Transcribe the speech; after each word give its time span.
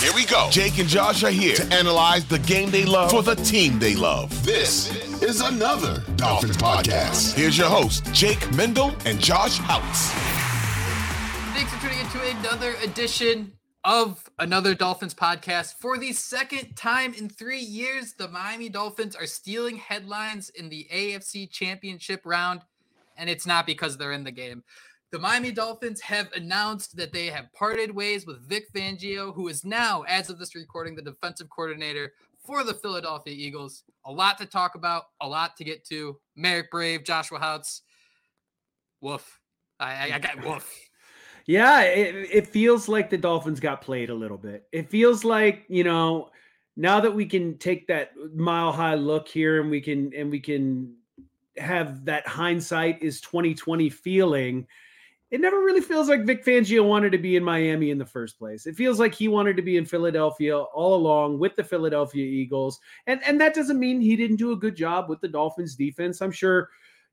Here 0.00 0.12
we 0.14 0.24
go. 0.24 0.48
Jake 0.50 0.78
and 0.78 0.88
Josh 0.88 1.22
are 1.24 1.30
here 1.30 1.54
to 1.56 1.74
analyze 1.74 2.24
the 2.24 2.38
game 2.40 2.70
they 2.70 2.84
love 2.84 3.10
for 3.10 3.22
the 3.22 3.34
team 3.36 3.78
they 3.78 3.94
love. 3.94 4.30
This 4.44 4.90
is 5.22 5.40
another 5.40 6.02
Dolphins 6.16 6.56
podcast. 6.56 7.34
Here's 7.34 7.56
your 7.56 7.68
host, 7.68 8.04
Jake 8.12 8.50
Mendel 8.54 8.94
and 9.04 9.20
Josh 9.20 9.58
Houtz. 9.58 10.10
Thanks 11.54 11.72
for 11.72 11.80
tuning 11.82 11.98
into 12.00 12.20
another 12.38 12.74
edition 12.82 13.52
of 13.84 14.28
another 14.38 14.74
Dolphins 14.74 15.14
podcast. 15.14 15.74
For 15.74 15.98
the 15.98 16.12
second 16.12 16.74
time 16.76 17.14
in 17.14 17.28
three 17.28 17.60
years, 17.60 18.14
the 18.14 18.28
Miami 18.28 18.68
Dolphins 18.68 19.16
are 19.16 19.26
stealing 19.26 19.76
headlines 19.76 20.50
in 20.50 20.68
the 20.68 20.86
AFC 20.92 21.50
Championship 21.50 22.22
round, 22.24 22.60
and 23.16 23.30
it's 23.30 23.46
not 23.46 23.66
because 23.66 23.96
they're 23.96 24.12
in 24.12 24.24
the 24.24 24.30
game. 24.30 24.62
The 25.12 25.18
Miami 25.18 25.50
Dolphins 25.50 26.00
have 26.02 26.30
announced 26.36 26.96
that 26.96 27.12
they 27.12 27.26
have 27.26 27.52
parted 27.52 27.92
ways 27.92 28.26
with 28.26 28.48
Vic 28.48 28.72
Fangio, 28.72 29.34
who 29.34 29.48
is 29.48 29.64
now, 29.64 30.02
as 30.02 30.30
of 30.30 30.38
this 30.38 30.54
recording, 30.54 30.94
the 30.94 31.02
defensive 31.02 31.48
coordinator 31.50 32.12
for 32.46 32.62
the 32.62 32.74
Philadelphia 32.74 33.34
Eagles. 33.36 33.82
A 34.06 34.12
lot 34.12 34.38
to 34.38 34.46
talk 34.46 34.76
about, 34.76 35.06
a 35.20 35.26
lot 35.26 35.56
to 35.56 35.64
get 35.64 35.84
to. 35.86 36.16
Marek 36.36 36.70
Brave, 36.70 37.02
Joshua 37.02 37.40
Houtz. 37.40 37.80
Woof. 39.00 39.40
I, 39.80 40.10
I, 40.10 40.14
I 40.14 40.18
got 40.18 40.44
woof. 40.44 40.72
Yeah, 41.46 41.80
it, 41.80 42.14
it 42.30 42.46
feels 42.46 42.86
like 42.86 43.10
the 43.10 43.18
Dolphins 43.18 43.58
got 43.58 43.80
played 43.80 44.10
a 44.10 44.14
little 44.14 44.36
bit. 44.36 44.68
It 44.70 44.88
feels 44.88 45.24
like, 45.24 45.64
you 45.68 45.82
know, 45.82 46.30
now 46.76 47.00
that 47.00 47.12
we 47.12 47.26
can 47.26 47.58
take 47.58 47.88
that 47.88 48.12
mile 48.36 48.70
high 48.70 48.94
look 48.94 49.26
here 49.26 49.60
and 49.60 49.68
we 49.68 49.80
can 49.80 50.12
and 50.14 50.30
we 50.30 50.38
can 50.38 50.94
have 51.56 52.04
that 52.04 52.28
hindsight 52.28 53.02
is 53.02 53.20
2020 53.22 53.90
feeling 53.90 54.66
it 55.30 55.40
never 55.40 55.58
really 55.58 55.80
feels 55.80 56.08
like 56.08 56.24
Vic 56.24 56.44
Fangio 56.44 56.84
wanted 56.84 57.12
to 57.12 57.18
be 57.18 57.36
in 57.36 57.44
Miami 57.44 57.90
in 57.90 57.98
the 57.98 58.06
first 58.06 58.38
place. 58.38 58.66
It 58.66 58.74
feels 58.74 58.98
like 58.98 59.14
he 59.14 59.28
wanted 59.28 59.56
to 59.56 59.62
be 59.62 59.76
in 59.76 59.84
Philadelphia 59.84 60.58
all 60.58 60.94
along 60.94 61.38
with 61.38 61.54
the 61.54 61.62
Philadelphia 61.62 62.24
Eagles. 62.24 62.80
And 63.06 63.20
and 63.24 63.40
that 63.40 63.54
doesn't 63.54 63.78
mean 63.78 64.00
he 64.00 64.16
didn't 64.16 64.36
do 64.36 64.52
a 64.52 64.56
good 64.56 64.74
job 64.74 65.08
with 65.08 65.20
the 65.20 65.28
Dolphins 65.28 65.76
defense. 65.76 66.20
I'm 66.20 66.32
sure, 66.32 66.68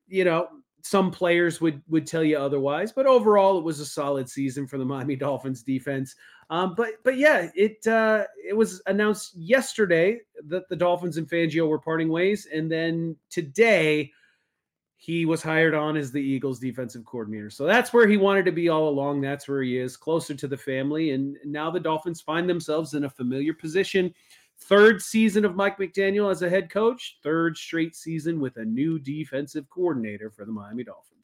you 0.07 0.23
know, 0.23 0.47
some 0.81 1.11
players 1.11 1.61
would 1.61 1.81
would 1.89 2.07
tell 2.07 2.23
you 2.23 2.37
otherwise, 2.37 2.91
but 2.91 3.05
overall 3.05 3.59
it 3.59 3.63
was 3.63 3.79
a 3.79 3.85
solid 3.85 4.29
season 4.29 4.65
for 4.65 4.77
the 4.79 4.85
Miami 4.85 5.15
Dolphins 5.15 5.61
defense. 5.61 6.15
Um, 6.49 6.73
but 6.75 6.93
but 7.03 7.17
yeah, 7.17 7.49
it 7.55 7.85
uh, 7.85 8.23
it 8.47 8.55
was 8.55 8.81
announced 8.87 9.35
yesterday 9.35 10.21
that 10.47 10.67
the 10.69 10.75
Dolphins 10.75 11.17
and 11.17 11.29
Fangio 11.29 11.67
were 11.67 11.79
parting 11.79 12.09
ways, 12.09 12.47
and 12.51 12.71
then 12.71 13.15
today 13.29 14.11
he 14.99 15.25
was 15.25 15.43
hired 15.43 15.75
on 15.75 15.95
as 15.95 16.11
the 16.11 16.21
Eagles 16.21 16.59
defensive 16.59 17.05
coordinator. 17.05 17.51
So 17.51 17.65
that's 17.65 17.93
where 17.93 18.07
he 18.07 18.17
wanted 18.17 18.45
to 18.45 18.51
be 18.51 18.67
all 18.67 18.89
along. 18.89 19.21
That's 19.21 19.47
where 19.47 19.61
he 19.61 19.77
is, 19.77 19.95
closer 19.95 20.33
to 20.33 20.47
the 20.47 20.57
family. 20.57 21.11
And 21.11 21.37
now 21.45 21.69
the 21.69 21.79
Dolphins 21.79 22.19
find 22.19 22.49
themselves 22.49 22.95
in 22.95 23.03
a 23.03 23.09
familiar 23.09 23.53
position. 23.53 24.13
Third 24.59 25.01
season 25.03 25.45
of 25.45 25.55
Mike 25.55 25.77
McDaniel 25.77 26.31
as 26.31 26.41
a 26.41 26.49
head 26.49 26.71
coach, 26.71 27.19
third 27.21 27.55
straight 27.57 27.95
season 27.95 28.39
with 28.39 28.57
a 28.57 28.65
new 28.65 28.97
defensive 28.97 29.69
coordinator 29.69 30.31
for 30.31 30.45
the 30.45 30.51
Miami 30.51 30.83
Dolphins. 30.83 31.16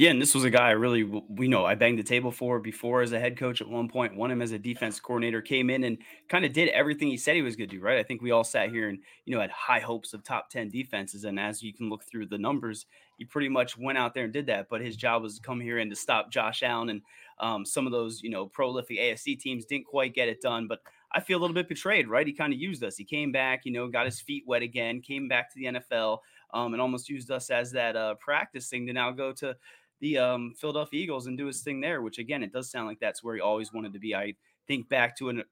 Yeah, 0.00 0.08
and 0.08 0.22
this 0.22 0.34
was 0.34 0.44
a 0.44 0.50
guy 0.50 0.68
I 0.68 0.70
really 0.70 1.02
we 1.04 1.46
know 1.46 1.66
I 1.66 1.74
banged 1.74 1.98
the 1.98 2.02
table 2.02 2.30
for 2.30 2.58
before 2.58 3.02
as 3.02 3.12
a 3.12 3.20
head 3.20 3.36
coach 3.36 3.60
at 3.60 3.68
one 3.68 3.86
point. 3.86 4.16
Won 4.16 4.30
him 4.30 4.40
as 4.40 4.50
a 4.50 4.58
defense 4.58 4.98
coordinator, 4.98 5.42
came 5.42 5.68
in 5.68 5.84
and 5.84 5.98
kind 6.26 6.46
of 6.46 6.54
did 6.54 6.70
everything 6.70 7.08
he 7.08 7.18
said 7.18 7.36
he 7.36 7.42
was 7.42 7.54
going 7.54 7.68
to 7.68 7.76
do. 7.76 7.82
Right, 7.82 7.98
I 7.98 8.02
think 8.02 8.22
we 8.22 8.30
all 8.30 8.42
sat 8.42 8.70
here 8.70 8.88
and 8.88 9.00
you 9.26 9.34
know 9.34 9.42
had 9.42 9.50
high 9.50 9.80
hopes 9.80 10.14
of 10.14 10.24
top 10.24 10.48
ten 10.48 10.70
defenses, 10.70 11.24
and 11.24 11.38
as 11.38 11.62
you 11.62 11.74
can 11.74 11.90
look 11.90 12.02
through 12.04 12.28
the 12.28 12.38
numbers, 12.38 12.86
he 13.18 13.26
pretty 13.26 13.50
much 13.50 13.76
went 13.76 13.98
out 13.98 14.14
there 14.14 14.24
and 14.24 14.32
did 14.32 14.46
that. 14.46 14.68
But 14.70 14.80
his 14.80 14.96
job 14.96 15.22
was 15.22 15.36
to 15.36 15.42
come 15.42 15.60
here 15.60 15.76
and 15.76 15.90
to 15.90 15.96
stop 15.96 16.32
Josh 16.32 16.62
Allen 16.62 16.88
and 16.88 17.02
um, 17.38 17.66
some 17.66 17.84
of 17.84 17.92
those 17.92 18.22
you 18.22 18.30
know 18.30 18.46
prolific 18.46 18.96
AFC 18.96 19.38
teams 19.38 19.66
didn't 19.66 19.84
quite 19.84 20.14
get 20.14 20.30
it 20.30 20.40
done. 20.40 20.66
But 20.66 20.78
I 21.12 21.20
feel 21.20 21.36
a 21.36 21.42
little 21.42 21.52
bit 21.52 21.68
betrayed. 21.68 22.08
Right, 22.08 22.26
he 22.26 22.32
kind 22.32 22.54
of 22.54 22.58
used 22.58 22.82
us. 22.82 22.96
He 22.96 23.04
came 23.04 23.32
back, 23.32 23.66
you 23.66 23.72
know, 23.72 23.86
got 23.86 24.06
his 24.06 24.18
feet 24.18 24.44
wet 24.46 24.62
again, 24.62 25.02
came 25.02 25.28
back 25.28 25.52
to 25.52 25.58
the 25.58 25.78
NFL. 25.78 26.20
Um, 26.52 26.72
and 26.72 26.82
almost 26.82 27.08
used 27.08 27.30
us 27.30 27.48
as 27.48 27.70
that 27.70 27.94
uh, 27.94 28.14
practice 28.16 28.68
thing 28.68 28.84
to 28.88 28.92
now 28.92 29.12
go 29.12 29.30
to 29.34 29.54
the 30.00 30.18
um, 30.18 30.54
Philadelphia 30.58 31.00
Eagles 31.00 31.26
and 31.26 31.36
do 31.36 31.46
his 31.46 31.62
thing 31.62 31.80
there, 31.80 32.02
which 32.02 32.18
again, 32.18 32.42
it 32.42 32.52
does 32.52 32.70
sound 32.70 32.86
like 32.86 33.00
that's 33.00 33.22
where 33.22 33.34
he 33.34 33.40
always 33.40 33.72
wanted 33.72 33.92
to 33.92 33.98
be. 33.98 34.14
I 34.14 34.34
think 34.66 34.88
back 34.88 35.16
to 35.18 35.28
an 35.28 35.44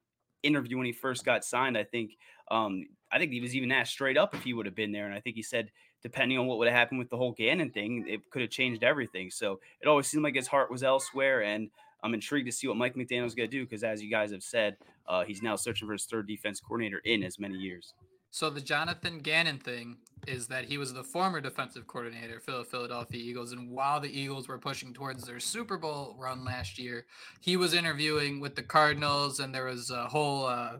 interview 0.43 0.77
when 0.77 0.85
he 0.85 0.91
first 0.91 1.25
got 1.25 1.43
signed. 1.43 1.77
I 1.77 1.83
think 1.83 2.11
um, 2.51 2.85
I 3.11 3.17
think 3.17 3.31
he 3.31 3.41
was 3.41 3.55
even 3.55 3.71
asked 3.71 3.91
straight 3.91 4.17
up 4.17 4.33
if 4.33 4.43
he 4.43 4.53
would 4.53 4.65
have 4.65 4.75
been 4.75 4.91
there, 4.91 5.05
and 5.05 5.13
I 5.13 5.19
think 5.19 5.35
he 5.35 5.43
said 5.43 5.71
depending 6.01 6.37
on 6.37 6.47
what 6.47 6.57
would 6.57 6.67
have 6.67 6.77
happened 6.77 6.99
with 6.99 7.09
the 7.09 7.17
whole 7.17 7.33
Gannon 7.33 7.71
thing, 7.71 8.05
it 8.07 8.21
could 8.31 8.41
have 8.41 8.51
changed 8.51 8.83
everything. 8.83 9.29
So 9.29 9.59
it 9.81 9.87
always 9.87 10.07
seemed 10.07 10.23
like 10.23 10.35
his 10.35 10.47
heart 10.47 10.71
was 10.71 10.81
elsewhere, 10.81 11.43
and 11.43 11.69
I'm 12.03 12.13
intrigued 12.13 12.47
to 12.47 12.51
see 12.51 12.67
what 12.67 12.77
Mike 12.77 12.95
McDaniel's 12.95 13.35
going 13.35 13.49
to 13.49 13.57
do 13.57 13.65
because, 13.65 13.83
as 13.83 14.01
you 14.01 14.09
guys 14.09 14.31
have 14.31 14.43
said, 14.43 14.77
uh, 15.07 15.23
he's 15.25 15.41
now 15.41 15.55
searching 15.55 15.87
for 15.87 15.93
his 15.93 16.05
third 16.05 16.27
defense 16.27 16.59
coordinator 16.59 16.99
in 17.03 17.23
as 17.23 17.39
many 17.39 17.55
years. 17.55 17.93
So 18.31 18.49
the 18.49 18.61
Jonathan 18.61 19.19
Gannon 19.19 19.57
thing 19.57 19.97
is 20.27 20.47
that 20.47 20.65
he 20.65 20.77
was 20.77 20.93
the 20.93 21.03
former 21.03 21.41
defensive 21.41 21.87
coordinator 21.87 22.39
for 22.39 22.51
the 22.51 22.63
Philadelphia 22.63 23.19
Eagles, 23.19 23.51
and 23.51 23.71
while 23.71 23.99
the 23.99 24.19
Eagles 24.19 24.47
were 24.47 24.59
pushing 24.59 24.93
towards 24.93 25.23
their 25.23 25.39
Super 25.39 25.77
Bowl 25.77 26.15
run 26.17 26.45
last 26.45 26.77
year, 26.77 27.05
he 27.39 27.57
was 27.57 27.73
interviewing 27.73 28.39
with 28.39 28.55
the 28.55 28.61
Cardinals, 28.61 29.39
and 29.39 29.53
there 29.53 29.65
was 29.65 29.89
a 29.89 30.07
whole 30.07 30.45
uh, 30.45 30.77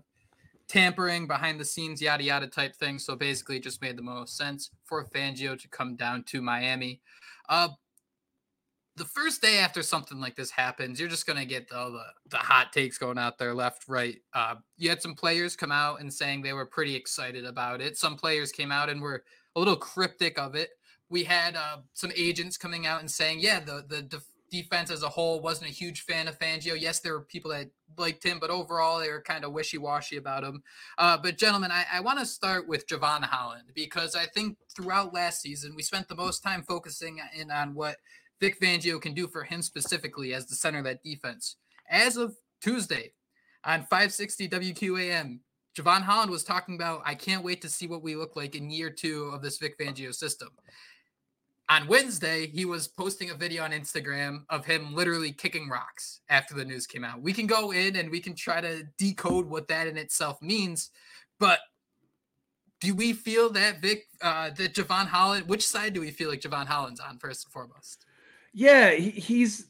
tampering 0.67 1.25
behind 1.25 1.59
the 1.59 1.65
scenes, 1.65 2.01
yada 2.01 2.23
yada 2.23 2.47
type 2.47 2.75
thing. 2.75 2.99
So 2.99 3.15
basically, 3.15 3.57
it 3.57 3.63
just 3.63 3.81
made 3.81 3.97
the 3.97 4.03
most 4.03 4.37
sense 4.37 4.69
for 4.85 5.03
Fangio 5.05 5.59
to 5.59 5.67
come 5.67 5.95
down 5.95 6.23
to 6.25 6.41
Miami. 6.41 7.01
Uh, 7.47 7.69
the 8.99 9.05
first 9.05 9.41
day 9.41 9.59
after 9.59 9.81
something 9.81 10.19
like 10.19 10.35
this 10.35 10.51
happens, 10.51 10.99
you're 10.99 11.09
just 11.09 11.25
gonna 11.25 11.45
get 11.45 11.71
all 11.71 11.91
the 11.91 12.03
the 12.29 12.37
hot 12.37 12.73
takes 12.73 12.97
going 12.97 13.17
out 13.17 13.37
there, 13.37 13.55
left, 13.55 13.85
right. 13.87 14.17
Uh, 14.33 14.55
you 14.77 14.89
had 14.89 15.01
some 15.01 15.15
players 15.15 15.55
come 15.55 15.71
out 15.71 16.01
and 16.01 16.13
saying 16.13 16.41
they 16.41 16.53
were 16.53 16.65
pretty 16.65 16.95
excited 16.95 17.45
about 17.45 17.81
it. 17.81 17.97
Some 17.97 18.17
players 18.17 18.51
came 18.51 18.71
out 18.71 18.89
and 18.89 19.01
were 19.01 19.23
a 19.55 19.59
little 19.59 19.77
cryptic 19.77 20.37
of 20.37 20.53
it. 20.53 20.71
We 21.09 21.23
had 21.23 21.55
uh, 21.55 21.77
some 21.93 22.11
agents 22.15 22.57
coming 22.57 22.85
out 22.85 22.99
and 22.99 23.09
saying, 23.09 23.39
yeah, 23.39 23.61
the 23.61 23.85
the 23.87 24.01
def- 24.01 24.25
defense 24.49 24.91
as 24.91 25.03
a 25.03 25.09
whole 25.09 25.39
wasn't 25.39 25.69
a 25.69 25.73
huge 25.73 26.01
fan 26.01 26.27
of 26.27 26.37
Fangio. 26.37 26.79
Yes, 26.79 26.99
there 26.99 27.13
were 27.13 27.21
people 27.21 27.51
that 27.51 27.69
liked 27.97 28.23
him, 28.23 28.37
but 28.39 28.49
overall 28.49 28.99
they 28.99 29.09
were 29.09 29.21
kind 29.21 29.45
of 29.45 29.53
wishy 29.53 29.77
washy 29.77 30.17
about 30.17 30.43
him. 30.43 30.61
Uh, 30.97 31.17
but 31.17 31.37
gentlemen, 31.37 31.71
I, 31.71 31.85
I 31.93 32.01
want 32.01 32.19
to 32.19 32.25
start 32.25 32.67
with 32.67 32.87
Jevon 32.87 33.23
Holland 33.23 33.69
because 33.73 34.15
I 34.15 34.25
think 34.25 34.57
throughout 34.75 35.13
last 35.13 35.41
season 35.41 35.73
we 35.75 35.83
spent 35.83 36.07
the 36.07 36.15
most 36.15 36.43
time 36.43 36.63
focusing 36.63 37.19
in 37.33 37.49
on 37.49 37.73
what 37.73 37.97
Vic 38.39 38.59
Fangio 38.59 39.01
can 39.01 39.13
do 39.13 39.27
for 39.27 39.43
him 39.43 39.61
specifically 39.61 40.33
as 40.33 40.45
the 40.45 40.55
center 40.55 40.79
of 40.79 40.85
that 40.85 41.03
defense. 41.03 41.57
As 41.89 42.17
of 42.17 42.35
Tuesday 42.61 43.11
on 43.63 43.81
560 43.81 44.49
WQAM, 44.49 45.39
Jevon 45.77 46.01
Holland 46.01 46.31
was 46.31 46.43
talking 46.43 46.75
about, 46.75 47.01
I 47.05 47.15
can't 47.15 47.43
wait 47.43 47.61
to 47.61 47.69
see 47.69 47.87
what 47.87 48.03
we 48.03 48.15
look 48.15 48.35
like 48.35 48.55
in 48.55 48.69
year 48.69 48.89
two 48.89 49.25
of 49.33 49.41
this 49.41 49.57
Vic 49.57 49.77
Fangio 49.77 50.13
system. 50.13 50.49
On 51.69 51.87
Wednesday, 51.87 52.47
he 52.47 52.65
was 52.65 52.87
posting 52.87 53.29
a 53.29 53.35
video 53.35 53.63
on 53.63 53.71
Instagram 53.71 54.43
of 54.49 54.65
him 54.65 54.95
literally 54.95 55.31
kicking 55.31 55.69
rocks 55.69 56.21
after 56.27 56.55
the 56.55 56.65
news 56.65 56.87
came 56.87 57.03
out. 57.03 57.21
We 57.21 57.31
can 57.31 57.45
go 57.45 57.71
in 57.71 57.95
and 57.95 58.09
we 58.09 58.19
can 58.19 58.33
try 58.33 58.59
to 58.59 58.83
decode 58.97 59.45
what 59.45 59.67
that 59.67 59.85
in 59.85 59.95
itself 59.95 60.41
means, 60.41 60.89
but 61.39 61.59
do 62.81 62.95
we 62.95 63.13
feel 63.13 63.51
that 63.51 63.81
Vic, 63.81 64.07
uh, 64.21 64.49
that 64.51 64.73
Jevon 64.73 65.05
Holland, 65.05 65.47
which 65.47 65.67
side 65.67 65.93
do 65.93 66.01
we 66.01 66.11
feel 66.11 66.29
like 66.29 66.41
Jevon 66.41 66.65
Holland's 66.65 66.99
on 66.99 67.19
first 67.19 67.45
and 67.45 67.51
foremost? 67.51 68.05
Yeah, 68.53 68.91
he, 68.91 69.11
he's. 69.11 69.67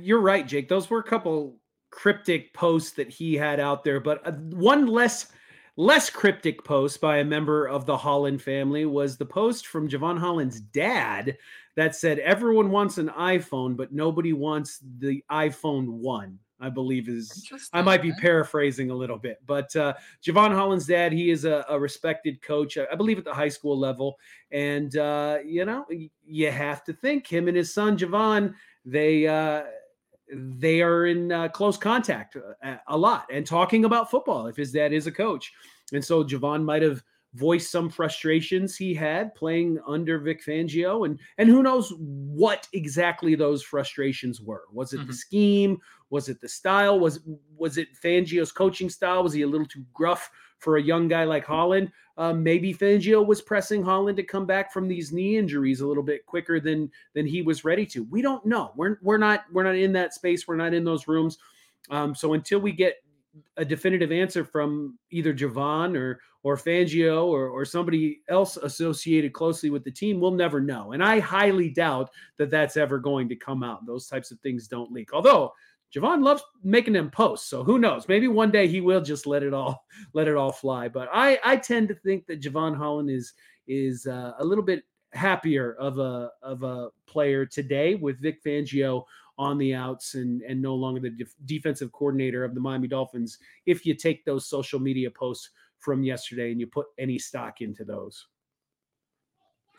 You're 0.00 0.20
right, 0.20 0.46
Jake. 0.46 0.68
Those 0.68 0.88
were 0.88 1.00
a 1.00 1.04
couple 1.04 1.58
cryptic 1.90 2.52
posts 2.54 2.92
that 2.92 3.08
he 3.08 3.34
had 3.34 3.60
out 3.60 3.84
there, 3.84 4.00
but 4.00 4.26
uh, 4.26 4.32
one 4.32 4.86
less 4.86 5.32
less 5.76 6.10
cryptic 6.10 6.64
post 6.64 7.00
by 7.00 7.18
a 7.18 7.24
member 7.24 7.66
of 7.66 7.86
the 7.86 7.96
Holland 7.96 8.42
family 8.42 8.84
was 8.84 9.16
the 9.16 9.24
post 9.24 9.68
from 9.68 9.88
Jevon 9.88 10.18
Holland's 10.18 10.58
dad 10.58 11.38
that 11.76 11.94
said 11.94 12.18
everyone 12.18 12.72
wants 12.72 12.98
an 12.98 13.08
iPhone, 13.10 13.76
but 13.76 13.92
nobody 13.92 14.32
wants 14.32 14.80
the 14.98 15.22
iPhone 15.30 15.86
one. 15.86 16.40
I 16.60 16.68
believe 16.68 17.08
is 17.08 17.50
I 17.72 17.82
might 17.82 18.02
be 18.02 18.12
paraphrasing 18.20 18.90
a 18.90 18.94
little 18.94 19.18
bit, 19.18 19.38
but 19.46 19.74
uh, 19.76 19.94
Jevon 20.24 20.52
Holland's 20.52 20.86
dad, 20.86 21.12
he 21.12 21.30
is 21.30 21.44
a, 21.44 21.64
a 21.68 21.78
respected 21.78 22.42
coach, 22.42 22.76
I, 22.76 22.86
I, 22.90 22.96
believe 22.96 23.18
at 23.18 23.24
the 23.24 23.34
high 23.34 23.48
school 23.48 23.78
level, 23.78 24.18
and 24.50 24.96
uh, 24.96 25.38
you 25.44 25.64
know 25.64 25.86
you 26.26 26.50
have 26.50 26.84
to 26.84 26.92
think 26.92 27.26
him 27.26 27.48
and 27.48 27.56
his 27.56 27.72
son 27.72 27.96
Jevon, 27.96 28.54
they 28.84 29.26
uh, 29.26 29.62
they 30.32 30.82
are 30.82 31.06
in 31.06 31.32
uh, 31.32 31.48
close 31.48 31.76
contact 31.76 32.36
uh, 32.36 32.54
a, 32.62 32.80
a 32.88 32.96
lot 32.96 33.26
and 33.30 33.46
talking 33.46 33.84
about 33.84 34.10
football 34.10 34.46
if 34.46 34.56
his 34.56 34.72
dad 34.72 34.92
is 34.92 35.06
a 35.06 35.12
coach. 35.12 35.52
And 35.92 36.04
so 36.04 36.22
Jevon 36.22 36.64
might 36.64 36.82
have 36.82 37.02
voiced 37.34 37.70
some 37.70 37.90
frustrations 37.90 38.76
he 38.76 38.94
had 38.94 39.34
playing 39.34 39.78
under 39.86 40.18
Vic 40.18 40.42
Fangio 40.44 41.06
and 41.06 41.18
and 41.36 41.48
who 41.48 41.62
knows 41.62 41.92
what 41.98 42.66
exactly 42.72 43.34
those 43.34 43.62
frustrations 43.62 44.40
were. 44.40 44.62
Was 44.72 44.92
it 44.92 44.98
mm-hmm. 44.98 45.08
the 45.08 45.14
scheme? 45.14 45.78
Was 46.10 46.28
it 46.28 46.40
the 46.40 46.48
style? 46.48 46.98
Was 46.98 47.20
was 47.56 47.76
it 47.76 47.88
Fangio's 48.02 48.52
coaching 48.52 48.88
style? 48.88 49.22
Was 49.22 49.32
he 49.32 49.42
a 49.42 49.46
little 49.46 49.66
too 49.66 49.84
gruff 49.92 50.30
for 50.58 50.76
a 50.76 50.82
young 50.82 51.06
guy 51.06 51.24
like 51.24 51.44
Holland? 51.44 51.92
Um, 52.16 52.42
maybe 52.42 52.74
Fangio 52.74 53.24
was 53.24 53.42
pressing 53.42 53.82
Holland 53.82 54.16
to 54.16 54.24
come 54.24 54.44
back 54.44 54.72
from 54.72 54.88
these 54.88 55.12
knee 55.12 55.36
injuries 55.36 55.80
a 55.80 55.86
little 55.86 56.02
bit 56.02 56.26
quicker 56.26 56.58
than 56.58 56.90
than 57.14 57.26
he 57.26 57.42
was 57.42 57.64
ready 57.64 57.86
to. 57.86 58.04
We 58.04 58.22
don't 58.22 58.44
know. 58.46 58.72
We're 58.74 58.98
we're 59.02 59.18
not 59.18 59.44
we're 59.52 59.64
not 59.64 59.76
in 59.76 59.92
that 59.92 60.14
space. 60.14 60.48
We're 60.48 60.56
not 60.56 60.74
in 60.74 60.84
those 60.84 61.06
rooms. 61.06 61.38
Um, 61.90 62.14
so 62.14 62.32
until 62.32 62.58
we 62.58 62.72
get 62.72 62.96
a 63.56 63.64
definitive 63.64 64.10
answer 64.10 64.44
from 64.44 64.98
either 65.10 65.32
Jevon 65.32 65.96
or 65.96 66.20
or 66.42 66.56
Fangio 66.56 67.26
or, 67.26 67.48
or 67.48 67.64
somebody 67.64 68.20
else 68.28 68.56
associated 68.56 69.32
closely 69.32 69.70
with 69.70 69.84
the 69.84 69.90
team, 69.90 70.20
we'll 70.20 70.30
never 70.30 70.60
know. 70.60 70.92
And 70.92 71.02
I 71.02 71.18
highly 71.18 71.70
doubt 71.70 72.10
that 72.36 72.50
that's 72.50 72.76
ever 72.76 72.98
going 72.98 73.28
to 73.28 73.36
come 73.36 73.62
out. 73.62 73.86
Those 73.86 74.06
types 74.06 74.30
of 74.30 74.38
things 74.40 74.68
don't 74.68 74.92
leak. 74.92 75.12
Although 75.12 75.52
Jevon 75.94 76.22
loves 76.22 76.42
making 76.62 76.92
them 76.92 77.10
posts, 77.10 77.48
so 77.48 77.64
who 77.64 77.78
knows? 77.78 78.08
Maybe 78.08 78.28
one 78.28 78.50
day 78.50 78.68
he 78.68 78.80
will 78.80 79.00
just 79.00 79.26
let 79.26 79.42
it 79.42 79.54
all 79.54 79.84
let 80.12 80.28
it 80.28 80.36
all 80.36 80.52
fly. 80.52 80.88
But 80.88 81.08
I 81.12 81.38
I 81.44 81.56
tend 81.56 81.88
to 81.88 81.94
think 81.94 82.26
that 82.26 82.40
Jevon 82.40 82.76
Holland 82.76 83.10
is 83.10 83.32
is 83.66 84.06
uh, 84.06 84.32
a 84.38 84.44
little 84.44 84.64
bit 84.64 84.84
happier 85.12 85.74
of 85.74 85.98
a 85.98 86.30
of 86.42 86.62
a 86.62 86.90
player 87.06 87.46
today 87.46 87.94
with 87.94 88.20
Vic 88.20 88.44
Fangio 88.44 89.04
on 89.38 89.56
the 89.56 89.74
outs 89.74 90.14
and 90.14 90.42
and 90.42 90.60
no 90.60 90.74
longer 90.74 91.00
the 91.00 91.10
def- 91.10 91.34
defensive 91.46 91.90
coordinator 91.92 92.44
of 92.44 92.54
the 92.54 92.60
Miami 92.60 92.88
Dolphins 92.88 93.38
if 93.66 93.86
you 93.86 93.94
take 93.94 94.24
those 94.24 94.46
social 94.46 94.80
media 94.80 95.10
posts 95.10 95.50
from 95.80 96.02
yesterday 96.02 96.50
and 96.50 96.60
you 96.60 96.66
put 96.66 96.86
any 96.98 97.18
stock 97.18 97.60
into 97.60 97.84
those. 97.84 98.26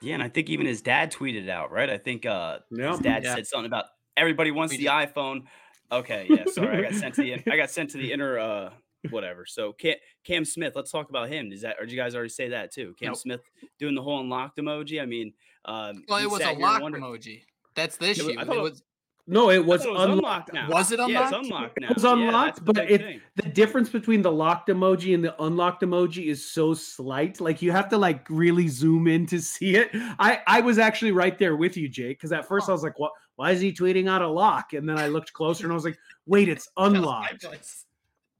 Yeah, 0.01 0.13
and 0.13 0.23
I 0.23 0.29
think 0.29 0.49
even 0.49 0.65
his 0.65 0.81
dad 0.81 1.11
tweeted 1.11 1.49
out, 1.49 1.71
right? 1.71 1.89
I 1.89 1.97
think 1.97 2.25
uh 2.25 2.59
yeah. 2.71 2.91
his 2.91 2.99
dad 2.99 3.23
yeah. 3.23 3.35
said 3.35 3.47
something 3.47 3.65
about 3.65 3.85
everybody 4.15 4.51
wants 4.51 4.75
the 4.75 4.85
iPhone. 4.85 5.43
Okay, 5.91 6.27
yeah, 6.29 6.43
sorry. 6.47 6.85
I 6.85 6.89
got 6.89 6.99
sent 6.99 7.15
to 7.15 7.21
the 7.21 7.51
I 7.51 7.57
got 7.57 7.69
sent 7.69 7.89
to 7.91 7.97
the 7.97 8.11
inner 8.13 8.39
uh 8.39 8.69
whatever. 9.09 9.45
So 9.45 9.73
Cam, 9.73 9.95
Cam 10.23 10.45
Smith, 10.45 10.73
let's 10.75 10.91
talk 10.91 11.09
about 11.09 11.29
him. 11.29 11.51
Is 11.51 11.61
that 11.61 11.75
or 11.79 11.85
did 11.85 11.91
you 11.91 11.97
guys 11.97 12.15
already 12.15 12.29
say 12.29 12.49
that 12.49 12.71
too? 12.71 12.95
Cam 12.99 13.09
nope. 13.09 13.17
Smith 13.17 13.41
doing 13.77 13.95
the 13.95 14.01
whole 14.01 14.21
unlocked 14.21 14.57
emoji. 14.57 15.01
I 15.01 15.05
mean, 15.05 15.33
um, 15.65 16.03
well, 16.07 16.19
it 16.19 16.29
was 16.29 16.41
a 16.41 16.53
locked 16.53 16.83
emoji. 16.83 17.41
That's 17.75 17.97
the 17.97 18.09
issue. 18.09 18.35
I 18.37 18.45
thought 18.45 18.57
it 18.57 18.61
was 18.61 18.83
no, 19.29 19.51
it 19.51 19.63
was, 19.63 19.85
it 19.85 19.91
was 19.91 20.09
unlocked. 20.09 20.49
unlocked 20.49 20.73
was 20.73 20.91
it 20.91 20.99
unlocked? 20.99 21.11
Yeah, 21.11 21.37
it's 21.37 21.47
unlocked 21.47 21.79
now. 21.79 21.89
It 21.89 21.93
was 21.93 22.03
unlocked, 22.03 22.57
yeah, 22.57 22.63
but 22.65 22.77
it, 22.89 23.21
the 23.35 23.49
difference 23.49 23.87
between 23.87 24.23
the 24.23 24.31
locked 24.31 24.69
emoji 24.69 25.13
and 25.13 25.23
the 25.23 25.39
unlocked 25.43 25.83
emoji 25.83 26.25
is 26.25 26.43
so 26.43 26.73
slight. 26.73 27.39
Like 27.39 27.61
you 27.61 27.71
have 27.71 27.89
to 27.89 27.97
like 27.97 28.25
really 28.29 28.67
zoom 28.67 29.07
in 29.07 29.27
to 29.27 29.39
see 29.39 29.75
it. 29.75 29.89
I 29.93 30.41
I 30.47 30.61
was 30.61 30.79
actually 30.79 31.11
right 31.11 31.37
there 31.37 31.55
with 31.55 31.77
you, 31.77 31.87
Jake, 31.87 32.17
because 32.17 32.31
at 32.31 32.47
first 32.47 32.69
oh. 32.69 32.71
I 32.71 32.73
was 32.73 32.81
like, 32.81 32.97
"What? 32.97 33.11
Why 33.35 33.51
is 33.51 33.61
he 33.61 33.71
tweeting 33.71 34.09
out 34.09 34.23
a 34.23 34.27
lock?" 34.27 34.73
And 34.73 34.89
then 34.89 34.97
I 34.97 35.07
looked 35.07 35.31
closer 35.33 35.65
and 35.65 35.71
I 35.71 35.75
was 35.75 35.85
like, 35.85 35.99
"Wait, 36.25 36.49
it's 36.49 36.67
unlocked." 36.77 37.45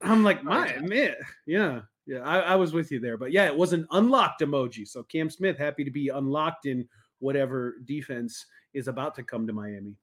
I'm 0.01 0.24
like, 0.24 0.39
oh, 0.41 0.45
"My 0.45 0.75
man, 0.80 1.15
yeah." 1.45 1.81
Yeah, 2.07 2.21
I, 2.21 2.39
I 2.39 2.56
was 2.56 2.74
with 2.74 2.91
you 2.91 3.00
there, 3.00 3.18
but 3.18 3.31
yeah, 3.31 3.45
it 3.45 3.56
was 3.56 3.71
an 3.71 3.86
unlocked 3.91 4.41
emoji. 4.41 4.88
So 4.88 5.03
Cam 5.03 5.30
Smith 5.30 5.59
happy 5.59 5.83
to 5.83 5.91
be 5.91 6.07
unlocked 6.07 6.65
in 6.65 6.88
whatever 7.19 7.75
defense 7.86 8.47
is 8.74 8.88
about 8.88 9.13
to 9.15 9.24
come 9.24 9.45
to 9.45 9.53
Miami. 9.53 9.95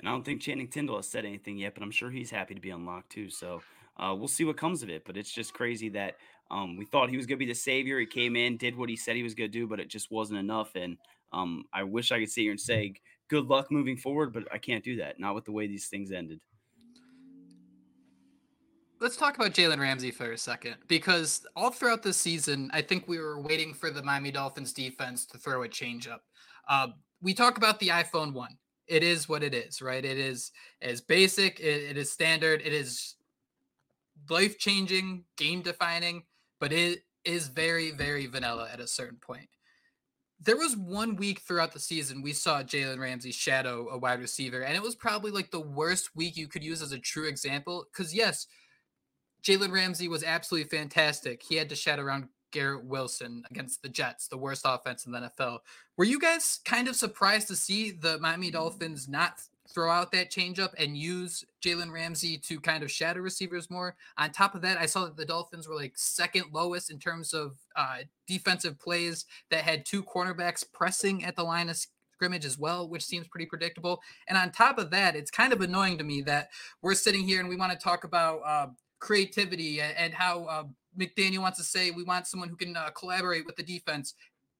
And 0.00 0.08
I 0.08 0.12
don't 0.12 0.24
think 0.24 0.40
Channing 0.40 0.68
Tindall 0.68 0.96
has 0.96 1.06
said 1.06 1.26
anything 1.26 1.58
yet, 1.58 1.74
but 1.74 1.82
I'm 1.82 1.90
sure 1.90 2.10
he's 2.10 2.30
happy 2.30 2.54
to 2.54 2.60
be 2.60 2.70
unlocked 2.70 3.10
too. 3.10 3.28
So 3.28 3.60
uh, 3.98 4.14
we'll 4.16 4.28
see 4.28 4.44
what 4.44 4.56
comes 4.56 4.82
of 4.82 4.88
it. 4.88 5.04
But 5.04 5.18
it's 5.18 5.30
just 5.30 5.52
crazy 5.52 5.90
that 5.90 6.16
um, 6.50 6.78
we 6.78 6.86
thought 6.86 7.10
he 7.10 7.18
was 7.18 7.26
going 7.26 7.38
to 7.38 7.44
be 7.44 7.52
the 7.52 7.54
savior. 7.54 8.00
He 8.00 8.06
came 8.06 8.34
in, 8.34 8.56
did 8.56 8.74
what 8.76 8.88
he 8.88 8.96
said 8.96 9.14
he 9.14 9.22
was 9.22 9.34
going 9.34 9.52
to 9.52 9.58
do, 9.58 9.66
but 9.66 9.78
it 9.78 9.88
just 9.88 10.10
wasn't 10.10 10.38
enough. 10.38 10.74
And 10.74 10.96
um, 11.32 11.64
I 11.74 11.82
wish 11.82 12.12
I 12.12 12.18
could 12.18 12.30
sit 12.30 12.40
here 12.40 12.50
and 12.50 12.60
say 12.60 12.94
good 13.28 13.46
luck 13.46 13.70
moving 13.70 13.96
forward, 13.96 14.32
but 14.32 14.44
I 14.50 14.56
can't 14.56 14.82
do 14.82 14.96
that. 14.96 15.20
Not 15.20 15.34
with 15.34 15.44
the 15.44 15.52
way 15.52 15.66
these 15.66 15.88
things 15.88 16.12
ended. 16.12 16.40
Let's 19.00 19.16
talk 19.16 19.36
about 19.36 19.52
Jalen 19.52 19.80
Ramsey 19.80 20.10
for 20.10 20.32
a 20.32 20.38
second, 20.38 20.76
because 20.86 21.46
all 21.56 21.70
throughout 21.70 22.02
the 22.02 22.12
season, 22.12 22.70
I 22.72 22.82
think 22.82 23.06
we 23.06 23.18
were 23.18 23.40
waiting 23.40 23.72
for 23.72 23.90
the 23.90 24.02
Miami 24.02 24.30
Dolphins 24.30 24.72
defense 24.72 25.24
to 25.26 25.38
throw 25.38 25.62
a 25.62 25.68
changeup. 25.68 26.18
Uh, 26.68 26.88
we 27.22 27.32
talk 27.32 27.56
about 27.56 27.78
the 27.80 27.88
iPhone 27.88 28.34
one 28.34 28.58
it 28.90 29.04
is 29.04 29.28
what 29.28 29.44
it 29.44 29.54
is, 29.54 29.80
right? 29.80 30.04
It 30.04 30.18
is 30.18 30.50
as 30.82 31.00
basic, 31.00 31.60
it, 31.60 31.90
it 31.90 31.96
is 31.96 32.10
standard, 32.10 32.60
it 32.64 32.72
is 32.72 33.14
life 34.28 34.58
changing, 34.58 35.24
game 35.36 35.62
defining, 35.62 36.24
but 36.58 36.72
it 36.72 37.04
is 37.24 37.48
very, 37.48 37.92
very 37.92 38.26
vanilla 38.26 38.68
at 38.72 38.80
a 38.80 38.86
certain 38.88 39.18
point. 39.18 39.48
There 40.42 40.56
was 40.56 40.76
one 40.76 41.16
week 41.16 41.40
throughout 41.40 41.72
the 41.72 41.78
season 41.78 42.20
we 42.20 42.32
saw 42.32 42.62
Jalen 42.62 42.98
Ramsey 42.98 43.30
shadow 43.30 43.88
a 43.90 43.98
wide 43.98 44.20
receiver, 44.20 44.62
and 44.62 44.74
it 44.74 44.82
was 44.82 44.96
probably 44.96 45.30
like 45.30 45.50
the 45.50 45.60
worst 45.60 46.16
week 46.16 46.36
you 46.36 46.48
could 46.48 46.64
use 46.64 46.82
as 46.82 46.92
a 46.92 46.98
true 46.98 47.28
example. 47.28 47.86
Because, 47.92 48.12
yes, 48.12 48.46
Jalen 49.44 49.70
Ramsey 49.70 50.08
was 50.08 50.24
absolutely 50.24 50.68
fantastic. 50.68 51.42
He 51.42 51.56
had 51.56 51.68
to 51.68 51.76
shadow 51.76 52.02
around 52.02 52.28
Garrett 52.50 52.84
Wilson 52.84 53.44
against 53.50 53.82
the 53.82 53.88
Jets, 53.88 54.28
the 54.28 54.38
worst 54.38 54.62
offense 54.64 55.06
in 55.06 55.12
the 55.12 55.18
NFL. 55.20 55.58
Were 55.96 56.04
you 56.04 56.18
guys 56.18 56.60
kind 56.64 56.88
of 56.88 56.96
surprised 56.96 57.48
to 57.48 57.56
see 57.56 57.90
the 57.90 58.18
Miami 58.18 58.50
Dolphins 58.50 59.08
not 59.08 59.40
throw 59.68 59.90
out 59.90 60.10
that 60.10 60.30
changeup 60.30 60.74
and 60.78 60.96
use 60.96 61.44
Jalen 61.62 61.92
Ramsey 61.92 62.36
to 62.38 62.58
kind 62.60 62.82
of 62.82 62.90
shadow 62.90 63.20
receivers 63.20 63.70
more? 63.70 63.96
On 64.18 64.30
top 64.30 64.54
of 64.54 64.62
that, 64.62 64.78
I 64.78 64.86
saw 64.86 65.04
that 65.04 65.16
the 65.16 65.24
Dolphins 65.24 65.68
were 65.68 65.76
like 65.76 65.92
second 65.96 66.46
lowest 66.52 66.90
in 66.90 66.98
terms 66.98 67.32
of 67.32 67.56
uh, 67.76 67.98
defensive 68.26 68.78
plays 68.78 69.26
that 69.50 69.62
had 69.62 69.86
two 69.86 70.02
cornerbacks 70.02 70.64
pressing 70.72 71.24
at 71.24 71.36
the 71.36 71.44
line 71.44 71.68
of 71.68 71.76
scrimmage 72.20 72.44
as 72.44 72.58
well, 72.58 72.86
which 72.88 73.04
seems 73.04 73.26
pretty 73.28 73.46
predictable. 73.46 74.02
And 74.28 74.36
on 74.36 74.50
top 74.50 74.78
of 74.78 74.90
that, 74.90 75.16
it's 75.16 75.30
kind 75.30 75.52
of 75.52 75.62
annoying 75.62 75.96
to 75.98 76.04
me 76.04 76.20
that 76.22 76.50
we're 76.82 76.94
sitting 76.94 77.24
here 77.24 77.40
and 77.40 77.48
we 77.48 77.56
want 77.56 77.72
to 77.72 77.78
talk 77.78 78.04
about 78.04 78.40
uh, 78.44 78.66
creativity 78.98 79.80
and 79.80 80.12
how 80.12 80.44
uh, 80.44 80.64
McDaniel 80.98 81.40
wants 81.40 81.58
to 81.58 81.64
say 81.64 81.90
we 81.90 82.04
want 82.04 82.26
someone 82.26 82.48
who 82.48 82.56
can 82.56 82.76
uh, 82.76 82.90
collaborate 82.90 83.46
with 83.46 83.56
the 83.56 83.62
defense, 83.62 84.14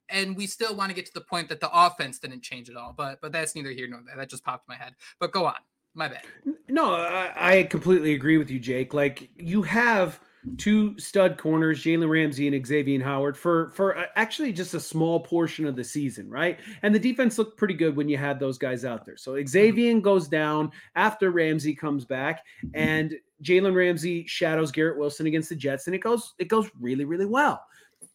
and 0.08 0.36
we 0.36 0.46
still 0.46 0.74
want 0.74 0.90
to 0.90 0.94
get 0.94 1.06
to 1.06 1.14
the 1.14 1.20
point 1.20 1.48
that 1.48 1.60
the 1.60 1.70
offense 1.72 2.18
didn't 2.18 2.42
change 2.42 2.68
at 2.70 2.76
all. 2.76 2.94
But 2.96 3.20
but 3.20 3.32
that's 3.32 3.54
neither 3.54 3.70
here 3.70 3.88
nor 3.88 4.00
there. 4.06 4.16
That 4.16 4.30
just 4.30 4.44
popped 4.44 4.68
my 4.68 4.76
head. 4.76 4.94
But 5.18 5.32
go 5.32 5.46
on. 5.46 5.56
My 5.94 6.06
bad. 6.06 6.22
No, 6.68 6.94
I, 6.94 7.32
I 7.36 7.62
completely 7.64 8.14
agree 8.14 8.38
with 8.38 8.48
you, 8.48 8.60
Jake. 8.60 8.94
Like 8.94 9.28
you 9.36 9.62
have 9.62 10.20
two 10.56 10.98
stud 10.98 11.36
corners, 11.36 11.82
Jalen 11.82 12.08
Ramsey 12.08 12.46
and 12.46 12.66
Xavier 12.66 13.02
Howard, 13.02 13.36
for 13.36 13.70
for 13.70 13.96
uh, 13.96 14.04
actually 14.16 14.52
just 14.52 14.74
a 14.74 14.80
small 14.80 15.20
portion 15.20 15.66
of 15.66 15.76
the 15.76 15.84
season, 15.84 16.30
right? 16.30 16.58
And 16.82 16.94
the 16.94 16.98
defense 16.98 17.38
looked 17.38 17.58
pretty 17.58 17.74
good 17.74 17.96
when 17.96 18.08
you 18.08 18.16
had 18.16 18.38
those 18.38 18.56
guys 18.56 18.84
out 18.84 19.04
there. 19.04 19.16
So 19.16 19.36
Xavier 19.44 19.98
goes 20.00 20.28
down 20.28 20.70
after 20.94 21.30
Ramsey 21.30 21.74
comes 21.74 22.04
back, 22.04 22.44
and 22.74 23.14
Jalen 23.42 23.74
Ramsey 23.74 24.26
shadows 24.26 24.72
Garrett 24.72 24.98
Wilson 24.98 25.26
against 25.26 25.48
the 25.48 25.56
Jets, 25.56 25.86
and 25.86 25.94
it 25.94 26.00
goes 26.00 26.34
it 26.38 26.48
goes 26.48 26.68
really 26.80 27.04
really 27.04 27.26
well. 27.26 27.62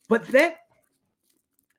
But 0.07 0.27
then 0.27 0.53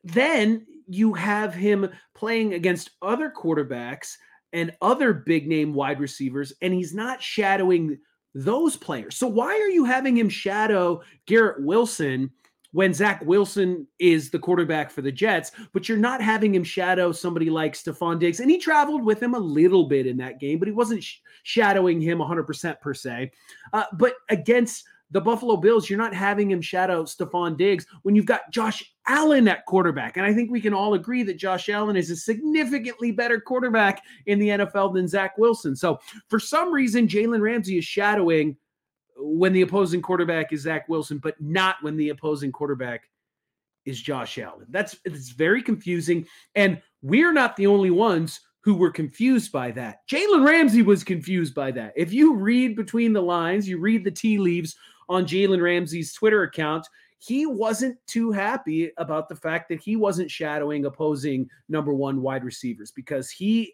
then 0.04 0.66
you 0.86 1.12
have 1.14 1.54
him 1.54 1.88
playing 2.14 2.54
against 2.54 2.90
other 3.02 3.32
quarterbacks 3.36 4.16
and 4.52 4.72
other 4.80 5.12
big 5.12 5.48
name 5.48 5.74
wide 5.74 6.00
receivers, 6.00 6.52
and 6.62 6.72
he's 6.72 6.94
not 6.94 7.22
shadowing 7.22 7.98
those 8.34 8.76
players. 8.76 9.16
So 9.16 9.26
why 9.26 9.48
are 9.48 9.70
you 9.70 9.84
having 9.84 10.16
him 10.16 10.28
shadow 10.28 11.02
Garrett 11.26 11.62
Wilson? 11.62 12.30
When 12.76 12.92
Zach 12.92 13.24
Wilson 13.24 13.86
is 13.98 14.28
the 14.28 14.38
quarterback 14.38 14.90
for 14.90 15.00
the 15.00 15.10
Jets, 15.10 15.50
but 15.72 15.88
you're 15.88 15.96
not 15.96 16.20
having 16.20 16.54
him 16.54 16.62
shadow 16.62 17.10
somebody 17.10 17.48
like 17.48 17.72
Stefon 17.72 18.18
Diggs. 18.18 18.40
And 18.40 18.50
he 18.50 18.58
traveled 18.58 19.02
with 19.02 19.22
him 19.22 19.32
a 19.32 19.38
little 19.38 19.84
bit 19.84 20.06
in 20.06 20.18
that 20.18 20.38
game, 20.38 20.58
but 20.58 20.68
he 20.68 20.72
wasn't 20.72 21.02
sh- 21.02 21.20
shadowing 21.42 22.02
him 22.02 22.18
100% 22.18 22.78
per 22.82 22.92
se. 22.92 23.30
Uh, 23.72 23.84
but 23.94 24.16
against 24.28 24.84
the 25.10 25.22
Buffalo 25.22 25.56
Bills, 25.56 25.88
you're 25.88 25.98
not 25.98 26.12
having 26.12 26.50
him 26.50 26.60
shadow 26.60 27.04
Stefon 27.04 27.56
Diggs 27.56 27.86
when 28.02 28.14
you've 28.14 28.26
got 28.26 28.52
Josh 28.52 28.84
Allen 29.08 29.48
at 29.48 29.64
quarterback. 29.64 30.18
And 30.18 30.26
I 30.26 30.34
think 30.34 30.50
we 30.50 30.60
can 30.60 30.74
all 30.74 30.92
agree 30.92 31.22
that 31.22 31.38
Josh 31.38 31.70
Allen 31.70 31.96
is 31.96 32.10
a 32.10 32.16
significantly 32.16 33.10
better 33.10 33.40
quarterback 33.40 34.02
in 34.26 34.38
the 34.38 34.48
NFL 34.48 34.92
than 34.92 35.08
Zach 35.08 35.38
Wilson. 35.38 35.76
So 35.76 35.98
for 36.28 36.38
some 36.38 36.70
reason, 36.70 37.08
Jalen 37.08 37.40
Ramsey 37.40 37.78
is 37.78 37.86
shadowing 37.86 38.54
when 39.26 39.52
the 39.52 39.62
opposing 39.62 40.02
quarterback 40.02 40.52
is 40.52 40.62
Zach 40.62 40.88
Wilson, 40.88 41.18
but 41.18 41.40
not 41.40 41.76
when 41.82 41.96
the 41.96 42.10
opposing 42.10 42.52
quarterback 42.52 43.08
is 43.84 44.00
Josh 44.00 44.38
Allen. 44.38 44.66
That's 44.70 44.96
it's 45.04 45.30
very 45.30 45.62
confusing. 45.62 46.26
And 46.54 46.80
we're 47.02 47.32
not 47.32 47.56
the 47.56 47.66
only 47.66 47.90
ones 47.90 48.40
who 48.60 48.74
were 48.74 48.90
confused 48.90 49.52
by 49.52 49.70
that. 49.70 50.00
Jalen 50.08 50.44
Ramsey 50.44 50.82
was 50.82 51.04
confused 51.04 51.54
by 51.54 51.70
that. 51.70 51.92
If 51.96 52.12
you 52.12 52.34
read 52.34 52.74
between 52.74 53.12
the 53.12 53.22
lines, 53.22 53.68
you 53.68 53.78
read 53.78 54.02
the 54.02 54.10
tea 54.10 54.38
leaves 54.38 54.74
on 55.08 55.24
Jalen 55.24 55.62
Ramsey's 55.62 56.12
Twitter 56.12 56.42
account, 56.42 56.86
he 57.18 57.46
wasn't 57.46 57.96
too 58.06 58.32
happy 58.32 58.90
about 58.98 59.28
the 59.28 59.36
fact 59.36 59.68
that 59.68 59.80
he 59.80 59.96
wasn't 59.96 60.30
shadowing 60.30 60.84
opposing 60.84 61.48
number 61.68 61.94
one 61.94 62.20
wide 62.20 62.44
receivers 62.44 62.90
because 62.90 63.30
he 63.30 63.72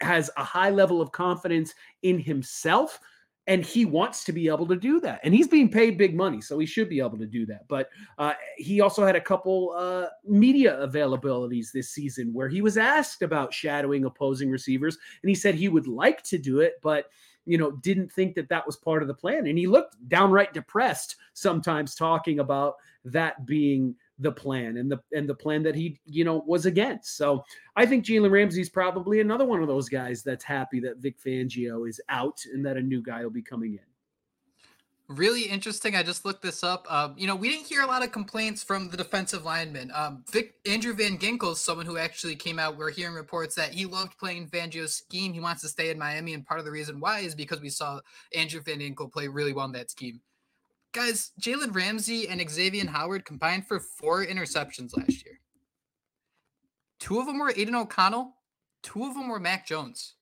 has 0.00 0.30
a 0.36 0.44
high 0.44 0.70
level 0.70 1.00
of 1.00 1.10
confidence 1.12 1.74
in 2.02 2.18
himself 2.18 3.00
and 3.46 3.64
he 3.64 3.84
wants 3.84 4.24
to 4.24 4.32
be 4.32 4.48
able 4.48 4.66
to 4.66 4.76
do 4.76 5.00
that 5.00 5.20
and 5.22 5.34
he's 5.34 5.48
being 5.48 5.68
paid 5.68 5.98
big 5.98 6.16
money 6.16 6.40
so 6.40 6.58
he 6.58 6.66
should 6.66 6.88
be 6.88 7.00
able 7.00 7.18
to 7.18 7.26
do 7.26 7.44
that 7.46 7.66
but 7.68 7.88
uh, 8.18 8.32
he 8.56 8.80
also 8.80 9.04
had 9.04 9.16
a 9.16 9.20
couple 9.20 9.74
uh, 9.76 10.06
media 10.26 10.78
availabilities 10.86 11.70
this 11.72 11.90
season 11.90 12.32
where 12.32 12.48
he 12.48 12.62
was 12.62 12.76
asked 12.76 13.22
about 13.22 13.52
shadowing 13.52 14.04
opposing 14.04 14.50
receivers 14.50 14.98
and 15.22 15.28
he 15.28 15.34
said 15.34 15.54
he 15.54 15.68
would 15.68 15.86
like 15.86 16.22
to 16.22 16.38
do 16.38 16.60
it 16.60 16.74
but 16.82 17.10
you 17.46 17.58
know 17.58 17.72
didn't 17.72 18.10
think 18.10 18.34
that 18.34 18.48
that 18.48 18.66
was 18.66 18.76
part 18.76 19.02
of 19.02 19.08
the 19.08 19.14
plan 19.14 19.46
and 19.46 19.58
he 19.58 19.66
looked 19.66 19.96
downright 20.08 20.54
depressed 20.54 21.16
sometimes 21.34 21.94
talking 21.94 22.38
about 22.40 22.76
that 23.04 23.44
being 23.44 23.94
the 24.18 24.30
plan 24.30 24.76
and 24.76 24.90
the 24.90 25.00
and 25.12 25.28
the 25.28 25.34
plan 25.34 25.62
that 25.62 25.74
he 25.74 25.98
you 26.04 26.24
know 26.24 26.44
was 26.46 26.66
against. 26.66 27.16
So 27.16 27.44
I 27.76 27.86
think 27.86 28.04
Jalen 28.04 28.30
Ramsey's 28.30 28.68
probably 28.68 29.20
another 29.20 29.44
one 29.44 29.60
of 29.60 29.68
those 29.68 29.88
guys 29.88 30.22
that's 30.22 30.44
happy 30.44 30.80
that 30.80 30.98
Vic 30.98 31.16
Fangio 31.18 31.88
is 31.88 32.00
out 32.08 32.40
and 32.52 32.64
that 32.64 32.76
a 32.76 32.82
new 32.82 33.02
guy 33.02 33.22
will 33.22 33.30
be 33.30 33.42
coming 33.42 33.72
in. 33.72 33.80
Really 35.08 35.42
interesting. 35.42 35.94
I 35.94 36.02
just 36.02 36.24
looked 36.24 36.40
this 36.40 36.64
up. 36.64 36.90
Um, 36.90 37.14
you 37.18 37.26
know, 37.26 37.36
we 37.36 37.50
didn't 37.50 37.66
hear 37.66 37.82
a 37.82 37.86
lot 37.86 38.02
of 38.02 38.10
complaints 38.10 38.62
from 38.62 38.88
the 38.88 38.96
defensive 38.96 39.44
linemen. 39.44 39.90
Um, 39.94 40.24
Vic 40.30 40.54
Andrew 40.64 40.94
Van 40.94 41.18
Ginkel 41.18 41.52
is 41.52 41.60
someone 41.60 41.84
who 41.84 41.98
actually 41.98 42.36
came 42.36 42.58
out. 42.58 42.78
We're 42.78 42.90
hearing 42.90 43.14
reports 43.14 43.54
that 43.56 43.74
he 43.74 43.84
loved 43.84 44.16
playing 44.16 44.48
Fangio's 44.48 44.94
scheme. 44.94 45.34
He 45.34 45.40
wants 45.40 45.60
to 45.60 45.68
stay 45.68 45.90
in 45.90 45.98
Miami, 45.98 46.32
and 46.32 46.46
part 46.46 46.58
of 46.58 46.64
the 46.64 46.72
reason 46.72 47.00
why 47.00 47.18
is 47.18 47.34
because 47.34 47.60
we 47.60 47.68
saw 47.68 48.00
Andrew 48.34 48.62
Van 48.62 48.78
Ginkel 48.78 49.12
play 49.12 49.28
really 49.28 49.52
well 49.52 49.66
in 49.66 49.72
that 49.72 49.90
scheme. 49.90 50.22
Guys, 50.94 51.32
Jalen 51.40 51.74
Ramsey 51.74 52.28
and 52.28 52.40
Xavier 52.48 52.86
Howard 52.86 53.24
combined 53.24 53.66
for 53.66 53.80
four 53.80 54.24
interceptions 54.24 54.96
last 54.96 55.24
year. 55.24 55.40
Two 57.00 57.18
of 57.18 57.26
them 57.26 57.40
were 57.40 57.52
Aidan 57.56 57.74
O'Connell, 57.74 58.36
two 58.84 59.04
of 59.04 59.14
them 59.14 59.28
were 59.28 59.40
Mac 59.40 59.66
Jones. 59.66 60.14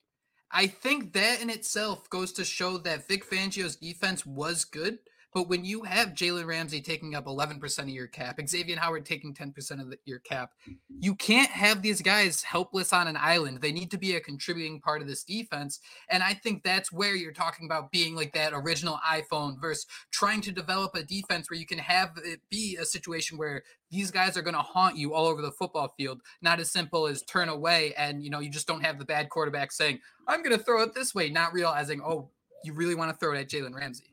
I 0.51 0.67
think 0.67 1.13
that 1.13 1.43
in 1.43 1.51
itself 1.51 2.09
goes 2.09 2.33
to 2.33 2.45
show 2.47 2.79
that 2.79 3.07
Vic 3.07 3.23
Fangio's 3.23 3.77
defense 3.77 4.25
was 4.25 4.65
good, 4.65 4.99
but 5.35 5.49
when 5.49 5.65
you 5.65 5.83
have 5.83 6.11
Jalen 6.11 6.47
Ramsey 6.47 6.81
taking 6.81 7.15
up 7.15 7.25
11% 7.25 7.79
of 7.79 7.89
your 7.89 8.07
cap, 8.07 8.39
Xavier 8.47 8.79
Howard 8.79 9.07
taking 9.07 9.33
10% 9.35 9.81
of 9.81 9.91
the, 9.91 9.99
your 10.05 10.19
cap, 10.19 10.53
you 11.01 11.15
can't 11.15 11.51
have 11.51 11.81
these 11.81 12.03
guys 12.03 12.43
helpless 12.43 12.93
on 12.93 13.09
an 13.09 13.17
island. 13.19 13.61
They 13.61 13.73
need 13.73 13.91
to 13.93 13.99
be 13.99 14.15
a 14.17 14.21
contributing 14.21 14.81
part 14.81 15.01
of 15.01 15.09
this 15.09 15.25
defense. 15.25 15.81
And 16.11 16.23
I 16.23 16.35
think 16.35 16.63
that's 16.63 16.93
where 16.93 17.15
you're 17.15 17.33
talking 17.33 17.65
about 17.65 17.91
being 17.91 18.15
like 18.15 18.35
that 18.35 18.53
original 18.53 18.99
iPhone 19.09 19.59
versus 19.61 19.87
trying 20.11 20.43
to 20.43 20.53
develop 20.53 20.95
a 20.95 21.03
defense 21.03 21.51
where 21.51 21.59
you 21.59 21.67
can 21.67 21.79
have 21.79 22.13
it 22.25 22.41
be 22.51 22.77
a 22.81 22.85
situation 22.85 23.39
where 23.39 23.63
these 23.91 24.11
guys 24.11 24.37
are 24.37 24.43
going 24.43 24.55
to 24.55 24.61
haunt 24.61 24.97
you 24.97 25.15
all 25.15 25.27
over 25.27 25.41
the 25.41 25.53
football 25.53 25.95
field. 25.97 26.21
Not 26.43 26.61
as 26.61 26.71
simple 26.71 27.07
as 27.07 27.23
turn 27.23 27.49
away 27.49 27.95
and, 27.95 28.23
you 28.23 28.29
know, 28.29 28.41
you 28.41 28.51
just 28.51 28.67
don't 28.67 28.85
have 28.85 28.99
the 28.99 29.05
bad 29.05 29.31
quarterback 29.31 29.73
saying, 29.73 30.01
I'm 30.29 30.43
going 30.43 30.57
to 30.57 30.63
throw 30.63 30.83
it 30.83 30.95
this 30.95 31.15
way, 31.15 31.31
not 31.31 31.55
realizing, 31.55 32.03
oh, 32.03 32.29
you 32.65 32.75
really 32.75 32.95
want 32.95 33.11
to 33.11 33.17
throw 33.17 33.35
it 33.35 33.41
at 33.41 33.49
Jalen 33.49 33.75
Ramsey. 33.75 34.05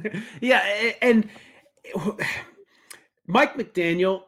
yeah, 0.40 0.92
and 1.02 1.28
Mike 3.26 3.54
McDaniel 3.54 4.22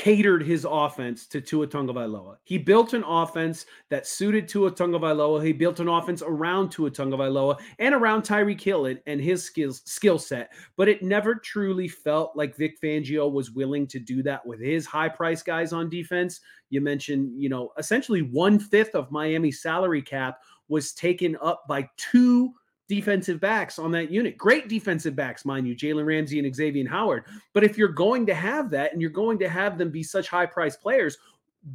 catered 0.00 0.42
his 0.42 0.66
offense 0.68 1.26
to 1.26 1.42
Tua 1.42 1.66
Tagovailoa. 1.66 2.36
He 2.44 2.56
built 2.56 2.94
an 2.94 3.04
offense 3.04 3.66
that 3.90 4.06
suited 4.06 4.48
Tua 4.48 4.70
Tagovailoa. 4.70 5.44
He 5.44 5.52
built 5.52 5.78
an 5.78 5.88
offense 5.88 6.22
around 6.22 6.70
Tua 6.70 6.90
Tagovailoa 6.90 7.60
and 7.78 7.94
around 7.94 8.22
Tyreek 8.22 8.62
Hill 8.62 8.86
and, 8.86 8.98
and 9.06 9.20
his 9.20 9.44
skills 9.44 9.82
skill 9.84 10.18
set. 10.18 10.52
But 10.76 10.88
it 10.88 11.02
never 11.02 11.34
truly 11.34 11.86
felt 11.86 12.34
like 12.34 12.56
Vic 12.56 12.80
Fangio 12.80 13.30
was 13.30 13.50
willing 13.50 13.86
to 13.88 13.98
do 13.98 14.22
that 14.22 14.46
with 14.46 14.58
his 14.58 14.86
high 14.86 15.10
price 15.10 15.42
guys 15.42 15.74
on 15.74 15.90
defense. 15.90 16.40
You 16.70 16.80
mentioned, 16.80 17.38
you 17.38 17.50
know, 17.50 17.72
essentially 17.76 18.22
one 18.22 18.58
fifth 18.58 18.94
of 18.94 19.10
Miami's 19.10 19.60
salary 19.60 20.00
cap 20.00 20.38
was 20.68 20.94
taken 20.94 21.36
up 21.42 21.64
by 21.68 21.86
two 21.98 22.54
defensive 22.90 23.40
backs 23.40 23.78
on 23.78 23.92
that 23.92 24.10
unit. 24.10 24.36
Great 24.36 24.68
defensive 24.68 25.14
backs, 25.14 25.44
mind 25.44 25.64
you, 25.64 25.76
Jalen 25.76 26.04
Ramsey 26.04 26.40
and 26.40 26.54
Xavier 26.54 26.88
Howard. 26.88 27.24
But 27.54 27.62
if 27.62 27.78
you're 27.78 27.86
going 27.86 28.26
to 28.26 28.34
have 28.34 28.68
that 28.70 28.92
and 28.92 29.00
you're 29.00 29.10
going 29.10 29.38
to 29.38 29.48
have 29.48 29.78
them 29.78 29.90
be 29.90 30.02
such 30.02 30.28
high 30.28 30.44
priced 30.44 30.82
players, 30.82 31.16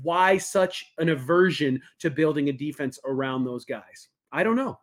why 0.01 0.37
such 0.37 0.91
an 0.97 1.07
aversion 1.07 1.81
to 1.99 2.09
building 2.09 2.49
a 2.49 2.51
defense 2.51 2.99
around 3.05 3.45
those 3.45 3.63
guys? 3.63 4.09
I 4.33 4.43
don't 4.43 4.57
know. 4.57 4.77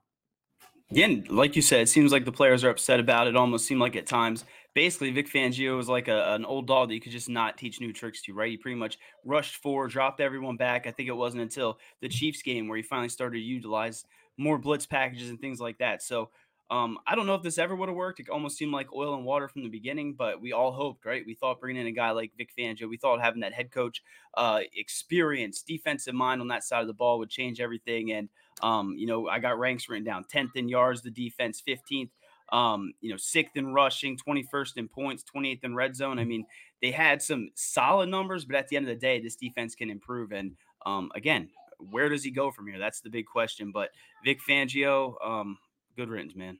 Again, 0.91 1.27
like 1.29 1.55
you 1.55 1.61
said, 1.61 1.83
it 1.83 1.89
seems 1.91 2.13
like 2.13 2.25
the 2.25 2.33
players 2.33 2.65
are 2.65 2.71
upset 2.71 2.99
about 2.99 3.27
it. 3.27 3.37
Almost 3.37 3.67
seemed 3.67 3.81
like 3.83 3.97
at 3.97 4.07
times, 4.07 4.47
basically, 4.75 5.11
Vic 5.11 5.31
Fangio 5.31 5.77
was 5.77 5.89
like 5.89 6.09
a, 6.09 6.35
an 6.35 6.47
old 6.47 6.67
dog 6.67 6.89
that 6.89 6.95
you 6.95 7.01
could 7.01 7.13
just 7.13 7.29
not 7.29 7.59
teach 7.59 7.79
new 7.79 7.93
tricks 7.93 8.23
to, 8.23 8.33
right? 8.33 8.51
He 8.51 8.57
pretty 8.57 8.77
much 8.77 8.99
rushed 9.25 9.57
forward, 9.57 9.91
dropped 9.91 10.21
everyone 10.21 10.57
back. 10.57 10.87
I 10.87 10.93
think 10.93 11.11
it 11.11 11.17
wasn't 11.17 11.43
until 11.43 11.79
the 12.01 12.09
Chiefs 12.09 12.43
game 12.43 12.69
where 12.69 12.77
he 12.77 12.83
finally 12.83 13.11
started 13.11 13.37
to 13.37 13.43
utilize 13.43 14.07
more 14.37 14.59
blitz 14.59 14.87
packages 14.87 15.31
and 15.31 15.41
things 15.41 15.61
like 15.61 15.79
that. 15.79 16.03
So 16.03 16.31
um, 16.73 16.99
I 17.07 17.15
don't 17.15 17.27
know 17.27 17.35
if 17.35 17.43
this 17.43 17.59
ever 17.59 17.77
would 17.77 17.91
have 17.91 17.97
worked. 17.97 18.19
It 18.19 18.31
almost 18.31 18.57
seemed 18.57 18.73
like 18.73 18.95
oil 18.95 19.15
and 19.15 19.27
water 19.27 19.47
from 19.47 19.63
the 19.63 19.69
beginning, 19.69 20.15
but 20.15 20.41
we 20.41 20.53
all 20.53 20.73
hoped, 20.73 21.05
right? 21.05 21.23
We 21.27 21.35
thought 21.35 21.61
bringing 21.61 21.83
in 21.83 21.87
a 21.87 21.93
guy 21.93 22.13
like 22.13 22.33
Vic 22.39 22.49
Fangio, 22.59 22.89
we 22.89 22.97
thought 22.97 23.21
having 23.21 23.43
that 23.43 23.53
head 23.53 23.71
coach 23.71 24.03
uh, 24.39 24.61
experience, 24.75 25.61
defensive 25.61 26.15
mind 26.15 26.41
on 26.41 26.49
that 26.49 26.65
side 26.65 26.81
of 26.81 26.87
the 26.87 26.95
ball 26.95 27.19
would 27.19 27.29
change 27.29 27.61
everything. 27.61 28.13
And 28.13 28.31
um, 28.63 28.95
you 28.97 29.07
know, 29.07 29.29
I 29.29 29.39
got 29.39 29.59
ranks 29.59 29.87
written 29.91 30.05
down: 30.05 30.25
10th 30.25 30.57
in 30.57 30.69
yards, 30.69 31.03
the 31.03 31.11
defense, 31.11 31.63
15th. 31.67 32.11
Um, 32.51 32.93
you 33.01 33.11
know, 33.11 33.17
sixth 33.17 33.57
in 33.57 33.73
rushing, 33.73 34.19
21st 34.19 34.77
in 34.77 34.89
points, 34.89 35.25
28th 35.35 35.65
in 35.65 35.75
red 35.75 35.97
zone. 35.97 36.19
I 36.19 36.25
mean, 36.25 36.45
they 36.83 36.91
had 36.91 37.23
some 37.23 37.51
solid 37.55 38.11
numbers, 38.11 38.45
but 38.45 38.57
at 38.57 38.69
the 38.69 38.77
end 38.77 38.87
of 38.87 38.95
the 38.95 39.01
day, 39.01 39.21
this 39.21 39.37
defense 39.37 39.75
can 39.75 39.89
improve. 39.89 40.33
And 40.33 40.53
um, 40.85 41.11
again, 41.15 41.49
where 41.91 42.09
does 42.09 42.25
he 42.25 42.31
go 42.31 42.51
from 42.51 42.67
here? 42.67 42.79
That's 42.79 43.01
the 43.01 43.11
big 43.11 43.27
question. 43.27 43.71
But 43.73 43.91
Vic 44.25 44.39
Fangio, 44.49 45.15
um, 45.25 45.59
good 45.97 46.09
riddance, 46.09 46.35
man. 46.35 46.59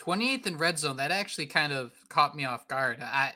28th 0.00 0.46
in 0.46 0.56
red 0.56 0.78
zone. 0.78 0.96
That 0.96 1.10
actually 1.10 1.46
kind 1.46 1.72
of 1.72 1.92
caught 2.08 2.34
me 2.34 2.44
off 2.44 2.66
guard. 2.68 2.98
I 3.00 3.34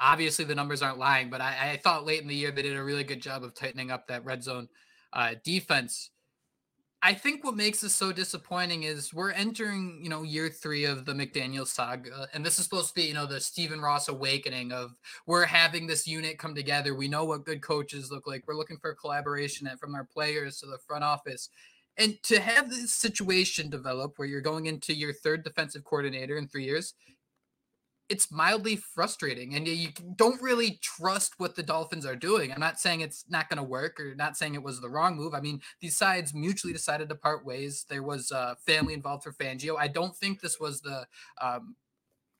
obviously 0.00 0.44
the 0.44 0.54
numbers 0.54 0.82
aren't 0.82 0.98
lying, 0.98 1.30
but 1.30 1.40
I, 1.40 1.72
I 1.72 1.76
thought 1.76 2.06
late 2.06 2.22
in 2.22 2.28
the 2.28 2.34
year 2.34 2.50
they 2.50 2.62
did 2.62 2.76
a 2.76 2.82
really 2.82 3.04
good 3.04 3.22
job 3.22 3.44
of 3.44 3.54
tightening 3.54 3.90
up 3.90 4.08
that 4.08 4.24
red 4.24 4.42
zone 4.42 4.68
uh, 5.12 5.34
defense. 5.44 6.10
I 7.02 7.14
think 7.14 7.44
what 7.44 7.56
makes 7.56 7.80
this 7.80 7.96
so 7.96 8.12
disappointing 8.12 8.82
is 8.82 9.14
we're 9.14 9.30
entering, 9.30 10.00
you 10.02 10.10
know, 10.10 10.22
year 10.22 10.50
three 10.50 10.84
of 10.84 11.06
the 11.06 11.14
McDaniel 11.14 11.66
saga, 11.66 12.28
and 12.34 12.44
this 12.44 12.58
is 12.58 12.64
supposed 12.64 12.88
to 12.88 12.94
be, 12.94 13.04
you 13.04 13.14
know, 13.14 13.24
the 13.24 13.40
Stephen 13.40 13.80
Ross 13.80 14.08
awakening 14.08 14.70
of 14.70 14.90
we're 15.26 15.46
having 15.46 15.86
this 15.86 16.06
unit 16.06 16.38
come 16.38 16.54
together. 16.54 16.94
We 16.94 17.08
know 17.08 17.24
what 17.24 17.46
good 17.46 17.62
coaches 17.62 18.10
look 18.10 18.26
like. 18.26 18.44
We're 18.46 18.54
looking 18.54 18.76
for 18.76 18.94
collaboration 18.94 19.70
from 19.80 19.94
our 19.94 20.04
players 20.04 20.58
to 20.58 20.66
the 20.66 20.78
front 20.86 21.02
office, 21.02 21.48
and 21.96 22.22
to 22.24 22.38
have 22.38 22.68
this 22.68 22.92
situation 22.92 23.70
develop 23.70 24.12
where 24.16 24.28
you're 24.28 24.42
going 24.42 24.66
into 24.66 24.94
your 24.94 25.14
third 25.14 25.42
defensive 25.42 25.84
coordinator 25.84 26.36
in 26.36 26.48
three 26.48 26.64
years, 26.64 26.92
it's 28.10 28.32
mildly 28.32 28.74
frustrating 28.74 29.54
and 29.54 29.68
you 29.68 29.88
don't 30.16 30.42
really 30.42 30.80
trust 30.82 31.34
what 31.38 31.54
the 31.54 31.62
Dolphins 31.62 32.04
are 32.04 32.16
doing. 32.16 32.52
I'm 32.52 32.58
not 32.58 32.80
saying 32.80 33.00
it's 33.00 33.24
not 33.28 33.48
going 33.48 33.58
to 33.58 33.62
work 33.62 34.00
or 34.00 34.16
not 34.16 34.36
saying 34.36 34.54
it 34.56 34.62
was 34.62 34.80
the 34.80 34.90
wrong 34.90 35.16
move. 35.16 35.32
I 35.32 35.40
mean, 35.40 35.62
these 35.80 35.96
sides 35.96 36.34
mutually 36.34 36.72
decided 36.72 37.08
to 37.08 37.14
part 37.14 37.46
ways. 37.46 37.86
There 37.88 38.02
was 38.02 38.32
uh, 38.32 38.56
family 38.66 38.94
involved 38.94 39.22
for 39.22 39.32
Fangio. 39.32 39.76
I 39.78 39.86
don't 39.86 40.16
think 40.16 40.40
this 40.40 40.58
was 40.58 40.80
the 40.80 41.06
um, 41.40 41.76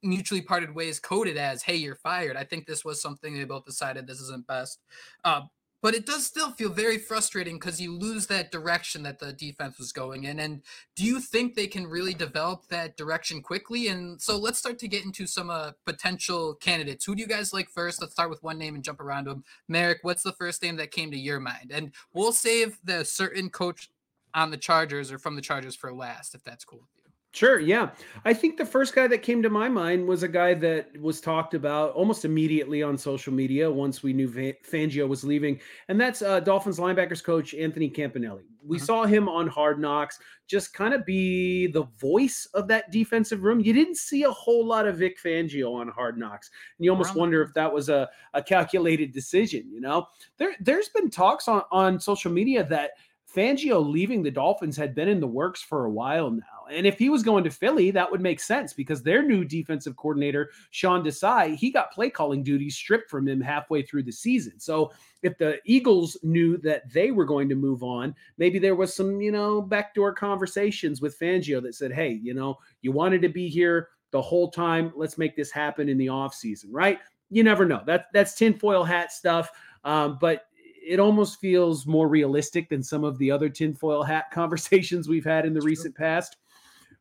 mutually 0.03 0.43
parted 0.43 0.75
ways 0.75 0.99
coded 0.99 1.37
as, 1.37 1.63
hey, 1.63 1.77
you're 1.77 1.95
fired. 1.95 2.37
I 2.37 2.43
think 2.43 2.67
this 2.67 2.85
was 2.85 3.01
something 3.01 3.35
they 3.35 3.45
both 3.45 3.65
decided 3.65 4.09
this 4.09 4.21
isn't 4.21 4.49
best. 4.49 4.81
Uh, 5.23 5.43
but 5.83 5.95
it 5.95 6.07
does 6.07 6.27
still 6.27 6.51
feel 6.53 6.69
very 6.69 6.99
frustrating 6.99 7.59
because 7.59 7.81
you 7.81 7.97
lose 7.97 8.27
that 8.27 8.53
direction 8.53 9.03
that 9.03 9.19
the 9.19 9.33
defense 9.33 9.79
was 9.79 9.93
going 9.93 10.25
in. 10.25 10.41
And 10.41 10.63
do 10.97 11.05
you 11.05 11.21
think 11.21 11.55
they 11.55 11.67
can 11.67 11.87
really 11.87 12.15
develop 12.15 12.67
that 12.69 12.97
direction 12.97 13.43
quickly? 13.43 13.89
And 13.89 14.21
so 14.21 14.37
let's 14.37 14.59
start 14.59 14.79
to 14.81 14.89
get 14.89 15.05
into 15.05 15.27
some 15.27 15.51
uh, 15.51 15.73
potential 15.87 16.55
candidates. 16.55 17.05
Who 17.05 17.15
do 17.15 17.23
you 17.23 17.29
guys 17.29 17.53
like 17.53 17.69
first? 17.69 18.01
Let's 18.01 18.13
start 18.13 18.31
with 18.31 18.43
one 18.43 18.59
name 18.59 18.75
and 18.75 18.85
jump 18.85 19.01
around 19.01 19.25
to 19.25 19.31
them. 19.31 19.45
Marek, 19.69 19.99
what's 20.03 20.23
the 20.23 20.33
first 20.33 20.63
name 20.63 20.77
that 20.77 20.91
came 20.91 21.11
to 21.11 21.19
your 21.19 21.41
mind? 21.41 21.71
And 21.73 21.93
we'll 22.13 22.33
save 22.33 22.79
the 22.85 23.05
certain 23.05 23.49
coach 23.51 23.91
on 24.35 24.51
the 24.51 24.57
Chargers 24.57 25.11
or 25.11 25.19
from 25.19 25.35
the 25.35 25.43
Chargers 25.43 25.75
for 25.75 25.93
last, 25.93 26.35
if 26.35 26.45
that's 26.45 26.65
cool. 26.65 26.87
Sure. 27.33 27.61
Yeah. 27.61 27.91
I 28.25 28.35
think 28.35 28.57
the 28.57 28.67
first 28.67 28.93
guy 28.93 29.07
that 29.07 29.23
came 29.23 29.41
to 29.43 29.51
my 29.51 29.69
mind 29.69 30.05
was 30.05 30.25
a 30.25 30.29
guy 30.29 30.53
that 30.55 31.01
was 31.01 31.21
talked 31.21 31.55
about 31.55 31.93
almost 31.93 32.25
immediately 32.25 32.83
on 32.83 32.99
social 32.99 33.33
media 33.33 33.71
once 33.71 34.03
we 34.03 34.13
knew 34.13 34.29
Fangio 34.29 35.07
was 35.07 35.23
leaving. 35.23 35.61
And 35.87 36.01
that's 36.01 36.23
uh, 36.23 36.41
Dolphins 36.41 36.81
linebackers 36.81 37.23
coach 37.23 37.55
Anthony 37.55 37.89
Campanelli. 37.89 38.43
We 38.67 38.79
mm-hmm. 38.79 38.85
saw 38.85 39.05
him 39.05 39.29
on 39.29 39.47
Hard 39.47 39.79
Knocks 39.79 40.19
just 40.49 40.75
kind 40.75 40.93
of 40.93 41.07
be 41.07 41.69
the 41.69 41.85
voice 42.01 42.49
of 42.53 42.67
that 42.67 42.91
defensive 42.91 43.45
room. 43.45 43.61
You 43.61 43.75
didn't 43.75 43.97
see 43.97 44.25
a 44.25 44.31
whole 44.33 44.67
lot 44.67 44.89
of 44.89 44.97
Vic 44.97 45.17
Fangio 45.23 45.73
on 45.73 45.87
Hard 45.87 46.19
Knocks. 46.19 46.51
And 46.79 46.85
you 46.85 46.91
almost 46.91 47.15
wonder 47.15 47.43
if 47.43 47.55
that 47.55 47.73
was 47.73 47.89
a, 47.89 48.09
a 48.35 48.43
calculated 48.43 49.13
decision. 49.13 49.71
You 49.71 49.81
know, 49.81 50.09
there, 50.37 50.57
there's 50.59 50.89
been 50.89 51.09
talks 51.09 51.47
on, 51.47 51.63
on 51.71 52.01
social 52.01 52.33
media 52.33 52.65
that 52.65 52.91
Fangio 53.33 53.89
leaving 53.89 54.25
the 54.25 54.33
Dolphins 54.33 54.77
had 54.77 54.97
been 54.97 55.07
in 55.09 55.21
the 55.21 55.29
works 55.29 55.63
for 55.63 55.85
a 55.85 55.91
while 55.91 56.31
now 56.31 56.60
And 56.73 56.87
if 56.87 56.99
he 56.99 57.09
was 57.09 57.23
going 57.23 57.45
to 57.45 57.51
Philly, 57.51 57.91
that 57.91 58.11
would 58.11 58.21
make 58.21 58.41
sense 58.41 58.73
because 58.73 59.03
their 59.03 59.23
new 59.23 59.45
defensive 59.45 59.97
coordinator, 59.97 60.51
Sean 60.71 61.05
Desai, 61.05 61.57
he 61.57 61.71
got 61.71 61.93
play 61.93 62.11
calling 62.11 62.43
duties 62.43 62.77
stripped 62.77 63.11
from 63.11 63.29
him 63.29 63.41
halfway 63.41 63.83
through 63.83 64.05
the 64.05 64.13
season. 64.13 64.59
So 64.59 64.93
if 65.23 65.37
the 65.39 65.59
Eagles 65.65 66.17
knew 66.23 66.57
that 66.59 66.91
they 66.93 67.11
were 67.11 67.25
going 67.25 67.49
to 67.49 67.55
move 67.55 67.83
on, 67.83 68.15
maybe 68.39 68.59
there 68.59 68.75
was 68.75 68.95
some, 68.95 69.21
you 69.21 69.33
know, 69.33 69.61
backdoor 69.61 70.15
conversations 70.15 71.01
with 71.01 71.19
Fangio 71.19 71.63
that 71.63 71.75
said, 71.75 71.93
hey, 71.93 72.21
you 72.23 72.35
know, 72.35 72.59
you 72.83 72.93
wanted 72.93 73.23
to 73.23 73.29
be 73.29 73.49
here 73.49 73.89
the 74.11 74.23
whole 74.23 74.51
time. 74.51 74.93
Let's 74.97 75.19
make 75.19 75.37
this 75.37 75.51
happen 75.51 75.89
in 75.89 75.99
the 75.99 76.07
offseason, 76.07 76.67
right? 76.71 76.99
You 77.31 77.45
never 77.45 77.65
know. 77.65 77.83
That, 77.87 78.07
that's 78.13 78.35
tinfoil 78.35 78.85
hat 78.85 79.13
stuff. 79.13 79.51
Um, 79.85 80.19
but 80.21 80.47
it 80.83 80.99
almost 80.99 81.41
feels 81.41 81.87
more 81.87 82.09
realistic 82.09 82.69
than 82.69 82.83
some 82.83 83.05
of 83.05 83.19
the 83.19 83.31
other 83.31 83.49
tinfoil 83.49 84.03
hat 84.03 84.31
conversations 84.33 85.09
we've 85.09 85.25
had 85.25 85.47
in 85.47 85.55
the 85.55 85.61
recent 85.61 85.95
past. 85.95 86.37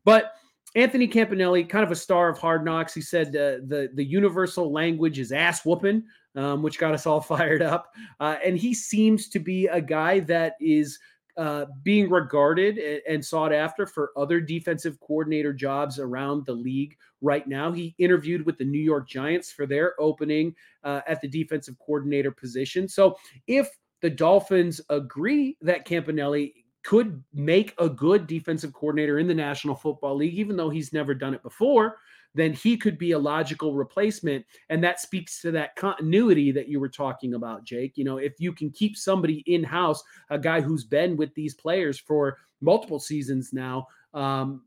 But 0.06 0.34
Anthony 0.76 1.08
Campanelli, 1.08 1.68
kind 1.68 1.84
of 1.84 1.92
a 1.92 1.96
star 1.96 2.30
of 2.30 2.38
Hard 2.38 2.64
Knocks, 2.64 2.94
he 2.94 3.02
said 3.02 3.30
uh, 3.30 3.66
the 3.66 3.90
the 3.94 4.04
universal 4.04 4.72
language 4.72 5.20
is 5.20 5.32
ass 5.32 5.66
whooping, 5.66 6.04
um, 6.36 6.62
which 6.62 6.78
got 6.78 6.94
us 6.94 7.06
all 7.06 7.22
fired 7.36 7.62
up. 7.62 7.94
Uh, 8.20 8.38
and 8.44 8.58
he 8.58 8.74
seems 8.74 9.30
to 9.30 9.40
be 9.40 9.68
a 9.68 9.82
guy 9.82 10.20
that 10.22 10.54
is 10.60 11.00
uh, 11.38 11.66
being 11.84 12.10
regarded 12.10 12.78
and 13.08 13.24
sought 13.24 13.54
after 13.54 13.86
for 13.86 14.12
other 14.18 14.42
defensive 14.42 15.00
coordinator 15.00 15.54
jobs 15.54 15.98
around 15.98 16.46
the 16.46 16.54
league 16.54 16.98
right 17.22 17.48
now. 17.48 17.72
He 17.72 17.96
interviewed 17.98 18.46
with 18.46 18.58
the 18.58 18.66
New 18.66 18.82
York 18.82 19.08
Giants 19.08 19.52
for 19.52 19.66
their 19.66 20.00
opening 20.02 20.54
uh, 20.84 21.00
at 21.08 21.22
the 21.22 21.30
defensive 21.30 21.78
coordinator 21.80 22.32
position. 22.32 22.90
So 22.90 23.18
if 23.48 23.70
the 24.02 24.10
Dolphins 24.10 24.82
agree 24.90 25.58
that 25.62 25.88
Campanelli 25.88 26.54
could 26.90 27.24
make 27.36 27.76
a 27.78 27.88
good 27.88 28.26
defensive 28.26 28.74
coordinator 28.74 29.20
in 29.20 29.28
the 29.28 29.34
National 29.36 29.76
Football 29.76 30.16
League, 30.16 30.34
even 30.34 30.58
though 30.58 30.72
he's 30.72 30.92
never 30.92 31.14
done 31.14 31.36
it 31.36 31.44
before, 31.44 31.98
then 32.34 32.52
he 32.52 32.76
could 32.76 32.98
be 32.98 33.12
a 33.12 33.20
logical 33.20 33.76
replacement. 33.76 34.44
And 34.70 34.84
that 34.84 35.00
speaks 35.00 35.40
to 35.44 35.52
that 35.52 35.76
continuity 35.76 36.52
that 36.52 36.68
you 36.68 36.80
were 36.80 36.90
talking 36.90 37.36
about, 37.36 37.64
Jake. 37.64 37.96
You 37.96 38.06
know, 38.06 38.18
if 38.18 38.34
you 38.40 38.54
can 38.54 38.72
keep 38.72 38.98
somebody 38.98 39.44
in 39.46 39.64
house, 39.64 40.02
a 40.32 40.40
guy 40.40 40.62
who's 40.62 40.84
been 40.84 41.16
with 41.16 41.32
these 41.36 41.54
players 41.54 42.00
for 42.00 42.38
multiple 42.60 43.00
seasons 43.00 43.54
now, 43.54 43.86
um, 44.16 44.64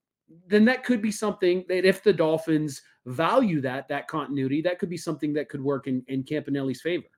then 0.47 0.65
that 0.67 0.85
could 0.85 1.03
be 1.03 1.11
something 1.11 1.65
that 1.67 1.85
if 1.85 2.05
the 2.05 2.13
Dolphins 2.13 2.83
value 3.05 3.61
that 3.63 3.89
that 3.89 4.07
continuity, 4.07 4.63
that 4.63 4.79
could 4.79 4.91
be 4.91 4.97
something 4.97 5.33
that 5.33 5.49
could 5.49 5.61
work 5.61 5.89
in, 5.89 6.05
in 6.07 6.23
Campanelli's 6.23 6.83
favor. 6.83 7.09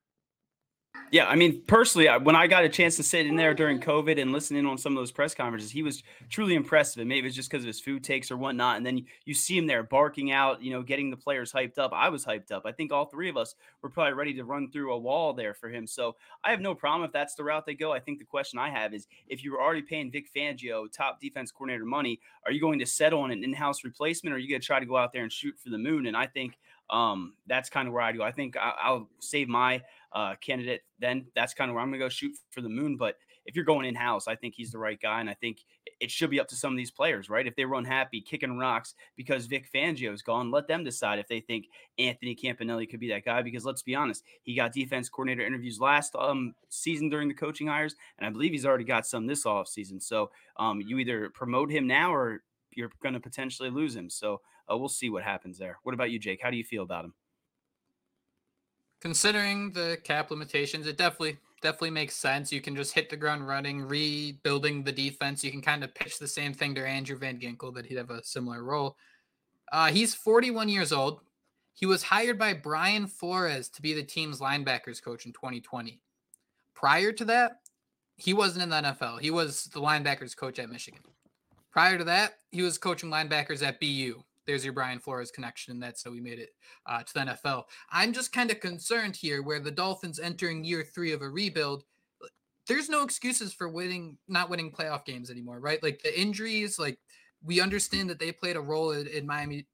Yeah, 1.10 1.26
I 1.28 1.36
mean, 1.36 1.62
personally, 1.68 2.08
when 2.22 2.34
I 2.34 2.48
got 2.48 2.64
a 2.64 2.68
chance 2.68 2.96
to 2.96 3.04
sit 3.04 3.26
in 3.26 3.36
there 3.36 3.54
during 3.54 3.78
COVID 3.78 4.20
and 4.20 4.32
listen 4.32 4.56
in 4.56 4.66
on 4.66 4.78
some 4.78 4.96
of 4.96 5.00
those 5.00 5.12
press 5.12 5.32
conferences, 5.32 5.70
he 5.70 5.82
was 5.82 6.02
truly 6.28 6.54
impressive. 6.54 7.00
And 7.00 7.08
maybe 7.08 7.28
it's 7.28 7.36
just 7.36 7.48
because 7.48 7.62
of 7.62 7.68
his 7.68 7.78
food 7.78 8.02
takes 8.02 8.32
or 8.32 8.36
whatnot. 8.36 8.78
And 8.78 8.84
then 8.84 8.98
you, 8.98 9.04
you 9.24 9.34
see 9.34 9.56
him 9.56 9.68
there 9.68 9.84
barking 9.84 10.32
out, 10.32 10.60
you 10.60 10.72
know, 10.72 10.82
getting 10.82 11.10
the 11.10 11.16
players 11.16 11.52
hyped 11.52 11.78
up. 11.78 11.92
I 11.94 12.08
was 12.08 12.24
hyped 12.24 12.50
up. 12.50 12.62
I 12.66 12.72
think 12.72 12.92
all 12.92 13.04
three 13.06 13.28
of 13.28 13.36
us 13.36 13.54
were 13.80 13.90
probably 13.90 14.14
ready 14.14 14.34
to 14.34 14.44
run 14.44 14.72
through 14.72 14.92
a 14.92 14.98
wall 14.98 15.32
there 15.34 15.54
for 15.54 15.68
him. 15.68 15.86
So 15.86 16.16
I 16.42 16.50
have 16.50 16.60
no 16.60 16.74
problem 16.74 17.06
if 17.06 17.12
that's 17.12 17.36
the 17.36 17.44
route 17.44 17.64
they 17.64 17.74
go. 17.74 17.92
I 17.92 18.00
think 18.00 18.18
the 18.18 18.24
question 18.24 18.58
I 18.58 18.70
have 18.70 18.92
is 18.92 19.06
if 19.28 19.44
you 19.44 19.52
were 19.52 19.62
already 19.62 19.82
paying 19.82 20.10
Vic 20.10 20.26
Fangio, 20.34 20.90
top 20.90 21.20
defense 21.20 21.52
coordinator 21.52 21.84
money, 21.84 22.18
are 22.44 22.50
you 22.50 22.60
going 22.60 22.80
to 22.80 22.86
settle 22.86 23.20
on 23.20 23.30
an 23.30 23.44
in 23.44 23.52
house 23.52 23.84
replacement 23.84 24.32
or 24.32 24.36
are 24.36 24.40
you 24.40 24.48
going 24.48 24.60
to 24.60 24.66
try 24.66 24.80
to 24.80 24.86
go 24.86 24.96
out 24.96 25.12
there 25.12 25.22
and 25.22 25.32
shoot 25.32 25.54
for 25.62 25.70
the 25.70 25.78
moon? 25.78 26.06
And 26.06 26.16
I 26.16 26.26
think 26.26 26.58
um, 26.90 27.34
that's 27.46 27.70
kind 27.70 27.88
of 27.88 27.94
where 27.94 28.02
I 28.02 28.12
go. 28.12 28.22
I 28.22 28.32
think 28.32 28.56
I, 28.56 28.90
will 28.90 29.08
save 29.20 29.48
my 29.48 29.82
uh, 30.12 30.34
candidate, 30.40 30.82
then 30.98 31.26
that's 31.34 31.54
kind 31.54 31.70
of 31.70 31.74
where 31.74 31.82
I'm 31.82 31.90
going 31.90 32.00
to 32.00 32.04
go 32.04 32.08
shoot 32.08 32.36
for 32.50 32.60
the 32.60 32.68
moon. 32.68 32.96
But 32.96 33.16
if 33.46 33.54
you're 33.54 33.64
going 33.64 33.86
in 33.86 33.94
house, 33.94 34.26
I 34.26 34.36
think 34.36 34.54
he's 34.54 34.70
the 34.70 34.78
right 34.78 35.00
guy. 35.00 35.20
And 35.20 35.28
I 35.28 35.34
think 35.34 35.58
it 36.00 36.10
should 36.10 36.30
be 36.30 36.40
up 36.40 36.48
to 36.48 36.56
some 36.56 36.72
of 36.72 36.76
these 36.76 36.90
players, 36.90 37.28
right? 37.28 37.46
If 37.46 37.56
they 37.56 37.64
run 37.64 37.84
happy, 37.84 38.20
kicking 38.20 38.56
rocks 38.56 38.94
because 39.16 39.46
Vic 39.46 39.68
Fangio 39.72 40.12
is 40.12 40.22
gone, 40.22 40.50
let 40.50 40.66
them 40.66 40.84
decide 40.84 41.18
if 41.18 41.28
they 41.28 41.40
think 41.40 41.66
Anthony 41.98 42.34
Campanelli 42.34 42.88
could 42.88 43.00
be 43.00 43.08
that 43.10 43.24
guy. 43.24 43.42
Because 43.42 43.64
let's 43.64 43.82
be 43.82 43.94
honest, 43.94 44.24
he 44.42 44.54
got 44.54 44.72
defense 44.72 45.08
coordinator 45.08 45.46
interviews 45.46 45.78
last 45.80 46.14
um, 46.16 46.54
season 46.68 47.08
during 47.08 47.28
the 47.28 47.34
coaching 47.34 47.66
hires. 47.66 47.96
And 48.18 48.26
I 48.26 48.30
believe 48.30 48.52
he's 48.52 48.66
already 48.66 48.84
got 48.84 49.06
some 49.06 49.26
this 49.26 49.44
off 49.46 49.68
season. 49.68 50.00
So 50.00 50.30
um, 50.56 50.80
you 50.80 50.98
either 50.98 51.28
promote 51.30 51.70
him 51.70 51.86
now 51.86 52.14
or 52.14 52.42
you're 52.72 52.90
going 53.02 53.14
to 53.14 53.20
potentially 53.20 53.70
lose 53.70 53.94
him. 53.94 54.08
So 54.08 54.40
uh, 54.70 54.76
we'll 54.76 54.88
see 54.88 55.10
what 55.10 55.22
happens 55.22 55.58
there. 55.58 55.78
What 55.82 55.94
about 55.94 56.10
you, 56.10 56.18
Jake? 56.18 56.40
How 56.42 56.50
do 56.50 56.56
you 56.56 56.64
feel 56.64 56.82
about 56.82 57.04
him? 57.04 57.14
considering 59.04 59.70
the 59.72 59.98
cap 60.02 60.30
limitations, 60.30 60.86
it 60.86 60.96
definitely 60.96 61.36
definitely 61.60 61.90
makes 61.90 62.16
sense. 62.16 62.50
You 62.50 62.62
can 62.62 62.74
just 62.74 62.94
hit 62.94 63.10
the 63.10 63.16
ground 63.18 63.46
running, 63.46 63.82
rebuilding 63.82 64.82
the 64.82 64.92
defense. 64.92 65.44
You 65.44 65.50
can 65.50 65.60
kind 65.60 65.84
of 65.84 65.94
pitch 65.94 66.18
the 66.18 66.26
same 66.26 66.54
thing 66.54 66.74
to 66.74 66.86
Andrew 66.86 67.16
Van 67.18 67.38
Ginkel 67.38 67.74
that 67.74 67.86
he'd 67.86 67.98
have 67.98 68.10
a 68.10 68.24
similar 68.24 68.64
role. 68.64 68.96
Uh, 69.70 69.88
he's 69.88 70.14
41 70.14 70.70
years 70.70 70.90
old. 70.90 71.20
He 71.74 71.84
was 71.84 72.02
hired 72.02 72.38
by 72.38 72.54
Brian 72.54 73.06
Flores 73.06 73.68
to 73.70 73.82
be 73.82 73.92
the 73.92 74.02
team's 74.02 74.40
linebackers 74.40 75.02
coach 75.02 75.26
in 75.26 75.32
2020. 75.32 76.00
Prior 76.74 77.12
to 77.12 77.24
that, 77.26 77.60
he 78.16 78.32
wasn't 78.32 78.62
in 78.62 78.70
the 78.70 78.90
NFL. 78.90 79.20
He 79.20 79.30
was 79.30 79.64
the 79.66 79.80
linebackers 79.80 80.36
coach 80.36 80.58
at 80.58 80.70
Michigan. 80.70 81.02
Prior 81.70 81.98
to 81.98 82.04
that, 82.04 82.34
he 82.52 82.62
was 82.62 82.78
coaching 82.78 83.10
linebackers 83.10 83.62
at 83.62 83.80
BU 83.80 84.22
there's 84.46 84.64
your 84.64 84.72
Brian 84.72 84.98
Flores 84.98 85.30
connection. 85.30 85.80
That's 85.80 86.04
how 86.04 86.10
we 86.10 86.20
made 86.20 86.38
it 86.38 86.50
uh, 86.86 87.02
to 87.02 87.14
the 87.14 87.20
NFL. 87.20 87.64
I'm 87.90 88.12
just 88.12 88.32
kind 88.32 88.50
of 88.50 88.60
concerned 88.60 89.16
here 89.16 89.42
where 89.42 89.60
the 89.60 89.70
Dolphins 89.70 90.18
entering 90.18 90.64
year 90.64 90.84
three 90.84 91.12
of 91.12 91.22
a 91.22 91.28
rebuild. 91.28 91.84
There's 92.66 92.88
no 92.88 93.02
excuses 93.02 93.52
for 93.52 93.68
winning, 93.68 94.16
not 94.28 94.48
winning 94.48 94.72
playoff 94.72 95.04
games 95.04 95.30
anymore, 95.30 95.60
right? 95.60 95.82
Like 95.82 96.02
the 96.02 96.18
injuries, 96.18 96.78
like 96.78 96.98
we 97.42 97.60
understand 97.60 98.08
that 98.10 98.18
they 98.18 98.32
played 98.32 98.56
a 98.56 98.60
role 98.60 98.92
in, 98.92 99.06
in 99.06 99.26
Miami 99.26 99.66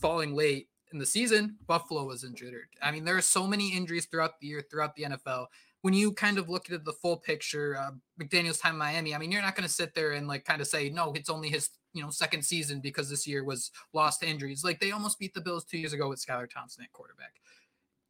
falling 0.00 0.34
late 0.34 0.68
in 0.92 0.98
the 0.98 1.06
season. 1.06 1.56
Buffalo 1.66 2.04
was 2.04 2.24
injured. 2.24 2.68
I 2.82 2.90
mean, 2.90 3.04
there 3.04 3.16
are 3.16 3.22
so 3.22 3.46
many 3.46 3.74
injuries 3.76 4.06
throughout 4.06 4.40
the 4.40 4.46
year, 4.46 4.64
throughout 4.70 4.94
the 4.96 5.04
NFL 5.04 5.46
when 5.82 5.94
you 5.94 6.12
kind 6.12 6.38
of 6.38 6.48
look 6.48 6.70
at 6.70 6.84
the 6.84 6.92
full 6.92 7.16
picture, 7.16 7.76
uh, 7.76 7.90
McDaniel's 8.20 8.58
time 8.58 8.74
in 8.74 8.78
Miami, 8.78 9.14
I 9.14 9.18
mean, 9.18 9.32
you're 9.32 9.42
not 9.42 9.56
going 9.56 9.66
to 9.66 9.72
sit 9.72 9.94
there 9.94 10.12
and 10.12 10.28
like 10.28 10.44
kind 10.44 10.60
of 10.60 10.66
say, 10.66 10.90
no, 10.90 11.12
it's 11.12 11.30
only 11.30 11.48
his 11.48 11.70
you 11.92 12.02
know 12.02 12.10
second 12.10 12.44
season 12.44 12.80
because 12.80 13.10
this 13.10 13.26
year 13.26 13.44
was 13.44 13.70
lost 13.92 14.20
to 14.20 14.28
injuries. 14.28 14.64
Like 14.64 14.80
they 14.80 14.92
almost 14.92 15.18
beat 15.18 15.34
the 15.34 15.40
Bills 15.40 15.64
two 15.64 15.78
years 15.78 15.92
ago 15.92 16.08
with 16.08 16.24
Skylar 16.24 16.48
Thompson 16.48 16.84
at 16.84 16.92
quarterback. 16.92 17.34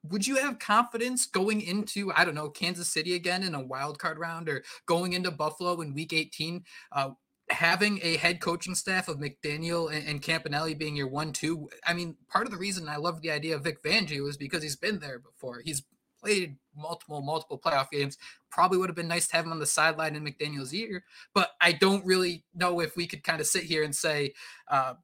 Would 0.05 0.27
you 0.27 0.37
have 0.37 0.59
confidence 0.59 1.27
going 1.27 1.61
into 1.61 2.13
I 2.15 2.25
don't 2.25 2.35
know 2.35 2.51
Kansas 2.51 2.89
City 2.89 3.15
again 3.15 3.43
in 3.43 3.55
a 3.55 3.65
wild 3.65 3.99
card 3.99 4.19
round 4.19 4.49
or 4.49 4.63
going 4.87 5.13
into 5.13 5.31
Buffalo 5.31 5.81
in 5.81 5.95
Week 5.95 6.13
18? 6.13 6.65
Uh, 6.93 7.11
having 7.51 7.99
a 8.03 8.17
head 8.17 8.41
coaching 8.41 8.77
staff 8.77 9.09
of 9.09 9.19
McDaniel 9.19 9.93
and, 9.93 10.07
and 10.07 10.23
Campanelli 10.23 10.79
being 10.79 10.95
your 10.95 11.09
one-two. 11.09 11.69
I 11.85 11.95
mean, 11.95 12.17
part 12.29 12.47
of 12.47 12.53
the 12.53 12.59
reason 12.59 12.89
I 12.89 12.97
love 12.97 13.21
the 13.23 13.33
idea 13.33 13.57
of 13.57 13.65
Vic 13.65 13.83
Fangio 13.83 14.29
is 14.29 14.37
because 14.37 14.63
he's 14.63 14.77
been 14.77 15.01
there 15.01 15.19
before. 15.19 15.61
He's 15.65 15.83
played 16.23 16.57
multiple, 16.77 17.23
multiple 17.23 17.59
playoff 17.59 17.91
games. 17.91 18.19
Probably 18.51 18.79
would 18.79 18.89
have 18.89 18.97
been 18.97 19.09
nice 19.09 19.29
to 19.29 19.37
have 19.37 19.47
him 19.47 19.53
on 19.53 19.59
the 19.59 19.67
sideline 19.67 20.17
in 20.17 20.25
McDaniel's 20.25 20.75
ear, 20.75 21.05
but 21.35 21.51
I 21.61 21.73
don't 21.73 22.05
really 22.05 22.45
know 22.55 22.81
if 22.81 22.97
we 22.97 23.07
could 23.07 23.23
kind 23.25 23.41
of 23.41 23.47
sit 23.47 23.65
here 23.65 23.85
and 23.85 23.95
say, 23.95 24.35
uh, 24.69 24.95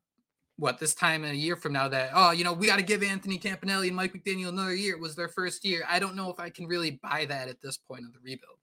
what 0.58 0.78
this 0.78 0.94
time 0.94 1.24
in 1.24 1.32
a 1.32 1.34
year 1.34 1.54
from 1.54 1.72
now 1.72 1.86
that 1.86 2.10
oh 2.14 2.30
you 2.30 2.42
know 2.42 2.52
we 2.52 2.66
got 2.66 2.76
to 2.76 2.82
give 2.82 3.02
Anthony 3.02 3.38
Campanelli 3.38 3.88
and 3.88 3.96
Mike 3.96 4.14
McDaniel 4.14 4.48
another 4.48 4.74
year. 4.74 4.94
It 4.94 5.00
was 5.00 5.14
their 5.14 5.28
first 5.28 5.64
year. 5.64 5.84
I 5.88 5.98
don't 5.98 6.16
know 6.16 6.30
if 6.30 6.40
I 6.40 6.50
can 6.50 6.66
really 6.66 6.92
buy 7.02 7.26
that 7.26 7.48
at 7.48 7.60
this 7.60 7.76
point 7.76 8.04
of 8.04 8.12
the 8.12 8.20
rebuild. 8.20 8.58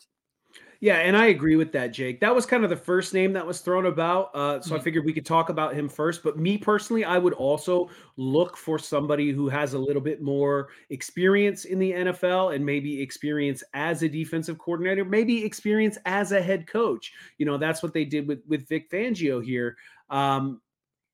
Yeah, 0.83 0.97
and 0.97 1.15
I 1.15 1.27
agree 1.27 1.55
with 1.55 1.71
that, 1.71 1.93
Jake. 1.93 2.19
That 2.19 2.35
was 2.35 2.45
kind 2.45 2.65
of 2.65 2.69
the 2.69 2.75
first 2.75 3.13
name 3.13 3.31
that 3.31 3.47
was 3.47 3.61
thrown 3.61 3.85
about. 3.85 4.31
Uh, 4.35 4.59
so 4.59 4.71
mm-hmm. 4.71 4.81
I 4.81 4.83
figured 4.83 5.05
we 5.05 5.13
could 5.13 5.25
talk 5.25 5.47
about 5.47 5.73
him 5.73 5.87
first. 5.87 6.21
But 6.21 6.37
me 6.37 6.57
personally, 6.57 7.05
I 7.05 7.17
would 7.17 7.31
also 7.31 7.89
look 8.17 8.57
for 8.57 8.77
somebody 8.77 9.31
who 9.31 9.47
has 9.47 9.75
a 9.75 9.79
little 9.79 10.01
bit 10.01 10.21
more 10.21 10.67
experience 10.89 11.63
in 11.63 11.79
the 11.79 11.93
NFL 11.93 12.53
and 12.53 12.65
maybe 12.65 13.01
experience 13.01 13.63
as 13.73 14.03
a 14.03 14.09
defensive 14.09 14.57
coordinator, 14.57 15.05
maybe 15.05 15.45
experience 15.45 15.97
as 16.03 16.33
a 16.33 16.41
head 16.41 16.67
coach. 16.67 17.13
You 17.37 17.45
know, 17.45 17.57
that's 17.57 17.81
what 17.81 17.93
they 17.93 18.03
did 18.03 18.27
with 18.27 18.41
with 18.45 18.67
Vic 18.67 18.91
Fangio 18.91 19.41
here. 19.41 19.77
Um, 20.09 20.59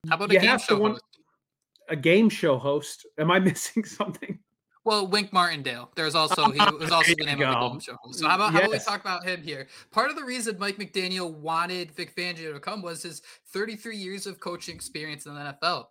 How 0.07 0.15
about 0.15 0.31
a 0.31 0.39
game 0.39 0.57
show 0.57 0.77
host? 0.77 1.03
A 1.89 1.95
game 1.95 2.29
show 2.29 2.57
host? 2.57 3.05
Am 3.19 3.29
I 3.29 3.37
missing 3.49 3.85
something? 3.85 4.39
Well, 4.89 5.05
Wink 5.05 5.31
Martindale. 5.31 5.91
There's 5.93 6.15
also 6.15 6.49
he 6.49 6.59
was 6.79 6.89
also 6.89 7.13
the 7.15 7.25
name 7.25 7.39
of 7.43 7.47
the 7.47 7.59
Golden 7.59 7.79
Show. 7.79 7.95
So 8.09 8.27
how 8.27 8.35
about, 8.37 8.53
yes. 8.53 8.53
how 8.53 8.59
about 8.59 8.71
we 8.71 8.79
talk 8.79 9.01
about 9.01 9.23
him 9.23 9.43
here? 9.43 9.67
Part 9.91 10.09
of 10.09 10.15
the 10.15 10.23
reason 10.23 10.57
Mike 10.57 10.77
McDaniel 10.77 11.31
wanted 11.31 11.91
Vic 11.91 12.15
Fangio 12.15 12.51
to 12.51 12.59
come 12.59 12.81
was 12.81 13.03
his 13.03 13.21
33 13.53 13.95
years 13.95 14.25
of 14.25 14.39
coaching 14.39 14.73
experience 14.73 15.27
in 15.27 15.35
the 15.35 15.41
NFL. 15.61 15.85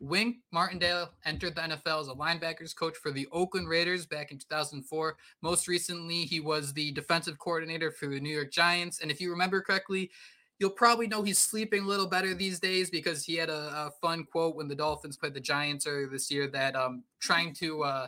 Wink 0.00 0.36
Martindale 0.52 1.12
entered 1.24 1.54
the 1.54 1.62
NFL 1.62 2.02
as 2.02 2.08
a 2.08 2.12
linebackers 2.12 2.76
coach 2.76 2.98
for 2.98 3.10
the 3.10 3.26
Oakland 3.32 3.70
Raiders 3.70 4.04
back 4.04 4.32
in 4.32 4.38
2004. 4.38 5.16
Most 5.40 5.66
recently, 5.66 6.26
he 6.26 6.40
was 6.40 6.74
the 6.74 6.92
defensive 6.92 7.38
coordinator 7.38 7.90
for 7.90 8.06
the 8.06 8.20
New 8.20 8.34
York 8.34 8.52
Giants. 8.52 9.00
And 9.00 9.10
if 9.10 9.18
you 9.18 9.30
remember 9.30 9.62
correctly, 9.62 10.10
you'll 10.58 10.70
probably 10.70 11.06
know 11.06 11.22
he's 11.22 11.38
sleeping 11.38 11.84
a 11.84 11.86
little 11.86 12.06
better 12.06 12.34
these 12.34 12.60
days 12.60 12.90
because 12.90 13.24
he 13.24 13.34
had 13.36 13.48
a, 13.48 13.72
a 13.86 13.92
fun 14.02 14.24
quote 14.24 14.56
when 14.56 14.68
the 14.68 14.74
Dolphins 14.74 15.16
played 15.16 15.32
the 15.32 15.40
Giants 15.40 15.86
earlier 15.86 16.08
this 16.08 16.30
year 16.30 16.48
that 16.48 16.76
um, 16.76 17.02
trying 17.18 17.54
to 17.54 17.84
uh, 17.84 18.06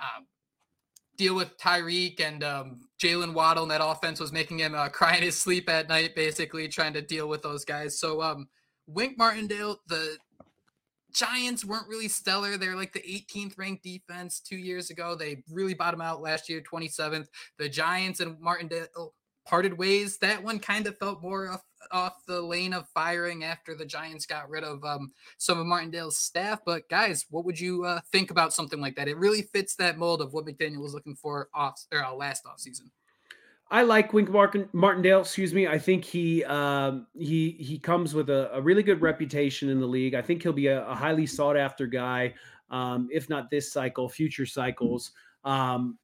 um, 0.00 0.26
deal 1.16 1.34
with 1.34 1.56
Tyreek 1.58 2.20
and 2.20 2.42
um, 2.42 2.80
Jaylen 3.02 3.34
Waddle 3.34 3.64
and 3.64 3.70
that 3.70 3.84
offense 3.84 4.20
was 4.20 4.32
making 4.32 4.58
him 4.58 4.74
uh, 4.74 4.88
cry 4.98 5.16
in 5.16 5.22
his 5.22 5.36
sleep 5.36 5.68
at 5.68 5.88
night, 5.88 6.14
basically 6.14 6.68
trying 6.68 6.94
to 6.94 7.02
deal 7.02 7.28
with 7.28 7.42
those 7.42 7.64
guys. 7.64 7.98
So, 7.98 8.22
um, 8.22 8.48
Wink 8.86 9.16
Martindale, 9.16 9.78
the 9.86 10.16
Giants 11.12 11.64
weren't 11.64 11.88
really 11.88 12.08
stellar. 12.08 12.56
They're 12.56 12.76
like 12.76 12.92
the 12.92 13.00
18th 13.00 13.58
ranked 13.58 13.84
defense 13.84 14.40
two 14.40 14.56
years 14.56 14.90
ago. 14.90 15.14
They 15.14 15.42
really 15.50 15.74
bottomed 15.74 16.02
out 16.02 16.22
last 16.22 16.48
year, 16.48 16.60
27th. 16.60 17.26
The 17.58 17.68
Giants 17.68 18.20
and 18.20 18.40
Martindale 18.40 19.14
parted 19.50 19.76
ways. 19.76 20.16
That 20.18 20.42
one 20.42 20.60
kind 20.60 20.86
of 20.86 20.96
felt 20.96 21.20
more 21.20 21.50
off, 21.50 21.64
off 21.90 22.24
the 22.26 22.40
lane 22.40 22.72
of 22.72 22.88
firing 22.94 23.42
after 23.42 23.74
the 23.74 23.84
Giants 23.84 24.24
got 24.24 24.48
rid 24.48 24.62
of 24.62 24.84
um, 24.84 25.10
some 25.38 25.58
of 25.58 25.66
Martindale's 25.66 26.16
staff. 26.16 26.60
But 26.64 26.88
guys, 26.88 27.26
what 27.30 27.44
would 27.44 27.58
you 27.58 27.84
uh, 27.84 28.00
think 28.12 28.30
about 28.30 28.54
something 28.54 28.80
like 28.80 28.94
that? 28.94 29.08
It 29.08 29.16
really 29.16 29.42
fits 29.42 29.74
that 29.76 29.98
mold 29.98 30.22
of 30.22 30.32
what 30.32 30.46
McDaniel 30.46 30.80
was 30.80 30.94
looking 30.94 31.16
for 31.16 31.48
off 31.52 31.84
or 31.92 32.04
uh, 32.04 32.14
last 32.14 32.46
off 32.46 32.60
season. 32.60 32.92
I 33.72 33.82
like 33.82 34.12
Wink 34.12 34.30
Martindale. 34.30 35.20
Excuse 35.20 35.52
me. 35.52 35.66
I 35.66 35.78
think 35.78 36.04
he 36.04 36.44
um, 36.44 37.06
he 37.16 37.50
he 37.52 37.78
comes 37.78 38.14
with 38.14 38.28
a, 38.28 38.52
a, 38.52 38.60
really 38.60 38.82
good 38.82 39.00
reputation 39.00 39.68
in 39.68 39.78
the 39.78 39.86
league. 39.86 40.14
I 40.14 40.22
think 40.22 40.42
he'll 40.42 40.52
be 40.52 40.66
a, 40.66 40.84
a 40.88 40.94
highly 40.94 41.24
sought 41.24 41.56
after 41.56 41.86
guy, 41.86 42.34
um, 42.70 43.08
if 43.12 43.28
not 43.28 43.48
this 43.48 43.72
cycle, 43.72 44.08
future 44.08 44.44
cycles. 44.44 45.12
Um, 45.44 45.98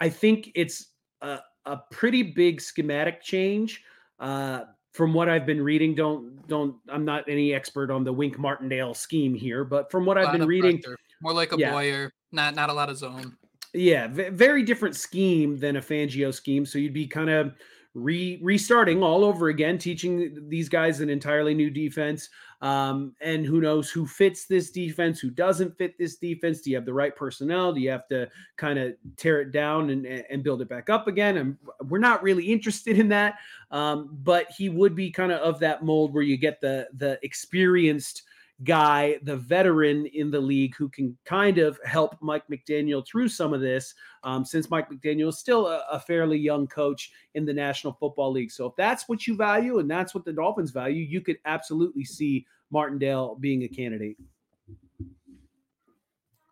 I 0.00 0.08
think 0.08 0.52
it's 0.54 0.90
a, 1.22 1.40
a, 1.64 1.78
pretty 1.90 2.22
big 2.22 2.60
schematic 2.60 3.22
change. 3.22 3.82
Uh, 4.18 4.64
from 4.92 5.14
what 5.14 5.28
I've 5.28 5.46
been 5.46 5.62
reading, 5.62 5.94
don't 5.94 6.46
don't 6.48 6.76
I'm 6.88 7.04
not 7.04 7.24
any 7.28 7.54
expert 7.54 7.90
on 7.90 8.04
the 8.04 8.12
Wink 8.12 8.38
Martindale 8.38 8.94
scheme 8.94 9.34
here, 9.34 9.64
but 9.64 9.90
from 9.90 10.04
what 10.04 10.18
I've 10.18 10.32
been 10.32 10.46
reading, 10.46 10.80
pressure. 10.80 10.98
more 11.22 11.32
like 11.32 11.52
a 11.52 11.58
yeah. 11.58 11.72
Boyer, 11.72 12.12
not 12.30 12.54
not 12.54 12.68
a 12.68 12.72
lot 12.72 12.90
of 12.90 12.98
zone. 12.98 13.36
Yeah, 13.74 14.06
v- 14.08 14.28
very 14.28 14.62
different 14.62 14.94
scheme 14.94 15.58
than 15.58 15.76
a 15.76 15.80
Fangio 15.80 16.32
scheme. 16.32 16.66
So 16.66 16.78
you'd 16.78 16.92
be 16.92 17.06
kind 17.06 17.30
of 17.30 17.54
re 17.94 18.38
restarting 18.42 19.02
all 19.02 19.24
over 19.24 19.48
again, 19.48 19.78
teaching 19.78 20.48
these 20.48 20.68
guys 20.68 21.00
an 21.00 21.10
entirely 21.10 21.54
new 21.54 21.70
defense. 21.70 22.30
Um, 22.62 23.14
and 23.20 23.44
who 23.44 23.60
knows 23.60 23.90
who 23.90 24.06
fits 24.06 24.46
this 24.46 24.70
defense, 24.70 25.18
who 25.18 25.30
doesn't 25.30 25.76
fit 25.76 25.98
this 25.98 26.16
defense? 26.16 26.60
Do 26.60 26.70
you 26.70 26.76
have 26.76 26.86
the 26.86 26.94
right 26.94 27.14
personnel? 27.14 27.72
Do 27.72 27.80
you 27.80 27.90
have 27.90 28.06
to 28.08 28.28
kind 28.56 28.78
of 28.78 28.94
tear 29.16 29.40
it 29.40 29.50
down 29.50 29.90
and, 29.90 30.06
and 30.06 30.44
build 30.44 30.62
it 30.62 30.68
back 30.68 30.88
up 30.88 31.08
again? 31.08 31.38
And 31.38 31.56
we're 31.88 31.98
not 31.98 32.22
really 32.22 32.44
interested 32.44 32.98
in 33.00 33.08
that. 33.08 33.38
Um, 33.72 34.16
but 34.22 34.50
he 34.56 34.68
would 34.68 34.94
be 34.94 35.10
kind 35.10 35.32
of 35.32 35.40
of 35.40 35.58
that 35.60 35.84
mold 35.84 36.14
where 36.14 36.22
you 36.22 36.36
get 36.36 36.60
the 36.60 36.88
the 36.96 37.18
experienced 37.22 38.22
guy, 38.64 39.18
the 39.22 39.36
veteran 39.36 40.06
in 40.06 40.30
the 40.30 40.40
league 40.40 40.74
who 40.76 40.88
can 40.88 41.16
kind 41.24 41.58
of 41.58 41.78
help 41.84 42.16
Mike 42.20 42.44
McDaniel 42.50 43.06
through 43.06 43.28
some 43.28 43.52
of 43.52 43.60
this, 43.60 43.94
um, 44.24 44.44
since 44.44 44.70
Mike 44.70 44.90
McDaniel 44.90 45.28
is 45.28 45.38
still 45.38 45.66
a, 45.66 45.84
a, 45.90 45.98
fairly 45.98 46.38
young 46.38 46.66
coach 46.66 47.12
in 47.34 47.44
the 47.44 47.52
National 47.52 47.92
Football 47.94 48.32
League. 48.32 48.50
So 48.50 48.66
if 48.66 48.76
that's 48.76 49.08
what 49.08 49.26
you 49.26 49.36
value 49.36 49.78
and 49.78 49.90
that's 49.90 50.14
what 50.14 50.24
the 50.24 50.32
Dolphins 50.32 50.70
value, 50.70 51.02
you 51.02 51.20
could 51.20 51.38
absolutely 51.44 52.04
see 52.04 52.46
Martindale 52.70 53.36
being 53.36 53.64
a 53.64 53.68
candidate 53.68 54.16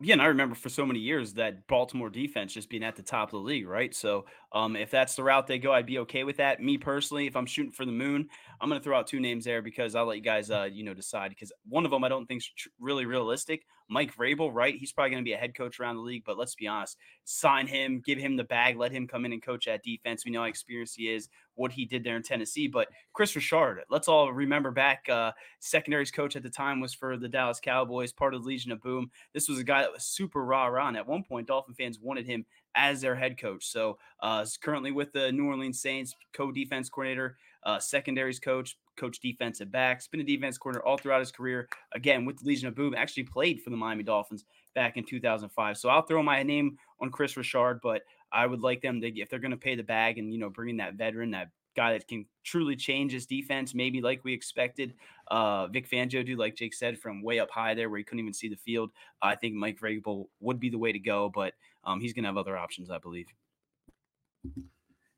yeah, 0.03 0.15
and 0.15 0.23
I 0.23 0.27
remember 0.27 0.55
for 0.55 0.71
so 0.71 0.87
many 0.87 0.99
years 0.99 1.35
that 1.35 1.67
Baltimore 1.67 2.09
defense 2.09 2.55
just 2.55 2.71
being 2.71 2.83
at 2.83 2.97
the 2.97 3.03
top 3.03 3.29
of 3.29 3.33
the 3.33 3.47
league, 3.47 3.69
right? 3.69 3.95
So, 3.95 4.25
um, 4.53 4.75
if 4.75 4.91
that's 4.91 5.15
the 5.15 5.23
route 5.23 5.47
they 5.47 5.59
go, 5.59 5.73
I'd 5.73 5.85
be 5.85 5.99
okay 6.01 6.25
with 6.25 6.39
that. 6.39 6.61
Me 6.63 6.79
personally, 6.79 7.27
if 7.27 7.37
I'm 7.37 7.45
shooting 7.45 7.73
for 7.73 7.85
the 7.85 7.93
moon, 7.93 8.29
I'm 8.61 8.69
going 8.71 8.81
to 8.81 8.85
throw 8.85 8.99
out 8.99 9.07
two 9.07 9.21
names 9.21 9.45
there 9.45 9.61
because 9.61 9.95
I'll 9.95 10.07
let 10.07 10.17
you 10.17 10.23
guys, 10.23 10.51
uh, 10.51 10.69
you 10.73 10.85
know, 10.85 10.95
decide. 10.95 11.29
Because 11.31 11.53
one 11.69 11.85
of 11.85 11.91
them 11.91 12.03
I 12.03 12.09
don't 12.09 12.25
think 12.25 12.41
is 12.41 12.51
really 12.79 13.05
realistic. 13.05 13.63
Mike 13.91 14.17
Vrabel, 14.17 14.55
right? 14.55 14.77
He's 14.77 14.93
probably 14.93 15.11
going 15.11 15.23
to 15.23 15.29
be 15.29 15.33
a 15.33 15.37
head 15.39 15.55
coach 15.55 15.81
around 15.81 15.97
the 15.97 16.03
league, 16.03 16.23
but 16.25 16.39
let's 16.39 16.55
be 16.55 16.69
honest, 16.69 16.97
sign 17.25 17.67
him, 17.67 18.01
give 18.07 18.19
him 18.19 18.37
the 18.37 18.45
bag, 18.45 18.77
let 18.77 18.93
him 18.93 19.09
come 19.09 19.25
in 19.25 19.33
and 19.33 19.43
coach 19.43 19.67
that 19.67 19.83
defense. 19.83 20.25
We 20.25 20.31
know 20.31 20.41
how 20.41 20.47
experienced 20.47 20.97
he 20.97 21.13
is, 21.13 21.29
what 21.57 21.73
he 21.73 21.85
did 21.85 22.05
there 22.05 22.17
in 22.17 22.23
Tennessee. 22.23 22.69
But 22.69 22.89
Kris 23.13 23.35
Richard, 23.35 23.83
let's 23.91 24.07
all 24.07 24.33
remember 24.33 24.71
back. 24.71 25.09
Uh, 25.09 25.33
secondaries 25.59 26.13
coach 26.13 26.37
at 26.37 26.45
the 26.45 26.51
time 26.51 26.81
was 26.81 26.95
for 26.95 27.17
the 27.17 27.29
Dallas 27.29 27.61
Cowboys, 27.61 28.13
part 28.13 28.33
of 28.33 28.43
the 28.43 28.49
Legion 28.49 28.71
of 28.71 28.81
Boom. 28.81 29.11
This 29.35 29.49
was 29.49 29.59
a 29.59 29.65
guy 29.65 29.83
that 29.83 29.93
was 29.93 30.05
super 30.05 30.45
raw 30.45 30.67
rah. 30.67 30.91
At 30.91 31.07
one 31.07 31.25
point, 31.25 31.49
Dolphin 31.49 31.75
fans 31.75 31.99
wanted 32.01 32.27
him 32.27 32.47
as 32.77 33.01
their 33.01 33.17
head 33.17 33.39
coach. 33.39 33.67
So 33.67 33.99
uh, 34.23 34.47
currently 34.63 34.93
with 34.93 35.13
the 35.13 35.33
New 35.33 35.47
Orleans 35.47 35.81
Saints, 35.81 36.15
co-defense 36.33 36.89
coordinator, 36.89 37.37
uh, 37.65 37.79
secondaries 37.79 38.39
coach, 38.39 38.77
coach 38.97 39.21
defensive 39.21 39.71
backs, 39.71 40.09
been 40.09 40.21
a 40.21 40.25
defense 40.25 40.59
coordinator 40.59 40.87
all 40.87 40.97
throughout 40.97 41.21
his 41.21 41.33
career. 41.33 41.69
Again, 41.93 42.25
with 42.25 42.39
the 42.39 42.47
Legion 42.47 42.69
of 42.69 42.75
Boom, 42.75 42.95
actually 42.95 43.25
played 43.25 43.61
for 43.61 43.71
the 43.71 43.77
Miami 43.77 44.03
Dolphins 44.03 44.45
back 44.75 44.97
in 44.97 45.05
2005. 45.05 45.77
So 45.77 45.89
I'll 45.89 46.03
throw 46.03 46.23
my 46.23 46.43
name 46.43 46.79
on 47.01 47.11
Kris 47.11 47.37
Richard, 47.37 47.81
but 47.83 48.03
I 48.33 48.47
would 48.47 48.61
like 48.61 48.81
them 48.81 49.01
to, 49.01 49.21
if 49.21 49.29
they're 49.29 49.39
going 49.39 49.51
to 49.51 49.57
pay 49.57 49.75
the 49.75 49.83
bag 49.83 50.19
and, 50.19 50.33
you 50.33 50.39
know, 50.39 50.51
bring 50.51 50.71
in 50.71 50.77
that 50.79 50.95
veteran, 50.95 51.31
that 51.33 51.49
guy 51.77 51.93
that 51.93 52.07
can 52.09 52.27
truly 52.45 52.77
change 52.77 53.13
his 53.13 53.27
defense, 53.27 53.75
maybe 53.75 54.01
like 54.01 54.25
we 54.25 54.33
expected. 54.33 54.95
Uh, 55.29 55.67
Vic 55.69 55.89
Fangio 55.89 56.25
do, 56.25 56.37
like 56.37 56.57
Jake 56.57 56.75
said, 56.75 56.99
from 56.99 57.23
way 57.23 57.39
up 57.39 57.51
high 57.51 57.75
there 57.75 57.89
where 57.89 57.99
he 57.99 58.05
couldn't 58.05 58.21
even 58.21 58.35
see 58.35 58.49
the 58.49 58.57
field. 58.57 58.91
I 59.23 59.35
think 59.37 59.55
Mike 59.55 59.79
Vrabel 59.79 60.27
would 60.41 60.61
be 60.61 60.71
the 60.71 60.79
way 60.79 60.93
to 60.93 60.99
go, 60.99 61.31
but 61.33 61.55
um, 61.85 62.01
he's 62.01 62.13
going 62.13 62.25
to 62.25 62.29
have 62.29 62.37
other 62.37 62.57
options, 62.57 62.91
I 62.91 62.99
believe. 62.99 63.27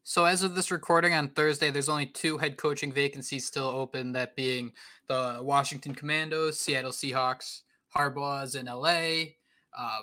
So 0.04 0.24
as 0.24 0.42
of 0.42 0.54
this 0.54 0.70
recording 0.70 1.14
on 1.14 1.28
Thursday, 1.28 1.70
there's 1.70 1.88
only 1.88 2.06
two 2.06 2.36
head 2.36 2.56
coaching 2.56 2.92
vacancies 2.92 3.46
still 3.46 3.66
open. 3.66 4.12
That 4.12 4.34
being 4.34 4.72
the 5.06 5.38
Washington 5.40 5.94
Commanders, 5.94 6.58
Seattle 6.58 6.90
Seahawks, 6.90 7.62
Harbaugh's 7.94 8.54
in 8.56 8.66
LA. 8.66 9.34
Uh, 9.76 10.02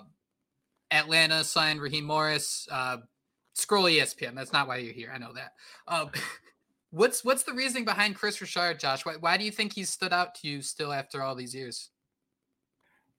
Atlanta 0.90 1.44
signed 1.44 1.80
Raheem 1.80 2.04
Morris. 2.04 2.66
Uh, 2.70 2.98
scroll 3.54 3.84
ESPN. 3.84 4.34
That's 4.34 4.52
not 4.52 4.66
why 4.66 4.78
you're 4.78 4.94
here. 4.94 5.12
I 5.14 5.18
know 5.18 5.34
that. 5.34 5.52
Um, 5.86 6.10
what's 6.90 7.22
what's 7.24 7.42
the 7.42 7.52
reasoning 7.52 7.84
behind 7.84 8.16
Kris 8.16 8.40
Richard, 8.40 8.80
Josh? 8.80 9.04
Why, 9.04 9.16
why 9.20 9.36
do 9.36 9.44
you 9.44 9.50
think 9.50 9.74
he's 9.74 9.90
stood 9.90 10.12
out 10.12 10.34
to 10.36 10.48
you 10.48 10.62
still 10.62 10.92
after 10.92 11.22
all 11.22 11.34
these 11.34 11.54
years? 11.54 11.90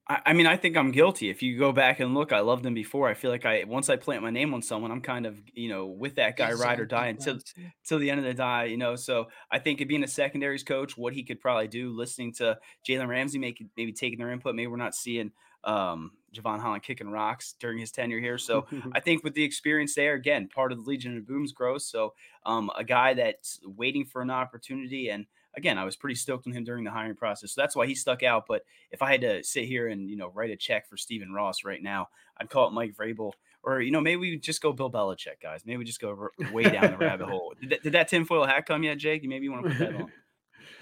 I, 0.07 0.33
mean, 0.33 0.47
I 0.47 0.57
think 0.57 0.75
I'm 0.75 0.91
guilty. 0.91 1.29
If 1.29 1.41
you 1.41 1.57
go 1.57 1.71
back 1.71 1.99
and 1.99 2.13
look, 2.13 2.33
I 2.33 2.39
loved 2.41 2.65
him 2.65 2.73
before. 2.73 3.07
I 3.07 3.13
feel 3.13 3.31
like 3.31 3.45
I 3.45 3.63
once 3.65 3.89
I 3.89 3.95
plant 3.95 4.23
my 4.23 4.29
name 4.29 4.53
on 4.53 4.61
someone, 4.61 4.91
I'm 4.91 5.01
kind 5.01 5.25
of 5.25 5.39
you 5.53 5.69
know 5.69 5.85
with 5.85 6.15
that 6.15 6.35
guy, 6.35 6.51
ride 6.53 6.79
or 6.79 6.85
die 6.85 7.07
until 7.07 7.39
until 7.83 7.99
the 7.99 8.09
end 8.09 8.19
of 8.19 8.25
the 8.25 8.33
die. 8.33 8.65
You 8.65 8.77
know, 8.77 8.95
so 8.95 9.27
I 9.49 9.59
think 9.59 9.79
it 9.79 9.87
being 9.87 10.03
a 10.03 10.07
secondaries 10.07 10.63
coach, 10.63 10.97
what 10.97 11.13
he 11.13 11.23
could 11.23 11.39
probably 11.39 11.67
do, 11.67 11.91
listening 11.91 12.33
to 12.33 12.57
Jalen 12.87 13.07
Ramsey, 13.07 13.39
make 13.39 13.63
maybe 13.77 13.93
taking 13.93 14.19
their 14.19 14.31
input. 14.31 14.55
Maybe 14.55 14.67
we're 14.67 14.77
not 14.77 14.95
seeing 14.95 15.31
um, 15.63 16.11
Jevon 16.35 16.59
Holland 16.59 16.83
kicking 16.83 17.09
rocks 17.09 17.55
during 17.59 17.77
his 17.77 17.91
tenure 17.91 18.19
here. 18.19 18.37
So 18.37 18.65
I 18.93 18.99
think 18.99 19.23
with 19.23 19.33
the 19.33 19.43
experience 19.43 19.95
there, 19.95 20.13
again, 20.13 20.49
part 20.53 20.71
of 20.71 20.83
the 20.83 20.89
Legion 20.89 21.17
of 21.17 21.27
Boom's 21.27 21.51
growth. 21.51 21.83
So 21.83 22.13
um, 22.45 22.69
a 22.77 22.83
guy 22.83 23.13
that's 23.13 23.59
waiting 23.63 24.05
for 24.05 24.21
an 24.21 24.31
opportunity 24.31 25.09
and 25.09 25.25
again, 25.55 25.77
I 25.77 25.85
was 25.85 25.95
pretty 25.95 26.15
stoked 26.15 26.47
on 26.47 26.53
him 26.53 26.63
during 26.63 26.83
the 26.83 26.91
hiring 26.91 27.15
process. 27.15 27.53
So 27.53 27.61
that's 27.61 27.75
why 27.75 27.85
he 27.85 27.95
stuck 27.95 28.23
out. 28.23 28.45
But 28.47 28.63
if 28.91 29.01
I 29.01 29.11
had 29.11 29.21
to 29.21 29.43
sit 29.43 29.65
here 29.65 29.89
and, 29.89 30.09
you 30.09 30.15
know, 30.15 30.29
write 30.29 30.51
a 30.51 30.55
check 30.55 30.87
for 30.87 30.97
Stephen 30.97 31.33
Ross 31.33 31.63
right 31.63 31.81
now, 31.81 32.07
I'd 32.37 32.49
call 32.49 32.67
it 32.67 32.71
Mike 32.71 32.95
Vrabel. 32.95 33.33
Or, 33.63 33.81
you 33.81 33.91
know, 33.91 34.01
maybe 34.01 34.19
we 34.19 34.37
just 34.37 34.61
go 34.61 34.73
Bill 34.73 34.91
Belichick, 34.91 35.41
guys. 35.41 35.61
Maybe 35.65 35.77
we 35.77 35.85
just 35.85 36.01
go 36.01 36.29
way 36.51 36.63
down 36.63 36.91
the 36.91 36.97
rabbit 36.97 37.27
hole. 37.29 37.53
Did 37.59 37.69
that, 37.69 37.83
did 37.83 37.93
that 37.93 38.07
tinfoil 38.07 38.45
hat 38.45 38.65
come 38.65 38.83
yet, 38.83 38.97
Jake? 38.97 39.23
You 39.23 39.29
maybe 39.29 39.45
you 39.45 39.51
want 39.51 39.65
to 39.65 39.69
put 39.69 39.79
that 39.79 39.95
on. 39.95 40.11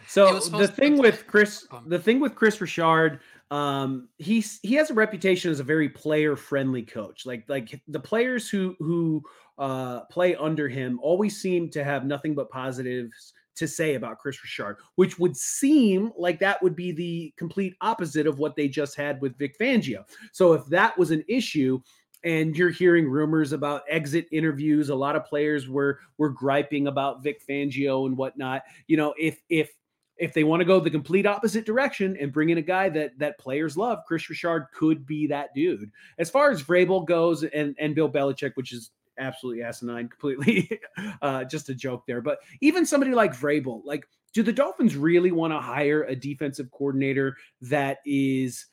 So 0.07 0.39
the 0.39 0.67
thing 0.67 0.97
with 0.97 1.27
Kris, 1.27 1.67
the 1.85 1.99
thing 1.99 2.19
with 2.19 2.33
Kris 2.33 2.59
Richard, 2.59 3.19
um, 3.51 4.09
he's 4.17 4.59
he 4.63 4.73
has 4.73 4.89
a 4.89 4.95
reputation 4.95 5.51
as 5.51 5.59
a 5.59 5.63
very 5.63 5.87
player 5.87 6.35
friendly 6.35 6.81
coach. 6.81 7.27
Like 7.27 7.45
like 7.47 7.79
the 7.87 7.99
players 7.99 8.49
who 8.49 8.75
who 8.79 9.21
uh, 9.59 10.05
play 10.05 10.35
under 10.35 10.67
him 10.67 10.99
always 11.03 11.39
seem 11.39 11.69
to 11.69 11.83
have 11.83 12.05
nothing 12.05 12.33
but 12.33 12.49
positives 12.49 13.33
to 13.59 13.67
say 13.67 13.95
about 13.95 14.19
Kris 14.19 14.43
Richard, 14.43 14.77
which 14.95 15.19
would 15.19 15.37
seem 15.37 16.11
like 16.17 16.39
that 16.39 16.61
would 16.63 16.75
be 16.75 16.91
the 16.91 17.33
complete 17.37 17.75
opposite 17.81 18.27
of 18.27 18.39
what 18.39 18.55
they 18.55 18.67
just 18.67 18.95
had 18.95 19.21
with 19.21 19.37
Vic 19.37 19.57
Fangio. 19.57 20.03
So 20.31 20.53
if 20.53 20.65
that 20.67 20.97
was 20.97 21.11
an 21.11 21.23
issue, 21.27 21.81
and 22.23 22.57
you're 22.57 22.69
hearing 22.69 23.07
rumors 23.07 23.53
about 23.53 23.83
exit 23.89 24.27
interviews, 24.31 24.89
a 24.89 24.95
lot 24.95 25.15
of 25.15 25.25
players 25.25 25.69
were 25.69 25.99
were 26.17 26.29
griping 26.29 26.87
about 26.87 27.23
Vic 27.23 27.41
Fangio 27.47 28.07
and 28.07 28.17
whatnot. 28.17 28.63
You 28.87 28.97
know, 28.97 29.13
if 29.17 29.41
if 29.49 29.71
if 30.17 30.33
they 30.33 30.43
want 30.43 30.59
to 30.59 30.65
go 30.65 30.79
the 30.79 30.89
complete 30.89 31.25
opposite 31.25 31.65
direction 31.65 32.17
and 32.19 32.33
bring 32.33 32.49
in 32.49 32.57
a 32.57 32.61
guy 32.61 32.89
that 32.89 33.17
that 33.19 33.39
players 33.39 33.77
love, 33.77 33.99
Kris 34.05 34.29
Richard 34.29 34.67
could 34.73 35.05
be 35.05 35.27
that 35.27 35.53
dude. 35.55 35.91
As 36.17 36.29
far 36.29 36.51
as 36.51 36.61
Vrabel 36.61 37.05
goes 37.05 37.43
and 37.43 37.73
and 37.79 37.95
Bill 37.95 38.09
Belichick, 38.09 38.51
which 38.55 38.73
is 38.73 38.91
absolutely 39.19 39.63
asinine, 39.63 40.07
completely 40.07 40.79
uh, 41.21 41.43
just 41.45 41.69
a 41.69 41.75
joke 41.75 42.05
there. 42.07 42.21
But 42.21 42.39
even 42.61 42.85
somebody 42.85 43.13
like 43.13 43.33
Vrabel, 43.33 43.81
like, 43.85 44.07
do 44.33 44.43
the 44.43 44.53
Dolphins 44.53 44.95
really 44.95 45.31
want 45.31 45.53
to 45.53 45.59
hire 45.59 46.03
a 46.03 46.15
defensive 46.15 46.69
coordinator 46.71 47.35
that 47.61 47.97
is 48.05 48.65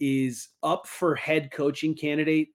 is 0.00 0.48
up 0.62 0.86
for 0.86 1.14
head 1.14 1.50
coaching 1.52 1.94
candidate 1.94 2.48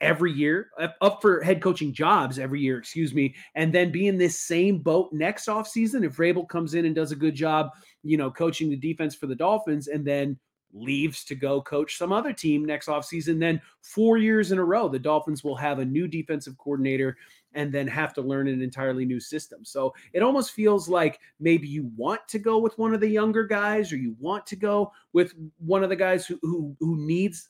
every 0.00 0.32
year, 0.32 0.70
up 1.00 1.20
for 1.20 1.42
head 1.42 1.60
coaching 1.60 1.92
jobs 1.92 2.38
every 2.38 2.60
year, 2.60 2.78
excuse 2.78 3.14
me, 3.14 3.34
and 3.54 3.72
then 3.72 3.90
be 3.90 4.06
in 4.06 4.16
this 4.16 4.40
same 4.40 4.78
boat 4.78 5.10
next 5.12 5.48
offseason 5.48 6.04
if 6.04 6.16
Vrabel 6.16 6.48
comes 6.48 6.74
in 6.74 6.86
and 6.86 6.94
does 6.94 7.12
a 7.12 7.16
good 7.16 7.34
job, 7.34 7.70
you 8.02 8.16
know, 8.16 8.30
coaching 8.30 8.70
the 8.70 8.76
defense 8.76 9.14
for 9.14 9.26
the 9.26 9.34
Dolphins, 9.34 9.88
and 9.88 10.04
then 10.04 10.38
leaves 10.72 11.24
to 11.24 11.34
go 11.34 11.60
coach 11.60 11.96
some 11.96 12.12
other 12.12 12.32
team 12.32 12.64
next 12.64 12.88
offseason, 12.88 13.38
then 13.38 13.60
four 13.80 14.18
years 14.18 14.52
in 14.52 14.58
a 14.58 14.64
row, 14.64 14.88
the 14.88 14.98
Dolphins 14.98 15.42
will 15.42 15.56
have 15.56 15.78
a 15.78 15.84
new 15.84 16.06
defensive 16.06 16.56
coordinator 16.58 17.16
and 17.54 17.72
then 17.72 17.86
have 17.86 18.12
to 18.14 18.20
learn 18.20 18.48
an 18.48 18.60
entirely 18.60 19.04
new 19.04 19.20
system. 19.20 19.64
So 19.64 19.94
it 20.12 20.22
almost 20.22 20.52
feels 20.52 20.88
like 20.88 21.18
maybe 21.40 21.66
you 21.66 21.90
want 21.96 22.20
to 22.28 22.38
go 22.38 22.58
with 22.58 22.76
one 22.78 22.94
of 22.94 23.00
the 23.00 23.08
younger 23.08 23.44
guys 23.44 23.92
or 23.92 23.96
you 23.96 24.14
want 24.20 24.46
to 24.48 24.56
go 24.56 24.92
with 25.12 25.34
one 25.58 25.82
of 25.82 25.88
the 25.88 25.96
guys 25.96 26.26
who 26.26 26.38
who, 26.42 26.76
who 26.78 26.96
needs 26.96 27.48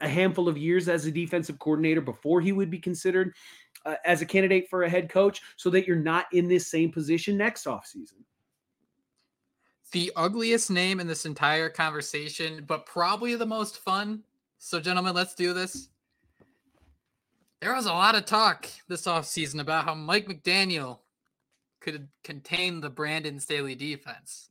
a 0.00 0.08
handful 0.08 0.48
of 0.48 0.58
years 0.58 0.88
as 0.88 1.06
a 1.06 1.12
defensive 1.12 1.58
coordinator 1.58 2.00
before 2.00 2.40
he 2.40 2.52
would 2.52 2.70
be 2.70 2.78
considered 2.78 3.32
uh, 3.86 3.94
as 4.04 4.20
a 4.20 4.26
candidate 4.26 4.68
for 4.68 4.82
a 4.82 4.90
head 4.90 5.08
coach 5.08 5.40
so 5.56 5.70
that 5.70 5.86
you're 5.86 5.96
not 5.96 6.26
in 6.32 6.48
this 6.48 6.66
same 6.66 6.90
position 6.90 7.36
next 7.36 7.66
offseason. 7.66 8.22
The 9.92 10.12
ugliest 10.16 10.70
name 10.70 11.00
in 11.00 11.06
this 11.06 11.26
entire 11.26 11.68
conversation, 11.68 12.64
but 12.66 12.86
probably 12.86 13.34
the 13.36 13.46
most 13.46 13.78
fun. 13.78 14.22
So, 14.58 14.80
gentlemen, 14.80 15.14
let's 15.14 15.34
do 15.34 15.52
this. 15.52 15.88
There 17.60 17.74
was 17.74 17.86
a 17.86 17.92
lot 17.92 18.14
of 18.14 18.24
talk 18.24 18.68
this 18.88 19.06
offseason 19.06 19.60
about 19.60 19.84
how 19.84 19.94
Mike 19.94 20.26
McDaniel 20.26 20.98
could 21.80 22.08
contain 22.24 22.80
the 22.80 22.90
Brandon 22.90 23.38
Staley 23.38 23.74
defense. 23.74 24.48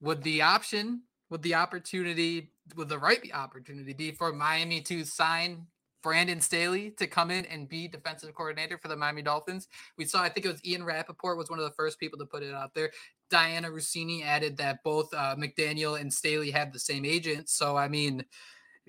Would 0.00 0.22
the 0.22 0.42
option, 0.42 1.02
would 1.30 1.42
the 1.42 1.54
opportunity, 1.54 2.50
would 2.76 2.88
the 2.88 2.98
right 2.98 3.20
opportunity 3.32 3.92
be 3.92 4.10
for 4.10 4.32
Miami 4.32 4.80
to 4.82 5.04
sign 5.04 5.66
Brandon 6.04 6.40
Staley 6.40 6.90
to 6.90 7.06
come 7.06 7.30
in 7.30 7.46
and 7.46 7.66
be 7.66 7.88
defensive 7.88 8.34
coordinator 8.34 8.76
for 8.76 8.88
the 8.88 8.96
Miami 8.96 9.22
Dolphins. 9.22 9.68
We 9.96 10.04
saw, 10.04 10.22
I 10.22 10.28
think 10.28 10.44
it 10.44 10.52
was 10.52 10.64
Ian 10.64 10.84
Rapoport 10.84 11.38
was 11.38 11.48
one 11.48 11.58
of 11.58 11.64
the 11.64 11.70
first 11.72 11.98
people 11.98 12.18
to 12.18 12.26
put 12.26 12.42
it 12.42 12.54
out 12.54 12.74
there. 12.74 12.90
Dianna 13.30 13.70
Russini 13.70 14.24
added 14.24 14.56
that 14.58 14.78
both 14.84 15.12
uh, 15.14 15.34
McDaniel 15.36 16.00
and 16.00 16.12
Staley 16.12 16.50
have 16.50 16.72
the 16.72 16.78
same 16.78 17.04
agent. 17.04 17.48
So, 17.48 17.76
I 17.76 17.88
mean, 17.88 18.24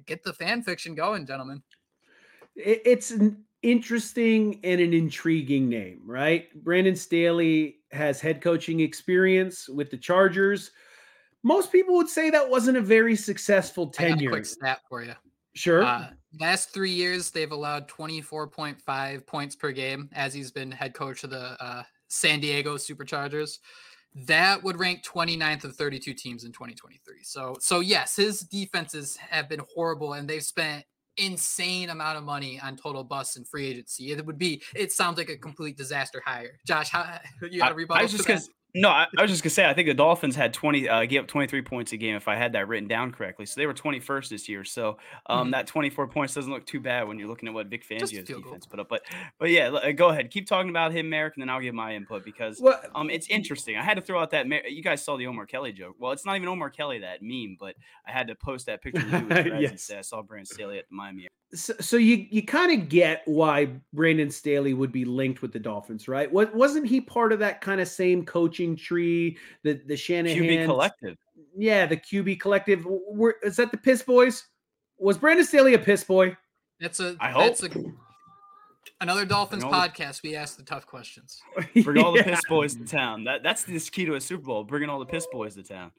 get 0.05 0.23
the 0.23 0.33
fan 0.33 0.61
fiction 0.61 0.95
going, 0.95 1.25
gentlemen. 1.25 1.63
It's 2.55 3.11
an 3.11 3.43
interesting 3.61 4.59
and 4.63 4.79
an 4.79 4.93
intriguing 4.93 5.67
name, 5.67 6.01
right? 6.05 6.47
Brandon 6.63 6.95
Staley 6.95 7.77
has 7.91 8.21
head 8.21 8.41
coaching 8.41 8.79
experience 8.79 9.67
with 9.67 9.89
the 9.89 9.97
Chargers. 9.97 10.71
Most 11.43 11.71
people 11.71 11.95
would 11.95 12.09
say 12.09 12.29
that 12.29 12.49
wasn't 12.49 12.77
a 12.77 12.81
very 12.81 13.15
successful 13.15 13.87
tenure. 13.87 14.29
quick 14.29 14.45
stat 14.45 14.81
for 14.87 15.03
you. 15.03 15.13
Sure. 15.53 15.83
Uh, 15.83 16.09
last 16.39 16.73
three 16.73 16.91
years, 16.91 17.31
they've 17.31 17.51
allowed 17.51 17.87
24.5 17.87 19.25
points 19.25 19.55
per 19.55 19.71
game 19.71 20.09
as 20.13 20.33
he's 20.33 20.51
been 20.51 20.71
head 20.71 20.93
coach 20.93 21.23
of 21.23 21.29
the 21.29 21.61
uh, 21.63 21.83
San 22.07 22.39
Diego 22.39 22.75
Superchargers. 22.77 23.59
That 24.15 24.63
would 24.63 24.79
rank 24.79 25.03
29th 25.03 25.65
of 25.65 25.75
32 25.75 26.13
teams 26.13 26.45
in 26.45 26.51
2023. 26.53 27.23
So, 27.23 27.55
so 27.59 27.81
yes, 27.81 28.15
his 28.15 28.41
defenses 28.41 29.17
have 29.17 29.49
been 29.49 29.61
horrible, 29.73 30.13
and 30.13 30.27
they've 30.27 30.43
spent 30.43 30.85
insane 31.17 31.89
amount 31.89 32.17
of 32.17 32.23
money 32.23 32.59
on 32.61 32.75
total 32.75 33.03
busts 33.03 33.35
and 33.35 33.47
free 33.47 33.67
agency. 33.67 34.11
It 34.11 34.25
would 34.25 34.37
be. 34.37 34.61
It 34.73 34.91
sounds 34.91 35.17
like 35.17 35.29
a 35.29 35.37
complete 35.37 35.77
disaster 35.77 36.21
hire. 36.25 36.59
Josh, 36.65 36.89
how 36.89 37.19
you 37.41 37.59
got 37.59 37.71
a 37.71 37.75
rebuttal? 37.75 37.97
I, 37.97 38.01
I 38.01 38.03
was 38.03 38.11
just 38.11 38.27
gonna, 38.27 38.41
no, 38.75 38.89
I, 38.89 39.07
I, 39.17 39.21
was 39.21 39.31
just 39.31 39.43
gonna 39.43 39.51
say 39.51 39.65
I 39.65 39.73
think 39.73 39.87
the 39.87 39.93
Dolphins 39.93 40.35
had 40.35 40.53
twenty, 40.53 40.87
uh, 40.87 41.05
gave 41.05 41.21
up 41.21 41.27
twenty 41.27 41.47
three 41.47 41.61
points 41.61 41.93
a 41.93 41.97
game 41.97 42.15
if 42.15 42.27
I 42.27 42.35
had 42.35 42.53
that 42.53 42.67
written 42.67 42.87
down 42.87 43.11
correctly. 43.11 43.45
So 43.45 43.59
they 43.59 43.65
were 43.65 43.73
twenty 43.73 43.99
first 43.99 44.29
this 44.29 44.49
year. 44.49 44.63
So 44.63 44.97
um, 45.27 45.43
mm-hmm. 45.43 45.51
that 45.51 45.67
twenty 45.67 45.89
four 45.89 46.07
points 46.07 46.33
doesn't 46.33 46.51
look 46.51 46.65
too 46.65 46.79
bad 46.79 47.07
when 47.07 47.17
you're 47.17 47.27
looking 47.27 47.47
at 47.47 47.53
what 47.53 47.67
Vic 47.67 47.87
Fangio's 47.87 48.11
defense 48.11 48.43
goal. 48.43 48.57
put 48.69 48.79
up. 48.79 48.89
But 48.89 49.03
but 49.39 49.49
yeah, 49.49 49.69
uh, 49.69 49.91
go 49.91 50.09
ahead, 50.09 50.29
keep 50.29 50.47
talking 50.47 50.69
about 50.69 50.91
him, 50.91 51.09
Marek, 51.09 51.33
and 51.35 51.41
then 51.41 51.49
I'll 51.49 51.61
give 51.61 51.73
my 51.73 51.95
input 51.95 52.25
because 52.25 52.59
well, 52.59 52.79
um, 52.93 53.09
it's 53.09 53.27
interesting. 53.29 53.77
I 53.77 53.83
had 53.83 53.95
to 53.95 54.01
throw 54.01 54.19
out 54.19 54.31
that 54.31 54.45
you 54.69 54.83
guys 54.83 55.03
saw 55.03 55.17
the 55.17 55.27
Omar 55.27 55.45
Kelly 55.45 55.71
joke. 55.71 55.95
Well, 55.99 56.11
it's 56.11 56.25
not 56.25 56.35
even 56.35 56.47
Omar 56.47 56.69
Kelly 56.69 56.99
that 56.99 57.19
meme, 57.21 57.57
but 57.59 57.75
I 58.07 58.11
had 58.11 58.27
to 58.27 58.35
post 58.35 58.65
that 58.65 58.81
picture 58.81 59.05
of 59.05 59.45
you 59.45 59.53
yes. 59.59 59.71
and 59.71 59.79
say 59.79 59.97
I 59.97 60.01
saw 60.01 60.21
Brandon 60.21 60.45
Staley 60.45 60.77
at 60.77 60.89
the 60.89 60.95
Miami 60.95 61.27
so, 61.53 61.73
so 61.79 61.97
you 61.97 62.25
you 62.29 62.43
kind 62.43 62.71
of 62.71 62.89
get 62.89 63.21
why 63.25 63.69
Brandon 63.93 64.29
Staley 64.29 64.73
would 64.73 64.91
be 64.91 65.05
linked 65.05 65.41
with 65.41 65.53
the 65.53 65.59
Dolphins, 65.59 66.07
right? 66.07 66.31
What 66.31 66.53
wasn't 66.55 66.87
he 66.87 66.99
part 67.01 67.31
of 67.31 67.39
that 67.39 67.61
kind 67.61 67.79
of 67.79 67.87
same 67.87 68.25
coaching 68.25 68.75
tree, 68.75 69.37
the 69.63 69.81
the 69.85 69.95
Shanahan 69.95 70.37
QB 70.37 70.65
collective? 70.65 71.17
Yeah, 71.55 71.85
the 71.85 71.97
QB 71.97 72.39
collective. 72.39 72.85
Were, 72.85 73.37
is 73.43 73.55
that 73.57 73.71
the 73.71 73.77
Piss 73.77 74.01
Boys? 74.01 74.45
Was 74.97 75.17
Brandon 75.17 75.45
Staley 75.45 75.73
a 75.73 75.79
Piss 75.79 76.03
Boy? 76.03 76.35
That's 76.79 76.99
a 76.99 77.15
I 77.19 77.29
hope. 77.29 77.57
A, 77.63 77.69
another 79.01 79.25
Dolphins 79.25 79.63
podcast. 79.63 80.23
We 80.23 80.35
ask 80.35 80.57
the 80.57 80.63
tough 80.63 80.85
questions. 80.85 81.41
Bring 81.83 82.03
all 82.03 82.11
the 82.11 82.23
Piss 82.23 82.41
Boys 82.49 82.75
to 82.75 82.85
town. 82.85 83.23
That 83.23 83.43
that's 83.43 83.63
the 83.63 83.79
key 83.79 84.05
to 84.05 84.15
a 84.15 84.21
Super 84.21 84.43
Bowl. 84.43 84.63
Bringing 84.63 84.89
all 84.89 84.99
the 84.99 85.05
Piss 85.05 85.27
Boys 85.31 85.55
to 85.55 85.63
town. 85.63 85.91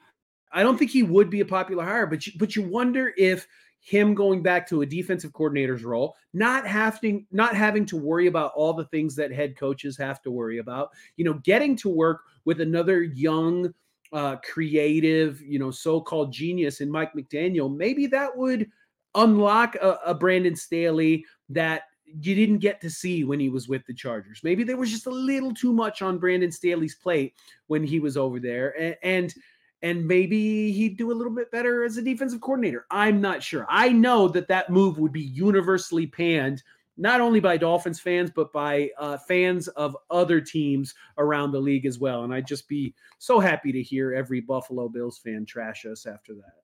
I 0.53 0.63
don't 0.63 0.79
think 0.79 0.91
he 0.91 1.03
would 1.03 1.29
be 1.29 1.41
a 1.41 1.45
popular 1.45 1.85
hire, 1.85 2.07
but 2.07 2.27
you, 2.27 2.33
but 2.39 2.57
you 2.57 2.63
wonder 2.63 3.13
if 3.17 3.47
him 3.87 4.17
going 4.17 4.43
back 4.43 4.69
to 4.69 4.83
a 4.83 4.87
defensive 4.87 5.33
coordinator's 5.33 5.85
role, 5.85 6.17
not 6.33 6.67
having 6.67 7.25
not 7.31 7.55
having 7.55 7.87
to 7.87 7.97
worry 7.97 8.27
about 8.27 8.51
all 8.57 8.73
the 8.73 8.87
things 8.87 9.15
that 9.15 9.31
head 9.31 9.57
coaches 9.57 9.97
have 9.97 10.21
to 10.23 10.31
worry 10.33 10.59
about, 10.59 10.91
you 11.17 11.25
know, 11.25 11.35
getting 11.45 11.77
to 11.77 11.89
work 11.89 12.23
with 12.45 12.61
another 12.61 13.05
young 13.05 13.73
uh, 14.13 14.37
creative, 14.39 15.41
you 15.41 15.61
know, 15.61 15.71
so-called 15.71 16.33
genius 16.33 16.81
in 16.81 16.91
Mike 16.91 17.13
McDaniel, 17.15 17.75
maybe 17.75 18.09
that 18.09 18.37
would 18.37 18.69
unlock 19.15 19.77
a, 19.77 20.01
a 20.05 20.15
Brandon 20.15 20.57
Staley 20.57 21.25
that 21.49 21.83
you 22.05 22.35
didn't 22.35 22.59
get 22.59 22.81
to 22.81 22.91
see 22.91 23.23
when 23.23 23.39
he 23.39 23.51
was 23.51 23.69
with 23.69 23.87
the 23.87 23.95
Chargers. 23.95 24.41
Maybe 24.43 24.65
there 24.65 24.77
was 24.77 24.91
just 24.91 25.07
a 25.07 25.11
little 25.11 25.55
too 25.55 25.73
much 25.73 26.03
on 26.03 26.19
Brandon 26.19 26.51
Staley's 26.51 26.97
plate 26.97 27.35
when 27.69 27.85
he 27.85 28.01
was 28.01 28.17
over 28.17 28.41
there, 28.41 28.75
and, 28.81 28.97
and 29.05 29.35
and 29.83 30.07
maybe 30.07 30.73
he'd 30.73 30.97
do 30.97 31.13
a 31.13 31.15
little 31.15 31.33
bit 31.33 31.51
better 31.51 31.85
as 31.85 31.97
a 31.97 32.03
defensive 32.03 32.41
coordinator. 32.41 32.87
I'm 32.91 33.21
not 33.21 33.43
sure. 33.43 33.67
I 33.69 33.91
know 33.91 34.29
that 34.29 34.49
that 34.49 34.71
move 34.71 34.99
would 34.99 35.13
be 35.13 35.23
universally 35.23 36.07
panned, 36.07 36.63
not 36.97 37.21
only 37.21 37.41
by 37.41 37.57
Dolphins 37.57 38.01
fans, 38.01 38.31
but 38.35 38.53
by 38.53 38.91
uh, 38.99 39.19
fans 39.19 39.69
of 39.69 39.97
other 40.11 40.41
teams 40.41 40.95
around 41.19 41.53
the 41.53 41.61
league 41.61 41.87
as 41.87 41.99
well. 41.99 42.25
And 42.25 42.33
I'd 42.33 42.47
just 42.47 42.69
be 42.69 42.95
so 43.19 43.39
happy 43.39 43.71
to 43.73 43.83
hear 43.83 44.15
every 44.15 44.41
Buffalo 44.41 44.89
Bills 44.89 45.19
fan 45.19 45.45
trash 45.45 45.85
us 45.85 46.07
after 46.07 46.35
that. 46.35 46.55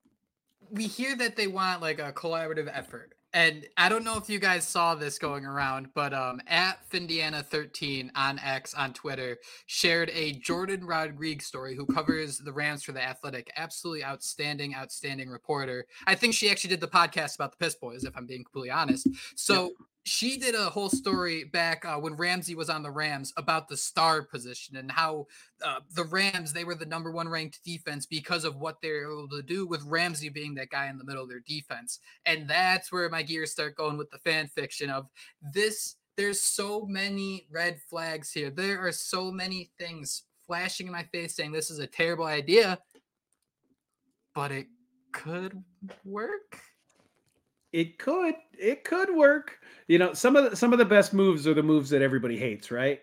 We 0.70 0.86
hear 0.86 1.14
that 1.16 1.36
they 1.36 1.48
want 1.48 1.82
like 1.82 1.98
a 1.98 2.12
collaborative 2.12 2.70
effort 2.72 3.14
and 3.34 3.66
I 3.76 3.88
don't 3.88 4.04
know 4.04 4.18
if 4.18 4.28
you 4.28 4.38
guys 4.38 4.66
saw 4.66 4.94
this 4.94 5.18
going 5.18 5.46
around, 5.46 5.88
but 5.94 6.12
um, 6.12 6.40
at 6.46 6.78
Findiana13 6.90 8.10
on 8.14 8.38
X 8.38 8.74
on 8.74 8.92
Twitter 8.92 9.38
shared 9.66 10.10
a 10.12 10.34
Jourdan 10.34 10.80
Rodrigue 10.82 11.42
story 11.42 11.74
who 11.74 11.86
covers 11.86 12.38
the 12.38 12.52
Rams 12.52 12.82
for 12.82 12.92
the 12.92 13.02
Athletic. 13.02 13.50
Absolutely 13.56 14.04
outstanding, 14.04 14.74
outstanding 14.74 15.28
reporter. 15.28 15.86
I 16.06 16.14
think 16.14 16.34
she 16.34 16.50
actually 16.50 16.70
did 16.70 16.80
the 16.80 16.88
podcast 16.88 17.36
about 17.36 17.52
the 17.52 17.64
Piss 17.64 17.74
Boys, 17.74 18.04
if 18.04 18.16
I'm 18.16 18.26
being 18.26 18.44
completely 18.44 18.70
honest. 18.70 19.08
So 19.34 19.72
she 20.04 20.36
did 20.36 20.54
a 20.54 20.70
whole 20.70 20.88
story 20.88 21.44
back 21.44 21.84
uh, 21.84 21.96
when 21.96 22.14
Ramsey 22.14 22.54
was 22.54 22.68
on 22.68 22.82
the 22.82 22.90
Rams 22.90 23.32
about 23.36 23.68
the 23.68 23.76
star 23.76 24.22
position 24.22 24.76
and 24.76 24.90
how 24.90 25.26
uh, 25.64 25.78
the 25.94 26.04
Rams 26.04 26.52
they 26.52 26.64
were 26.64 26.74
the 26.74 26.86
number 26.86 27.12
one 27.12 27.28
ranked 27.28 27.60
defense 27.64 28.04
because 28.06 28.44
of 28.44 28.56
what 28.56 28.80
they're 28.82 29.04
able 29.04 29.28
to 29.28 29.42
do 29.42 29.66
with 29.66 29.84
Ramsey 29.84 30.28
being 30.28 30.54
that 30.56 30.70
guy 30.70 30.88
in 30.88 30.98
the 30.98 31.04
middle 31.04 31.22
of 31.22 31.28
their 31.28 31.42
defense, 31.46 32.00
and 32.26 32.48
that's 32.48 32.90
where 32.90 33.08
my 33.10 33.22
gears 33.22 33.52
start 33.52 33.76
going 33.76 33.96
with 33.96 34.10
the 34.10 34.18
fan 34.18 34.48
fiction 34.48 34.90
of 34.90 35.06
this. 35.52 35.96
There's 36.16 36.40
so 36.40 36.84
many 36.84 37.46
red 37.50 37.80
flags 37.88 38.32
here. 38.32 38.50
There 38.50 38.84
are 38.84 38.92
so 38.92 39.30
many 39.30 39.70
things 39.78 40.24
flashing 40.46 40.86
in 40.86 40.92
my 40.92 41.04
face 41.04 41.34
saying 41.34 41.52
this 41.52 41.70
is 41.70 41.78
a 41.78 41.86
terrible 41.86 42.26
idea, 42.26 42.78
but 44.34 44.52
it 44.52 44.66
could 45.12 45.62
work. 46.04 46.60
It 47.72 47.98
could. 47.98 48.34
It 48.58 48.84
could 48.84 49.14
work. 49.14 49.58
You 49.88 49.98
know, 49.98 50.12
some 50.12 50.36
of 50.36 50.50
the 50.50 50.56
some 50.56 50.72
of 50.72 50.78
the 50.78 50.84
best 50.84 51.12
moves 51.14 51.46
are 51.46 51.54
the 51.54 51.62
moves 51.62 51.90
that 51.90 52.02
everybody 52.02 52.38
hates, 52.38 52.70
right? 52.70 53.00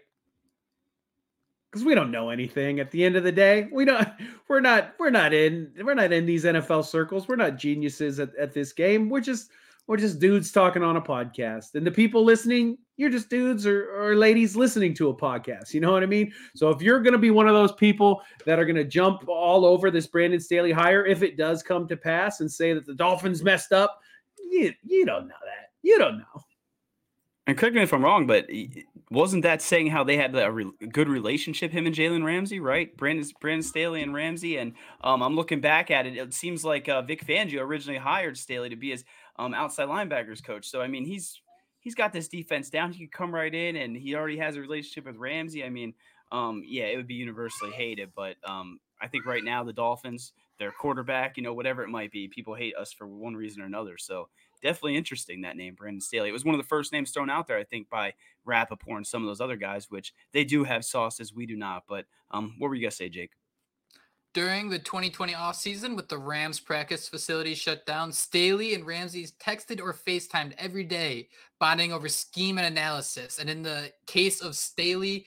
Because 1.70 1.86
we 1.86 1.94
don't 1.94 2.12
know 2.12 2.30
anything 2.30 2.80
at 2.80 2.90
the 2.90 3.04
end 3.04 3.16
of 3.16 3.24
the 3.24 3.32
day. 3.32 3.68
We 3.72 3.86
don't 3.86 4.08
we're 4.48 4.62
not 4.62 4.94
we're 5.00 5.10
not 5.10 5.34
in 5.34 5.72
we're 5.84 5.96
not 5.96 6.12
in 6.12 6.26
these 6.26 6.46
NFL 6.46 6.86
circles. 6.86 7.28
We're 7.28 7.36
not 7.36 7.58
geniuses 7.58 8.20
at, 8.20 8.36
at 8.36 8.54
this 8.54 8.72
game. 8.74 9.10
We're 9.10 9.22
just 9.22 9.52
we're 9.88 9.98
just 9.98 10.20
dudes 10.20 10.52
talking 10.52 10.84
on 10.84 10.98
a 10.98 11.02
podcast. 11.02 11.74
And 11.74 11.86
the 11.86 11.90
people 11.90 12.24
listening, 12.24 12.78
you're 12.98 13.10
just 13.10 13.28
dudes 13.28 13.66
or, 13.66 13.92
or 14.00 14.16
ladies 14.16 14.56
listening 14.56 14.94
to 14.94 15.10
a 15.10 15.16
podcast. 15.16 15.74
You 15.74 15.82
know 15.82 15.92
what 15.92 16.04
I 16.04 16.06
mean? 16.06 16.32
So 16.56 16.70
if 16.70 16.80
you're 16.80 17.00
gonna 17.00 17.18
be 17.18 17.32
one 17.32 17.48
of 17.48 17.56
those 17.56 17.72
people 17.72 18.22
that 18.46 18.60
are 18.60 18.66
gonna 18.66 18.84
jump 18.84 19.28
all 19.28 19.66
over 19.66 19.90
this 19.90 20.06
Brandon 20.06 20.40
Staley 20.40 20.72
hire, 20.72 21.08
if 21.08 21.24
it 21.24 21.38
does 21.38 21.64
come 21.64 21.88
to 21.88 21.98
pass 21.98 22.40
and 22.40 22.52
say 22.52 22.72
that 22.74 22.86
the 22.86 22.94
Dolphins 22.94 23.42
messed 23.42 23.72
up, 23.72 24.00
you 24.50 24.74
you 24.84 25.06
don't 25.06 25.28
know 25.28 25.36
that. 25.46 25.72
You 25.82 25.98
don't 25.98 26.18
know. 26.20 26.44
And 27.48 27.58
correct 27.58 27.76
me 27.76 27.82
if 27.82 27.94
I'm 27.94 28.04
wrong, 28.04 28.28
but 28.28 28.48
wasn't 29.10 29.42
that 29.42 29.64
saying 29.64 29.88
how 29.88 30.04
they 30.04 30.18
had 30.18 30.36
a 30.36 30.52
re- 30.52 30.72
good 30.92 31.10
relationship, 31.10 31.72
him 31.72 31.88
and 31.88 31.96
Jalen 31.96 32.24
Ramsey, 32.24 32.60
right? 32.60 32.96
Brandon, 32.96 33.28
Brandon 33.42 33.64
Staley 33.64 34.04
and 34.04 34.14
Ramsey. 34.14 34.58
And 34.58 34.74
um, 35.02 35.24
I'm 35.24 35.36
looking 35.36 35.60
back 35.60 35.90
at 35.90 36.06
it. 36.06 36.16
It 36.16 36.34
seems 36.36 36.64
like 36.64 36.88
uh, 36.88 37.02
Vic 37.02 37.26
Fangio 37.26 37.62
originally 37.62 37.98
hired 37.98 38.38
Staley 38.38 38.70
to 38.70 38.76
be 38.76 38.92
his 38.92 39.04
um, 39.38 39.56
outside 39.56 39.88
linebackers 39.88 40.44
coach. 40.44 40.70
So 40.70 40.82
I 40.82 40.88
mean, 40.88 41.06
he's 41.06 41.42
he's 41.80 41.96
got 41.96 42.14
this 42.14 42.28
defense 42.28 42.70
down. 42.70 42.92
He 42.92 43.06
could 43.06 43.18
come 43.18 43.34
right 43.34 43.54
in, 43.54 43.78
and 43.78 43.98
he 43.98 44.14
already 44.14 44.38
has 44.38 44.56
a 44.56 44.62
relationship 44.62 45.06
with 45.06 45.16
Ramsey. 45.16 45.64
I 45.64 45.70
mean, 45.70 45.96
um, 46.32 46.62
yeah, 46.68 46.84
it 46.84 46.98
would 46.98 47.08
be 47.08 47.16
universally 47.16 47.72
hated, 47.72 48.12
but 48.16 48.36
um, 48.44 48.80
I 49.02 49.08
think 49.08 49.26
right 49.26 49.44
now 49.44 49.64
the 49.64 49.74
Dolphins 49.74 50.34
their 50.60 50.72
quarterback, 50.72 51.38
you 51.38 51.44
know, 51.44 51.54
whatever 51.54 51.84
it 51.84 51.90
might 51.90 52.12
be. 52.12 52.28
People 52.28 52.54
hate 52.54 52.76
us 52.76 52.92
for 52.92 53.08
one 53.08 53.36
reason 53.36 53.62
or 53.62 53.66
another. 53.66 53.98
So 53.98 54.30
definitely 54.62 54.98
interesting 54.98 55.42
that 55.42 55.58
name, 55.58 55.74
Brandon 55.74 56.02
Staley. 56.02 56.30
It 56.30 56.34
was 56.34 56.46
one 56.46 56.54
of 56.54 56.62
the 56.62 56.68
first 56.68 56.92
names 56.92 57.12
thrown 57.12 57.30
out 57.30 57.48
there, 57.48 57.58
I 57.58 57.64
think, 57.64 57.90
by 57.90 58.14
Rapoport 58.46 58.98
and 58.98 59.08
some 59.08 59.24
of 59.24 59.28
those 59.28 59.42
other 59.42 59.56
guys, 59.56 59.90
which 59.90 60.14
they 60.34 60.44
do 60.44 60.64
have 60.64 60.86
sauces, 60.86 61.34
we 61.34 61.46
do 61.46 61.56
not. 61.56 61.84
But 61.88 62.06
um, 62.32 62.56
what 62.60 62.68
were 62.68 62.76
you 62.76 62.82
gonna 62.82 62.92
say, 62.92 63.10
Jake? 63.10 63.32
During 64.34 64.70
the 64.70 64.78
2020 64.78 65.34
offseason, 65.34 65.96
with 65.96 66.08
the 66.08 66.18
Rams 66.18 66.60
practice 66.60 67.10
facility 67.10 67.56
shut 67.56 67.86
down, 67.88 68.12
Staley 68.12 68.76
and 68.76 68.86
Ramsey 68.86 69.26
texted 69.44 69.82
or 69.82 69.92
FaceTimed 69.92 70.54
every 70.60 70.84
day, 70.84 71.30
bonding 71.60 71.92
over 71.92 72.08
scheme 72.08 72.60
and 72.60 72.68
analysis. 72.68 73.40
And 73.40 73.50
in 73.50 73.64
the 73.64 73.92
case 74.06 74.42
of 74.42 74.56
Staley, 74.56 75.26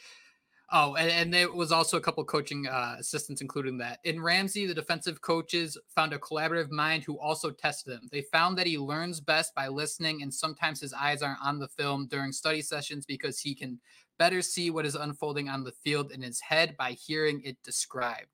Oh, 0.74 0.94
and, 0.94 1.10
and, 1.10 1.34
there 1.34 1.52
was 1.52 1.70
also 1.70 1.98
a 1.98 2.00
couple 2.00 2.24
coaching 2.24 2.66
uh, 2.66 2.96
assistants, 2.98 3.42
including 3.42 3.76
that. 3.78 3.98
In 4.04 4.22
Ramsey, 4.22 4.64
the 4.66 4.72
defensive 4.72 5.20
coaches 5.20 5.76
found 5.94 6.14
a 6.14 6.18
collaborative 6.18 6.70
mind 6.70 7.04
who 7.04 7.18
also 7.18 7.50
tested 7.50 7.92
him. 7.92 8.08
They 8.10 8.22
found 8.22 8.56
that 8.56 8.66
he 8.66 8.78
learns 8.78 9.20
best 9.20 9.54
by 9.54 9.68
listening, 9.68 10.22
and 10.22 10.32
sometimes 10.32 10.80
his 10.80 10.94
eyes 10.94 11.20
aren't 11.20 11.44
on 11.44 11.58
the 11.58 11.68
film 11.68 12.06
during 12.06 12.32
study 12.32 12.62
sessions 12.62 13.04
because 13.04 13.38
he 13.38 13.54
can 13.54 13.80
better 14.18 14.40
see 14.40 14.70
what 14.70 14.86
is 14.86 14.94
unfolding 14.94 15.50
on 15.50 15.62
the 15.62 15.72
field 15.72 16.10
in 16.10 16.22
his 16.22 16.40
head 16.40 16.74
by 16.78 16.92
hearing 16.92 17.42
it 17.44 17.62
described. 17.62 18.30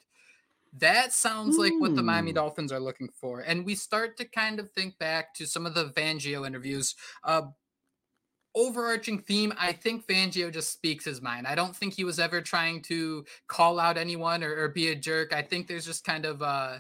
That 0.79 1.13
sounds 1.13 1.57
like 1.57 1.73
what 1.79 1.97
the 1.97 2.03
Miami 2.03 2.31
hmm. 2.31 2.37
Dolphins 2.37 2.71
are 2.71 2.79
looking 2.79 3.09
for. 3.21 3.41
And 3.41 3.65
we 3.65 3.75
start 3.75 4.17
to 4.19 4.25
kind 4.25 4.61
of 4.61 4.71
think 4.71 4.97
back 4.99 5.35
to 5.35 5.47
some 5.47 5.67
of 5.67 5.75
the 5.75 5.87
Fangio 5.87 6.47
interviews. 6.47 6.95
Uh, 7.25 7.43
overarching 8.55 9.19
theme, 9.19 9.53
I 9.59 9.73
think 9.73 10.07
Fangio 10.07 10.53
just 10.53 10.73
speaks 10.73 11.05
his 11.05 11.23
mind. 11.23 11.47
I 11.47 11.55
don't 11.55 11.75
think 11.75 11.95
he 11.95 12.05
was 12.05 12.19
ever 12.19 12.41
trying 12.41 12.83
to 12.83 13.25
call 13.47 13.79
out 13.79 13.97
anyone 13.97 14.43
or, 14.43 14.57
or 14.57 14.69
be 14.69 14.89
a 14.89 14.95
jerk. 14.95 15.33
I 15.33 15.43
think 15.43 15.67
there's 15.67 15.87
just 15.87 16.05
kind 16.05 16.25
of 16.25 16.43
uh, 16.43 16.79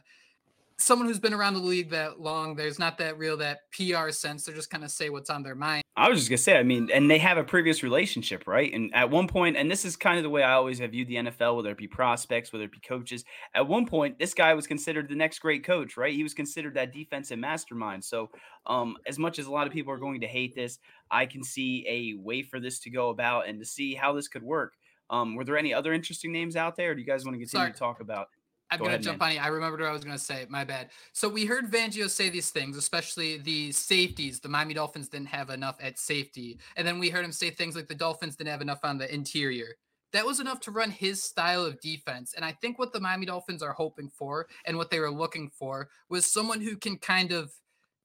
someone 0.79 1.09
who's 1.09 1.19
been 1.19 1.35
around 1.35 1.55
the 1.55 1.61
league 1.61 1.91
that 1.91 2.21
long, 2.21 2.55
there's 2.55 2.79
not 2.79 2.99
that 2.99 3.19
real 3.19 3.37
that 3.39 3.71
PR 3.73 4.11
sense. 4.11 4.45
They're 4.45 4.55
just 4.55 4.71
kind 4.71 4.85
of 4.85 4.91
say 4.91 5.11
what's 5.11 5.29
on 5.29 5.43
their 5.43 5.55
mind. 5.55 5.83
I 5.97 6.09
was 6.09 6.21
just 6.21 6.31
gonna 6.31 6.39
say, 6.39 6.57
I 6.57 6.63
mean, 6.63 6.89
and 6.95 7.11
they 7.11 7.19
have 7.19 7.39
a 7.39 7.45
previous 7.45 7.83
relationship, 7.83 8.47
right? 8.47 8.73
And 8.73 8.95
at 8.95 9.11
one 9.11 9.27
point, 9.27 9.57
and 9.57 9.69
this 9.69 9.85
is 9.85 9.97
kind 9.97 10.17
of 10.17 10.23
the 10.23 10.31
way 10.31 10.45
I 10.45 10.53
always 10.53 10.79
have 10.79 10.93
viewed 10.93 11.09
the 11.09 11.17
NFL, 11.17 11.57
whether 11.57 11.71
it 11.71 11.77
be 11.77 11.89
prospects, 11.89 12.53
whether 12.53 12.65
it 12.65 12.73
be 12.73 12.81
coaches. 12.81 13.25
At 13.55 13.67
one 13.67 13.87
point, 13.87 14.19
this 14.19 14.35
guy 14.35 14.55
was 14.55 14.69
considered 14.69 15.09
the 15.09 15.17
next 15.17 15.41
great 15.41 15.65
coach, 15.65 15.97
right? 15.97 16.15
He 16.15 16.23
was 16.23 16.35
considered 16.35 16.75
that 16.75 16.93
defensive 16.93 17.39
mastermind. 17.39 18.05
So, 18.05 18.31
um, 18.67 18.97
as 19.07 19.19
much 19.19 19.41
as 19.41 19.47
a 19.47 19.51
lot 19.51 19.67
of 19.67 19.73
people 19.73 19.93
are 19.93 19.99
going 19.99 20.21
to 20.21 20.29
hate 20.29 20.55
this, 20.55 20.79
I 21.11 21.27
can 21.27 21.43
see 21.43 21.85
a 21.89 22.23
way 22.23 22.43
for 22.43 22.61
this 22.61 22.79
to 22.81 22.91
go 22.91 23.11
about 23.11 23.49
and 23.49 23.59
to 23.59 23.65
see 23.65 23.95
how 23.95 24.13
this 24.13 24.29
could 24.29 24.45
work. 24.45 24.75
Um, 25.11 25.35
were 25.35 25.45
there 25.45 25.57
any 25.57 25.73
other 25.73 25.93
interesting 25.93 26.33
names 26.33 26.55
out 26.55 26.77
there? 26.77 26.95
do 26.95 27.01
you 27.01 27.07
guys 27.07 27.25
want 27.25 27.35
to 27.35 27.39
continue 27.39 27.65
Sorry. 27.65 27.73
to 27.73 27.79
talk 27.79 28.01
about? 28.01 28.29
I'm 28.71 28.79
Go 28.79 28.85
gonna 28.85 28.95
ahead, 28.97 29.03
jump 29.03 29.21
man. 29.21 29.31
on 29.31 29.35
you. 29.37 29.41
I 29.41 29.49
remembered 29.49 29.81
what 29.81 29.89
I 29.89 29.93
was 29.93 30.05
gonna 30.05 30.19
say. 30.19 30.47
My 30.49 30.65
bad. 30.65 30.91
So 31.13 31.29
we 31.29 31.47
heard 31.47 31.71
Fangio 31.71 32.09
say 32.09 32.29
these 32.29 32.51
things, 32.51 32.77
especially 32.77 33.39
the 33.39 33.73
safeties. 33.73 34.41
The 34.41 34.49
Miami 34.49 34.75
Dolphins 34.75 35.09
didn't 35.09 35.29
have 35.29 35.51
enough 35.51 35.77
at 35.81 35.99
safety, 35.99 36.59
and 36.77 36.87
then 36.87 36.99
we 36.99 37.09
heard 37.09 37.25
him 37.25 37.33
say 37.33 37.51
things 37.51 37.75
like 37.75 37.89
the 37.89 37.95
Dolphins 37.95 38.37
didn't 38.37 38.51
have 38.51 38.63
enough 38.63 38.81
on 38.83 38.99
the 38.99 39.13
interior. 39.13 39.75
That 40.13 40.25
was 40.27 40.41
enough 40.41 40.61
to 40.61 40.71
run 40.71 40.91
his 40.91 41.23
style 41.23 41.65
of 41.65 41.81
defense. 41.81 42.33
And 42.35 42.45
I 42.45 42.53
think 42.53 42.79
what 42.79 42.93
the 42.93 43.01
Miami 43.01 43.27
Dolphins 43.27 43.63
are 43.63 43.75
hoping 43.75 44.09
for 44.09 44.47
and 44.65 44.77
what 44.77 44.91
they 44.91 45.01
were 45.01 45.11
looking 45.11 45.51
for 45.51 45.91
was 46.09 46.27
someone 46.27 46.63
who 46.63 46.77
can 46.77 46.97
kind 46.97 47.31
of 47.31 47.53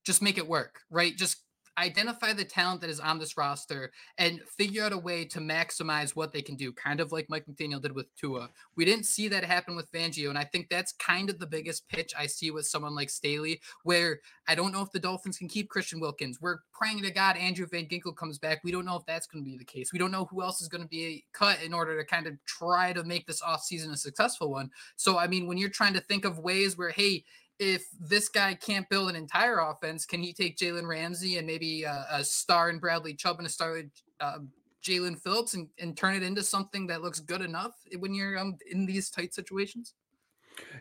just 0.04 0.22
make 0.22 0.38
it 0.38 0.48
work, 0.48 0.82
right? 0.90 1.16
Just 1.16 1.38
identify 1.78 2.34
the 2.34 2.44
talent 2.44 2.82
that 2.82 2.90
is 2.90 3.00
on 3.00 3.20
this 3.20 3.38
roster 3.38 3.92
and 4.18 4.42
figure 4.42 4.84
out 4.84 4.94
a 4.94 4.98
way 4.98 5.26
to 5.26 5.40
maximize 5.40 6.16
what 6.16 6.32
they 6.32 6.42
can 6.42 6.56
do, 6.56 6.72
kind 6.72 7.00
of 7.00 7.12
like 7.12 7.30
Mike 7.30 7.46
McDaniel 7.46 7.82
did 7.82 7.94
with 7.94 8.14
Tua. 8.16 8.50
We 8.76 8.86
didn't 8.86 9.06
see 9.06 9.28
that 9.30 9.44
happen 9.44 9.76
with 9.76 9.92
Fangio, 9.92 10.30
and 10.30 10.38
I 10.38 10.44
think 10.44 10.70
that's 10.70 10.94
kind 10.94 11.30
of 11.30 11.40
the 11.40 11.48
biggest 11.48 11.88
pitch 11.88 12.14
I 12.18 12.28
see 12.28 12.52
with 12.52 12.66
someone 12.66 12.96
like 12.96 13.10
Staley, 13.10 13.62
where 13.84 14.20
I 14.48 14.56
don't 14.56 14.72
know 14.72 14.82
if 14.82 14.92
the 14.92 15.00
Dolphins 15.00 15.38
can 15.38 15.48
keep 15.48 15.70
Christian 15.70 16.00
Wilkins. 16.00 16.40
We're 16.42 16.60
praying 16.74 17.02
to 17.04 17.12
God 17.12 17.38
Andrew 17.38 17.66
Van 17.66 17.86
Ginkel 17.86 18.16
comes 18.16 18.38
back. 18.38 18.64
We 18.64 18.72
don't 18.72 18.86
know 18.86 18.96
if 18.96 19.06
that's 19.06 19.28
going 19.28 19.44
to 19.44 19.50
be 19.50 19.58
the 19.58 19.66
case. 19.66 19.94
We 19.94 20.00
don't 20.00 20.12
know 20.12 20.26
who 20.26 20.42
else 20.42 20.62
is 20.62 20.68
going 20.68 20.84
to 20.84 20.90
be 20.90 21.26
cut 21.34 21.62
in 21.64 21.74
order 21.74 21.98
to 21.98 22.06
kind 22.06 22.28
of 22.28 22.34
try 22.46 22.94
to 22.94 23.04
make 23.04 23.26
this 23.26 23.42
offseason 23.42 23.92
a 23.92 23.98
successful 23.98 24.52
one. 24.52 24.70
So, 24.96 25.18
I 25.18 25.28
mean, 25.28 25.48
when 25.48 25.58
you're 25.58 25.70
trying 25.70 25.94
to 25.94 26.02
think 26.02 26.26
of 26.26 26.40
ways 26.40 26.78
where, 26.78 26.92
hey, 26.92 27.24
if 27.64 27.86
this 27.98 28.28
guy 28.28 28.54
can't 28.56 28.90
build 28.90 29.10
an 29.10 29.16
entire 29.16 29.60
offense, 29.60 30.06
can 30.06 30.22
he 30.22 30.34
take 30.34 30.58
Jalen 30.58 30.86
Ramsey 30.88 31.38
and 31.38 31.48
maybe 31.48 31.84
a, 31.84 32.24
star 32.24 32.70
in 32.70 32.78
Bradley 32.78 33.14
Chubb 33.14 33.38
and 33.38 33.48
a 33.48 33.50
star 33.50 33.78
in 33.78 33.92
uh, 34.20 34.40
Jaelan 34.84 35.18
Phillips 35.18 35.54
and, 35.54 35.70
and 35.80 35.96
turn 35.96 36.16
it 36.16 36.24
into 36.24 36.44
something 36.44 36.88
that 36.88 37.02
looks 37.02 37.22
good 37.22 37.42
enough 37.42 37.72
when 38.00 38.14
you're 38.14 38.38
um, 38.38 38.58
in 38.70 38.86
these 38.86 39.10
tight 39.10 39.34
situations? 39.34 39.94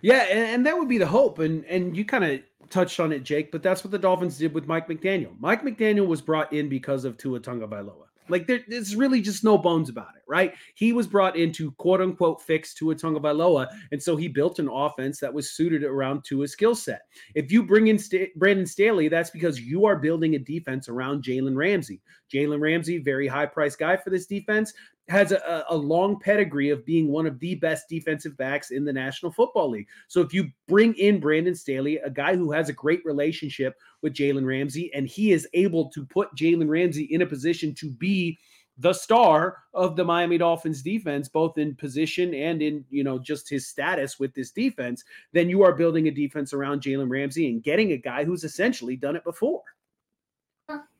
Yeah, 0.03 0.27
and, 0.29 0.41
and 0.41 0.67
that 0.67 0.77
would 0.77 0.89
be 0.89 0.99
the 0.99 1.07
hope. 1.07 1.39
And 1.39 1.65
and 1.67 1.97
you 1.97 2.05
kind 2.05 2.25
of 2.25 2.41
touched 2.69 2.99
on 2.99 3.13
it, 3.13 3.23
Jake, 3.23 3.53
but 3.53 3.63
that's 3.63 3.85
what 3.85 3.93
the 3.93 3.99
Dolphins 3.99 4.39
did 4.39 4.53
with 4.53 4.67
Mike 4.67 4.89
McDaniel. 4.89 5.39
Mike 5.39 5.63
McDaniel 5.63 6.07
was 6.07 6.21
brought 6.21 6.53
in 6.53 6.69
because 6.69 7.05
of 7.05 7.17
Tua 7.17 7.41
Tagovailoa. 7.41 8.07
Like 8.33 8.47
there, 8.47 8.61
there's 8.67 8.97
really 8.97 9.21
just 9.21 9.45
no 9.45 9.59
bones 9.59 9.91
about 9.91 10.17
it, 10.17 10.23
right? 10.27 10.55
He 10.75 10.95
was 10.95 11.07
brought 11.07 11.37
in 11.37 11.53
to 11.53 11.71
quote 11.73 12.01
unquote 12.01 12.41
fix 12.41 12.73
Tua 12.73 12.95
Tagovailoa, 12.95 13.69
and 13.93 14.03
so 14.03 14.17
he 14.17 14.27
built 14.27 14.59
an 14.59 14.71
offense 14.71 15.21
that 15.21 15.33
was 15.33 15.53
suited 15.53 15.85
around 15.85 16.25
Tua's 16.25 16.51
skill 16.51 16.75
set. 16.75 17.03
If 17.35 17.53
you 17.53 17.63
bring 17.63 17.89
in 17.89 17.99
St- 17.99 18.35
Brandon 18.37 18.65
Staley, 18.65 19.09
that's 19.09 19.29
because 19.29 19.61
you 19.61 19.85
are 19.85 19.97
building 19.97 20.35
a 20.35 20.39
defense 20.39 20.89
around 20.89 21.23
Jalen 21.23 21.55
Ramsey. 21.55 22.01
Jalen 22.33 22.63
Ramsey, 22.63 22.97
very 22.97 23.29
high 23.29 23.45
price 23.45 23.77
guy 23.77 23.99
for 23.99 24.09
this 24.09 24.25
defense, 24.25 24.73
has 25.13 25.31
a, 25.31 25.65
a 25.69 25.77
long 25.77 26.19
pedigree 26.19 26.71
of 26.71 26.87
being 26.87 27.09
one 27.09 27.27
of 27.27 27.39
the 27.39 27.55
best 27.57 27.89
defensive 27.89 28.37
backs 28.39 28.71
in 28.71 28.85
the 28.85 28.93
National 28.93 29.31
Football 29.31 29.71
League. 29.71 29.87
So 30.09 30.23
if 30.23 30.33
you 30.33 30.49
bring 30.67 30.95
in 30.95 31.21
Brandon 31.21 31.55
Staley, 31.55 31.99
a 31.99 32.09
guy 32.09 32.35
who 32.35 32.51
has 32.51 32.71
a 32.71 32.73
great 32.73 33.05
relationship 33.05 33.77
with 34.01 34.15
Jalen 34.15 34.47
Ramsey, 34.47 34.91
and 34.95 35.07
he 35.07 35.33
is 35.33 35.47
able 35.53 35.91
to 35.91 36.07
put 36.07 36.35
Jalen 36.35 36.69
Ramsey 36.69 37.05
in 37.05 37.23
a 37.23 37.27
position 37.27 37.75
to 37.75 37.91
be 37.91 38.39
the 38.79 38.93
star 38.93 39.59
of 39.75 39.97
the 39.97 40.05
Miami 40.05 40.39
Dolphins 40.39 40.83
defense, 40.83 41.29
both 41.29 41.59
in 41.59 41.75
position 41.75 42.33
and 42.33 42.63
in, 42.63 42.83
you 42.89 43.05
know, 43.05 43.19
just 43.19 43.51
his 43.51 43.69
status 43.69 44.19
with 44.19 44.33
this 44.35 44.51
defense, 44.51 45.05
then 45.33 45.51
you 45.51 45.63
are 45.63 45.75
building 45.75 46.09
a 46.09 46.11
defense 46.11 46.55
around 46.55 46.81
Jalen 46.81 47.11
Ramsey 47.11 47.49
and 47.49 47.63
getting 47.63 47.93
a 47.93 47.99
guy 47.99 48.25
who's 48.25 48.45
essentially 48.45 48.97
done 48.97 49.15
it 49.15 49.25
before. 49.25 49.63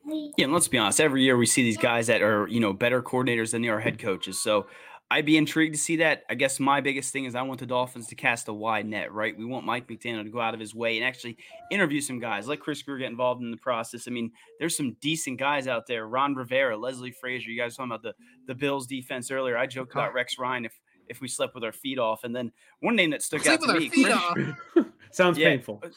Yeah, 0.05 0.45
and 0.45 0.53
let's 0.53 0.67
be 0.67 0.77
honest. 0.77 0.99
Every 0.99 1.23
year 1.23 1.37
we 1.37 1.45
see 1.45 1.63
these 1.63 1.77
guys 1.77 2.07
that 2.07 2.21
are 2.21 2.47
you 2.47 2.59
know 2.59 2.73
better 2.73 3.01
coordinators 3.01 3.51
than 3.51 3.61
they 3.61 3.69
are 3.69 3.79
head 3.79 3.99
coaches. 3.99 4.41
So 4.41 4.67
I'd 5.09 5.25
be 5.25 5.37
intrigued 5.37 5.75
to 5.75 5.79
see 5.79 5.97
that. 5.97 6.23
I 6.29 6.33
guess 6.33 6.59
my 6.59 6.81
biggest 6.81 7.13
thing 7.13 7.25
is 7.25 7.35
I 7.35 7.43
want 7.43 7.59
the 7.59 7.65
Dolphins 7.65 8.07
to 8.07 8.15
cast 8.15 8.47
a 8.47 8.53
wide 8.53 8.87
net, 8.87 9.13
right? 9.13 9.37
We 9.37 9.45
want 9.45 9.65
Mike 9.65 9.87
McDaniel 9.87 10.23
to 10.23 10.29
go 10.29 10.41
out 10.41 10.53
of 10.53 10.59
his 10.59 10.73
way 10.73 10.97
and 10.97 11.05
actually 11.05 11.37
interview 11.71 12.01
some 12.01 12.19
guys. 12.19 12.47
Let 12.47 12.59
Chris 12.59 12.81
Grier 12.81 12.97
get 12.97 13.11
involved 13.11 13.41
in 13.43 13.51
the 13.51 13.57
process. 13.57 14.07
I 14.07 14.11
mean, 14.11 14.31
there's 14.59 14.75
some 14.75 14.97
decent 15.01 15.39
guys 15.39 15.67
out 15.67 15.85
there. 15.87 16.07
Ron 16.07 16.33
Rivera, 16.33 16.75
Leslie 16.75 17.11
Frazier. 17.11 17.51
You 17.51 17.61
guys 17.61 17.75
talking 17.75 17.91
about 17.91 18.01
the 18.01 18.13
the 18.47 18.55
Bills 18.55 18.87
defense 18.87 19.29
earlier. 19.29 19.57
I 19.57 19.67
joked 19.67 19.93
about 19.93 20.13
Rex 20.13 20.39
Ryan 20.39 20.65
if 20.65 20.79
if 21.09 21.21
we 21.21 21.27
slept 21.27 21.53
with 21.53 21.63
our 21.63 21.71
feet 21.71 21.99
off. 21.99 22.23
And 22.23 22.35
then 22.35 22.51
one 22.79 22.95
name 22.95 23.11
that 23.11 23.21
stuck 23.21 23.45
out 23.45 23.61
to 23.61 23.79
me. 23.79 23.91
Sounds 25.11 25.37
yeah, 25.37 25.49
painful. 25.49 25.81
Uh, 25.83 25.89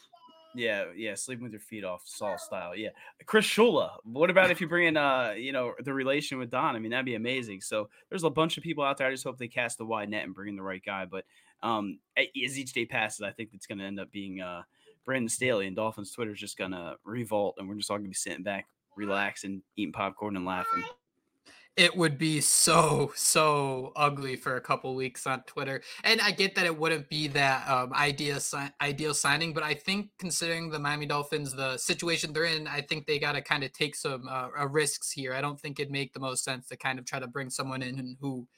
Yeah, 0.56 0.84
yeah, 0.96 1.14
sleeping 1.14 1.44
with 1.44 1.52
your 1.52 1.60
feet 1.60 1.84
off, 1.84 2.02
Saul 2.06 2.38
style. 2.38 2.74
Yeah, 2.74 2.88
Chris 3.26 3.44
Shula. 3.44 3.90
What 4.04 4.30
about 4.30 4.50
if 4.50 4.60
you 4.60 4.66
bring 4.66 4.86
in, 4.86 4.96
uh, 4.96 5.34
you 5.36 5.52
know, 5.52 5.74
the 5.84 5.92
relation 5.92 6.38
with 6.38 6.50
Don? 6.50 6.74
I 6.74 6.78
mean, 6.78 6.90
that'd 6.90 7.04
be 7.04 7.14
amazing. 7.14 7.60
So 7.60 7.90
there's 8.08 8.24
a 8.24 8.30
bunch 8.30 8.56
of 8.56 8.62
people 8.62 8.82
out 8.82 8.96
there. 8.96 9.06
I 9.06 9.10
just 9.10 9.24
hope 9.24 9.36
they 9.36 9.48
cast 9.48 9.76
the 9.76 9.84
wide 9.84 10.08
net 10.08 10.24
and 10.24 10.34
bring 10.34 10.48
in 10.48 10.56
the 10.56 10.62
right 10.62 10.82
guy. 10.84 11.04
But 11.04 11.26
um, 11.62 11.98
as 12.16 12.58
each 12.58 12.72
day 12.72 12.86
passes, 12.86 13.20
I 13.20 13.32
think 13.32 13.50
it's 13.52 13.66
going 13.66 13.78
to 13.78 13.84
end 13.84 14.00
up 14.00 14.10
being 14.10 14.40
uh, 14.40 14.62
Brandon 15.04 15.28
Staley 15.28 15.66
and 15.66 15.76
Dolphins 15.76 16.10
Twitter 16.10 16.32
is 16.32 16.40
just 16.40 16.56
going 16.56 16.72
to 16.72 16.96
revolt, 17.04 17.56
and 17.58 17.68
we're 17.68 17.74
just 17.74 17.90
all 17.90 17.98
going 17.98 18.06
to 18.06 18.10
be 18.10 18.14
sitting 18.14 18.42
back, 18.42 18.66
relaxing, 18.96 19.62
eating 19.76 19.92
popcorn, 19.92 20.36
and 20.36 20.46
laughing 20.46 20.84
it 21.76 21.94
would 21.94 22.16
be 22.16 22.40
so 22.40 23.12
so 23.14 23.92
ugly 23.96 24.34
for 24.34 24.56
a 24.56 24.60
couple 24.60 24.94
weeks 24.94 25.26
on 25.26 25.42
Twitter. 25.42 25.82
And 26.04 26.20
I 26.22 26.30
get 26.30 26.54
that 26.54 26.64
it 26.64 26.76
wouldn't 26.76 27.08
be 27.10 27.28
that 27.28 27.68
um, 27.68 27.92
ideal 27.92 28.40
si- 28.40 28.72
ideal 28.80 29.12
signing, 29.12 29.52
but 29.52 29.62
I 29.62 29.74
think 29.74 30.08
considering 30.18 30.70
the 30.70 30.78
Miami 30.78 31.06
Dolphins, 31.06 31.52
the 31.52 31.76
situation 31.76 32.32
they're 32.32 32.44
in, 32.44 32.66
I 32.66 32.80
think 32.80 33.06
they 33.06 33.18
got 33.18 33.32
to 33.32 33.42
kind 33.42 33.62
of 33.62 33.72
take 33.72 33.94
some 33.94 34.26
uh, 34.28 34.48
risks 34.68 35.10
here. 35.10 35.34
I 35.34 35.40
don't 35.42 35.60
think 35.60 35.78
it'd 35.78 35.92
make 35.92 36.14
the 36.14 36.20
most 36.20 36.44
sense 36.44 36.66
to 36.68 36.76
kind 36.76 36.98
of 36.98 37.04
try 37.04 37.20
to 37.20 37.26
bring 37.26 37.50
someone 37.50 37.82
in 37.82 38.16
who 38.20 38.48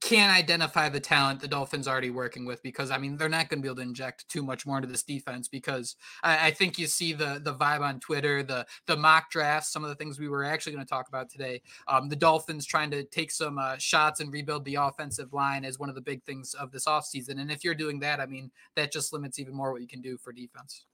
can't 0.00 0.36
identify 0.36 0.88
the 0.88 1.00
talent 1.00 1.40
the 1.40 1.48
Dolphins 1.48 1.88
already 1.88 2.10
working 2.10 2.44
with 2.44 2.62
because 2.62 2.90
I 2.90 2.98
mean 2.98 3.16
they're 3.16 3.28
not 3.28 3.48
going 3.48 3.58
to 3.58 3.62
be 3.62 3.68
able 3.68 3.76
to 3.76 3.82
inject 3.82 4.28
too 4.28 4.42
much 4.42 4.64
more 4.64 4.76
into 4.76 4.88
this 4.88 5.02
defense 5.02 5.48
because 5.48 5.96
I, 6.22 6.48
I, 6.48 6.50
think 6.52 6.78
you 6.78 6.86
see 6.86 7.12
the 7.12 7.40
the 7.42 7.54
vibe 7.54 7.80
on 7.80 7.98
Twitter, 7.98 8.42
the 8.42 8.64
the 8.86 8.96
mock 8.96 9.30
drafts, 9.30 9.72
some 9.72 9.82
of 9.82 9.88
the 9.88 9.96
things 9.96 10.18
we 10.18 10.28
were 10.28 10.44
actually 10.44 10.72
going 10.72 10.84
to 10.84 10.88
talk 10.88 11.08
about 11.08 11.28
today. 11.28 11.62
Um, 11.88 12.08
the 12.08 12.16
Dolphins 12.16 12.64
trying 12.64 12.90
to 12.92 13.02
take 13.04 13.30
some 13.32 13.58
uh, 13.58 13.76
shots 13.78 14.20
and 14.20 14.32
rebuild 14.32 14.64
the 14.64 14.76
offensive 14.76 15.32
line 15.32 15.64
as 15.64 15.78
one 15.78 15.88
of 15.88 15.96
the 15.96 16.00
big 16.00 16.22
things 16.24 16.54
of 16.54 16.70
this 16.70 16.86
offseason. 16.86 17.40
And 17.40 17.50
if 17.50 17.64
you're 17.64 17.74
doing 17.74 17.98
that, 18.00 18.20
I 18.20 18.26
mean 18.26 18.50
that 18.76 18.92
just 18.92 19.12
limits 19.12 19.38
even 19.38 19.54
more 19.54 19.72
what 19.72 19.82
you 19.82 19.88
can 19.88 20.00
do 20.00 20.16
for 20.16 20.32
defense. 20.32 20.84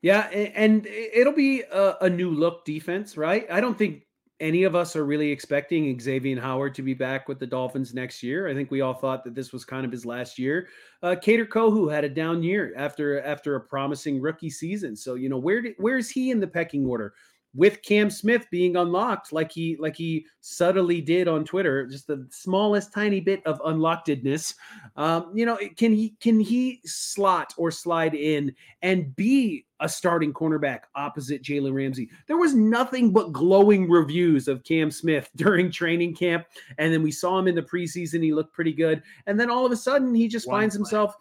Yeah, 0.00 0.28
and 0.30 0.86
it'll 0.86 1.32
be 1.32 1.62
a, 1.62 1.96
a 2.02 2.10
new 2.10 2.30
look 2.30 2.64
defense, 2.64 3.16
right? 3.16 3.46
I 3.50 3.60
don't 3.60 3.78
think 3.78 4.02
any 4.42 4.64
of 4.64 4.74
us 4.74 4.96
are 4.96 5.04
really 5.04 5.30
expecting 5.30 5.98
Xavier 5.98 6.40
Howard 6.40 6.74
to 6.74 6.82
be 6.82 6.94
back 6.94 7.28
with 7.28 7.38
the 7.38 7.46
Dolphins 7.46 7.94
next 7.94 8.24
year. 8.24 8.48
I 8.48 8.54
think 8.54 8.72
we 8.72 8.80
all 8.80 8.92
thought 8.92 9.22
that 9.22 9.36
this 9.36 9.52
was 9.52 9.64
kind 9.64 9.86
of 9.86 9.92
his 9.92 10.04
last 10.04 10.36
year. 10.36 10.68
Uh, 11.00 11.14
Kader 11.14 11.46
Kohou 11.46 11.90
had 11.90 12.02
a 12.02 12.08
down 12.08 12.42
year 12.42 12.74
after 12.76 13.22
after 13.22 13.54
a 13.54 13.60
promising 13.60 14.20
rookie 14.20 14.50
season. 14.50 14.96
So 14.96 15.14
you 15.14 15.28
know 15.28 15.38
where 15.38 15.64
where 15.78 15.96
is 15.96 16.10
he 16.10 16.32
in 16.32 16.40
the 16.40 16.46
pecking 16.46 16.84
order? 16.84 17.14
With 17.54 17.82
Cam 17.82 18.08
Smith 18.08 18.46
being 18.50 18.76
unlocked, 18.76 19.32
like 19.32 19.52
he 19.52 19.76
like 19.78 19.96
he 19.96 20.26
subtly 20.40 21.00
did 21.00 21.28
on 21.28 21.44
Twitter, 21.44 21.86
just 21.86 22.06
the 22.06 22.26
smallest 22.30 22.92
tiny 22.92 23.20
bit 23.20 23.44
of 23.46 23.60
unlockedness. 23.60 24.54
Um, 24.96 25.32
you 25.34 25.44
know, 25.44 25.58
can 25.76 25.92
he 25.92 26.14
can 26.20 26.40
he 26.40 26.80
slot 26.84 27.52
or 27.58 27.70
slide 27.70 28.14
in 28.14 28.54
and 28.80 29.14
be 29.16 29.66
a 29.82 29.88
starting 29.88 30.32
cornerback 30.32 30.82
opposite 30.94 31.42
Jalen 31.42 31.74
Ramsey. 31.74 32.08
There 32.28 32.36
was 32.36 32.54
nothing 32.54 33.12
but 33.12 33.32
glowing 33.32 33.90
reviews 33.90 34.48
of 34.48 34.62
Cam 34.62 34.90
Smith 34.90 35.28
during 35.36 35.70
training 35.70 36.14
camp. 36.14 36.46
And 36.78 36.92
then 36.92 37.02
we 37.02 37.10
saw 37.10 37.38
him 37.38 37.48
in 37.48 37.56
the 37.56 37.62
preseason. 37.62 38.22
He 38.22 38.32
looked 38.32 38.54
pretty 38.54 38.72
good. 38.72 39.02
And 39.26 39.38
then 39.38 39.50
all 39.50 39.66
of 39.66 39.72
a 39.72 39.76
sudden, 39.76 40.14
he 40.14 40.28
just 40.28 40.48
finds 40.48 40.74
himself 40.74 41.14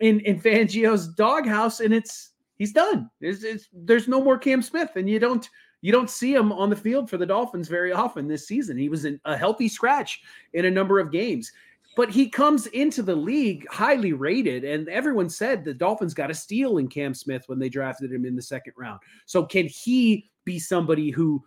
in, 0.00 0.20
in 0.20 0.40
Fangio's 0.40 1.08
doghouse 1.08 1.80
and 1.80 1.94
it's 1.94 2.32
he's 2.56 2.72
done. 2.72 3.08
It's, 3.20 3.68
there's 3.72 4.08
no 4.08 4.22
more 4.22 4.36
Cam 4.36 4.62
Smith. 4.62 4.90
And 4.96 5.08
you 5.08 5.18
don't 5.18 5.48
you 5.80 5.92
don't 5.92 6.10
see 6.10 6.34
him 6.34 6.52
on 6.52 6.70
the 6.70 6.76
field 6.76 7.08
for 7.08 7.18
the 7.18 7.26
Dolphins 7.26 7.68
very 7.68 7.92
often 7.92 8.26
this 8.26 8.46
season. 8.46 8.76
He 8.76 8.88
was 8.88 9.04
in 9.04 9.20
a 9.24 9.36
healthy 9.36 9.68
scratch 9.68 10.22
in 10.52 10.64
a 10.64 10.70
number 10.70 10.98
of 10.98 11.12
games 11.12 11.52
but 11.98 12.10
he 12.10 12.28
comes 12.28 12.66
into 12.68 13.02
the 13.02 13.16
league 13.16 13.66
highly 13.68 14.12
rated, 14.12 14.62
and 14.62 14.88
everyone 14.88 15.28
said 15.28 15.64
the 15.64 15.74
Dolphins 15.74 16.14
got 16.14 16.30
a 16.30 16.34
steal 16.34 16.78
in 16.78 16.86
Cam 16.86 17.12
Smith 17.12 17.42
when 17.46 17.58
they 17.58 17.68
drafted 17.68 18.12
him 18.12 18.24
in 18.24 18.36
the 18.36 18.42
second 18.42 18.74
round. 18.76 19.00
So 19.26 19.44
can 19.44 19.66
he 19.66 20.30
be 20.44 20.60
somebody 20.60 21.10
who? 21.10 21.42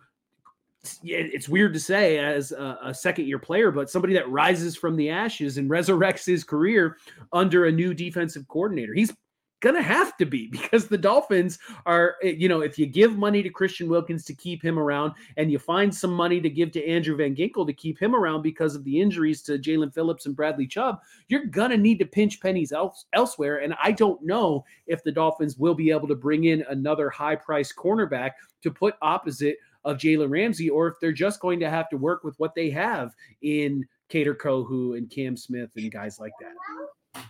It's 1.02 1.48
weird 1.48 1.72
to 1.72 1.80
say 1.80 2.18
as 2.18 2.52
a, 2.52 2.78
a 2.84 2.92
second 2.92 3.28
year 3.28 3.38
player, 3.38 3.70
but 3.70 3.88
somebody 3.88 4.12
that 4.12 4.28
rises 4.28 4.76
from 4.76 4.94
the 4.94 5.08
ashes 5.08 5.56
and 5.56 5.70
resurrects 5.70 6.26
his 6.26 6.44
career 6.44 6.98
under 7.32 7.64
a 7.64 7.72
new 7.72 7.94
defensive 7.94 8.46
coordinator. 8.48 8.92
He's 8.92 9.14
going 9.62 9.76
to 9.76 9.82
have 9.82 10.16
to 10.18 10.26
be 10.26 10.48
because 10.50 10.88
the 10.88 10.98
Dolphins 10.98 11.58
are, 11.86 12.16
eh, 12.22 12.34
you 12.36 12.48
know, 12.48 12.60
if 12.60 12.78
you 12.78 12.84
give 12.84 13.16
money 13.16 13.42
to 13.42 13.48
Christian 13.48 13.88
Wilkins 13.88 14.24
to 14.26 14.34
keep 14.34 14.62
him 14.62 14.78
around 14.78 15.12
and 15.38 15.50
you 15.50 15.58
find 15.58 15.94
some 15.94 16.12
money 16.12 16.40
to 16.40 16.50
give 16.50 16.72
to 16.72 16.86
Andrew 16.86 17.16
Van 17.16 17.34
Ginkel 17.34 17.66
to 17.66 17.72
keep 17.72 17.98
him 17.98 18.14
around 18.14 18.42
because 18.42 18.74
of 18.74 18.84
the 18.84 19.00
injuries 19.00 19.40
to 19.42 19.58
Jaelan 19.58 19.94
Phillips 19.94 20.26
and 20.26 20.36
Bradley 20.36 20.66
Chubb, 20.66 21.00
you're 21.28 21.46
going 21.46 21.70
to 21.70 21.78
need 21.78 21.98
to 22.00 22.06
pinch 22.06 22.40
pennies 22.40 22.72
else, 22.72 23.06
elsewhere. 23.14 23.58
And 23.58 23.74
I 23.82 23.92
don't 23.92 24.22
know 24.22 24.64
if 24.86 25.02
the 25.02 25.12
Dolphins 25.12 25.56
will 25.56 25.74
be 25.74 25.90
able 25.90 26.08
to 26.08 26.14
bring 26.14 26.44
in 26.44 26.64
another 26.68 27.08
high 27.08 27.36
priced 27.36 27.76
cornerback 27.76 28.32
to 28.62 28.70
put 28.70 28.94
opposite 29.00 29.56
of 29.84 29.96
Jalen 29.96 30.30
Ramsey 30.30 30.68
or 30.68 30.88
if 30.88 30.94
they're 31.00 31.12
just 31.12 31.40
going 31.40 31.58
to 31.60 31.70
have 31.70 31.88
to 31.88 31.96
work 31.96 32.22
with 32.22 32.38
what 32.38 32.54
they 32.54 32.70
have 32.70 33.14
in 33.42 33.84
Kader 34.08 34.34
Kohou 34.34 34.96
and 34.96 35.10
Cam 35.10 35.36
Smith 35.36 35.70
and 35.76 35.90
guys 35.90 36.20
like 36.20 36.32
that. 36.40 37.22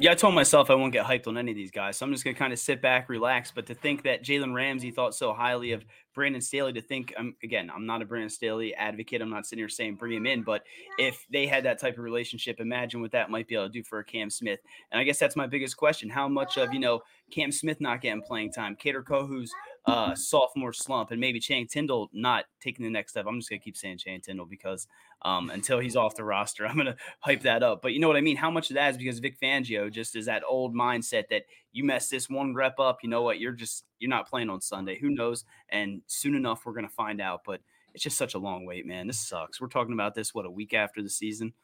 Yeah, 0.00 0.12
I 0.12 0.14
told 0.14 0.34
myself 0.34 0.70
I 0.70 0.76
won't 0.76 0.92
get 0.92 1.04
hyped 1.04 1.26
on 1.26 1.36
any 1.36 1.50
of 1.50 1.56
these 1.56 1.72
guys, 1.72 1.96
so 1.96 2.06
I'm 2.06 2.12
just 2.12 2.22
gonna 2.22 2.36
kind 2.36 2.52
of 2.52 2.60
sit 2.60 2.80
back, 2.80 3.08
relax. 3.08 3.50
But 3.50 3.66
to 3.66 3.74
think 3.74 4.04
that 4.04 4.22
Jalen 4.22 4.54
Ramsey 4.54 4.92
thought 4.92 5.12
so 5.12 5.32
highly 5.32 5.72
of 5.72 5.84
Brandon 6.14 6.40
Staley, 6.40 6.72
to 6.74 6.80
think, 6.80 7.12
um, 7.16 7.34
again, 7.42 7.68
I'm 7.74 7.84
not 7.84 8.00
a 8.00 8.04
Brandon 8.04 8.30
Staley 8.30 8.72
advocate. 8.76 9.20
I'm 9.20 9.30
not 9.30 9.44
sitting 9.44 9.60
here 9.60 9.68
saying 9.68 9.96
bring 9.96 10.12
him 10.12 10.24
in, 10.24 10.44
but 10.44 10.62
if 10.98 11.26
they 11.32 11.48
had 11.48 11.64
that 11.64 11.80
type 11.80 11.98
of 11.98 12.04
relationship, 12.04 12.60
imagine 12.60 13.00
what 13.00 13.10
that 13.10 13.28
might 13.28 13.48
be 13.48 13.56
able 13.56 13.66
to 13.66 13.72
do 13.72 13.82
for 13.82 13.98
a 13.98 14.04
Cam 14.04 14.30
Smith. 14.30 14.60
And 14.92 15.00
I 15.00 15.04
guess 15.04 15.18
that's 15.18 15.34
my 15.34 15.48
biggest 15.48 15.76
question: 15.76 16.08
How 16.08 16.28
much 16.28 16.58
of 16.58 16.72
you 16.72 16.78
know 16.78 17.00
Cam 17.32 17.50
Smith 17.50 17.80
not 17.80 18.00
getting 18.00 18.22
playing 18.22 18.52
time, 18.52 18.76
Kader 18.76 19.02
Kohou's 19.02 19.52
uh, 19.88 20.14
sophomore 20.14 20.72
slump, 20.72 21.10
and 21.10 21.20
maybe 21.20 21.40
Channing 21.40 21.66
Tindall 21.66 22.10
not 22.12 22.44
taking 22.60 22.84
the 22.84 22.90
next 22.90 23.12
step. 23.12 23.24
I'm 23.26 23.38
just 23.38 23.48
gonna 23.48 23.58
keep 23.58 23.76
saying 23.76 23.98
Channing 23.98 24.20
Tindall 24.20 24.44
because 24.44 24.86
um, 25.22 25.48
until 25.48 25.78
he's 25.78 25.96
off 25.96 26.14
the 26.14 26.24
roster, 26.24 26.66
I'm 26.68 26.76
gonna 26.76 26.96
hype 27.20 27.42
that 27.42 27.62
up. 27.62 27.80
But 27.80 27.94
you 27.94 28.00
know 28.00 28.06
what 28.06 28.18
I 28.18 28.20
mean? 28.20 28.36
How 28.36 28.50
much 28.50 28.70
of 28.70 28.74
that 28.74 28.90
is 28.90 28.96
because 28.98 29.18
Vic 29.18 29.40
Fangio 29.40 29.90
just 29.90 30.14
is 30.14 30.26
that 30.26 30.42
old 30.46 30.74
mindset 30.74 31.28
that 31.30 31.44
you 31.72 31.84
mess 31.84 32.08
this 32.10 32.28
one 32.28 32.54
rep 32.54 32.78
up, 32.78 32.98
you 33.02 33.08
know 33.08 33.22
what? 33.22 33.40
You're 33.40 33.52
just 33.52 33.84
you're 33.98 34.10
not 34.10 34.28
playing 34.28 34.50
on 34.50 34.60
Sunday. 34.60 34.98
Who 34.98 35.08
knows? 35.08 35.44
And 35.70 36.02
soon 36.06 36.34
enough, 36.34 36.66
we're 36.66 36.74
gonna 36.74 36.88
find 36.90 37.20
out. 37.20 37.40
But 37.46 37.60
it's 37.94 38.04
just 38.04 38.18
such 38.18 38.34
a 38.34 38.38
long 38.38 38.66
wait, 38.66 38.84
man. 38.84 39.06
This 39.06 39.20
sucks. 39.20 39.58
We're 39.58 39.68
talking 39.68 39.94
about 39.94 40.14
this 40.14 40.34
what 40.34 40.44
a 40.44 40.50
week 40.50 40.74
after 40.74 41.02
the 41.02 41.08
season. 41.08 41.54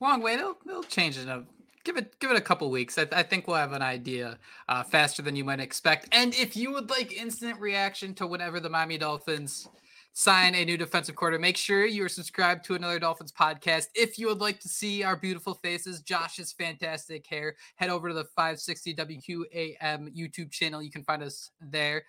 Long 0.00 0.20
wait. 0.20 0.40
It'll, 0.40 0.56
it'll 0.66 0.82
change 0.82 1.16
it 1.16 1.28
up 1.28 1.46
give 1.84 1.96
it 1.96 2.18
give 2.18 2.30
it 2.30 2.36
a 2.36 2.40
couple 2.40 2.70
weeks. 2.70 2.98
I, 2.98 3.06
I 3.12 3.22
think 3.22 3.46
we'll 3.46 3.56
have 3.56 3.72
an 3.72 3.82
idea 3.82 4.38
uh, 4.68 4.82
faster 4.82 5.22
than 5.22 5.36
you 5.36 5.44
might 5.44 5.60
expect. 5.60 6.08
And 6.12 6.34
if 6.34 6.56
you 6.56 6.72
would 6.72 6.90
like 6.90 7.12
instant 7.12 7.60
reaction 7.60 8.14
to 8.14 8.26
whenever 8.26 8.58
the 8.60 8.70
Miami 8.70 8.98
Dolphins 8.98 9.68
sign 10.14 10.54
a 10.54 10.64
new 10.64 10.76
defensive 10.76 11.16
quarter, 11.16 11.38
make 11.38 11.56
sure 11.56 11.84
you 11.84 12.04
are 12.04 12.08
subscribed 12.08 12.64
to 12.64 12.74
another 12.74 12.98
Dolphins 12.98 13.32
podcast. 13.32 13.86
If 13.94 14.18
you 14.18 14.28
would 14.28 14.40
like 14.40 14.60
to 14.60 14.68
see 14.68 15.02
our 15.02 15.16
beautiful 15.16 15.54
faces, 15.54 16.00
Josh's 16.00 16.52
fantastic 16.52 17.26
hair, 17.26 17.56
head 17.76 17.90
over 17.90 18.08
to 18.08 18.14
the 18.14 18.24
560 18.24 18.94
WQAM 18.94 20.16
YouTube 20.16 20.50
channel. 20.50 20.82
You 20.82 20.90
can 20.90 21.02
find 21.02 21.22
us 21.22 21.50
there. 21.60 22.04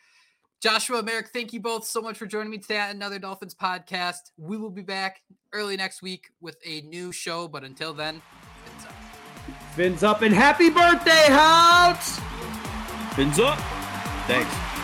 Joshua, 0.61 1.03
Marek, 1.03 1.29
thank 1.33 1.51
you 1.51 1.59
both 1.59 1.85
so 1.85 2.01
much 2.01 2.17
for 2.17 2.25
joining 2.25 2.49
me 2.49 2.57
today 2.57 2.77
at 2.77 2.95
another 2.95 3.19
Dolphins 3.19 3.53
podcast. 3.53 4.31
We 4.37 4.57
will 4.57 4.69
be 4.69 4.81
back 4.81 5.21
early 5.51 5.75
next 5.75 6.01
week 6.01 6.29
with 6.41 6.57
a 6.65 6.81
new 6.81 7.11
show, 7.11 7.47
but 7.47 7.63
until 7.63 7.93
then, 7.93 8.21
Fins 9.75 10.03
up 10.03 10.21
and 10.21 10.33
happy 10.33 10.69
birthday, 10.69 11.25
Houtz! 11.27 12.21
Fins 13.13 13.39
up. 13.39 13.59
Thanks. 14.25 14.74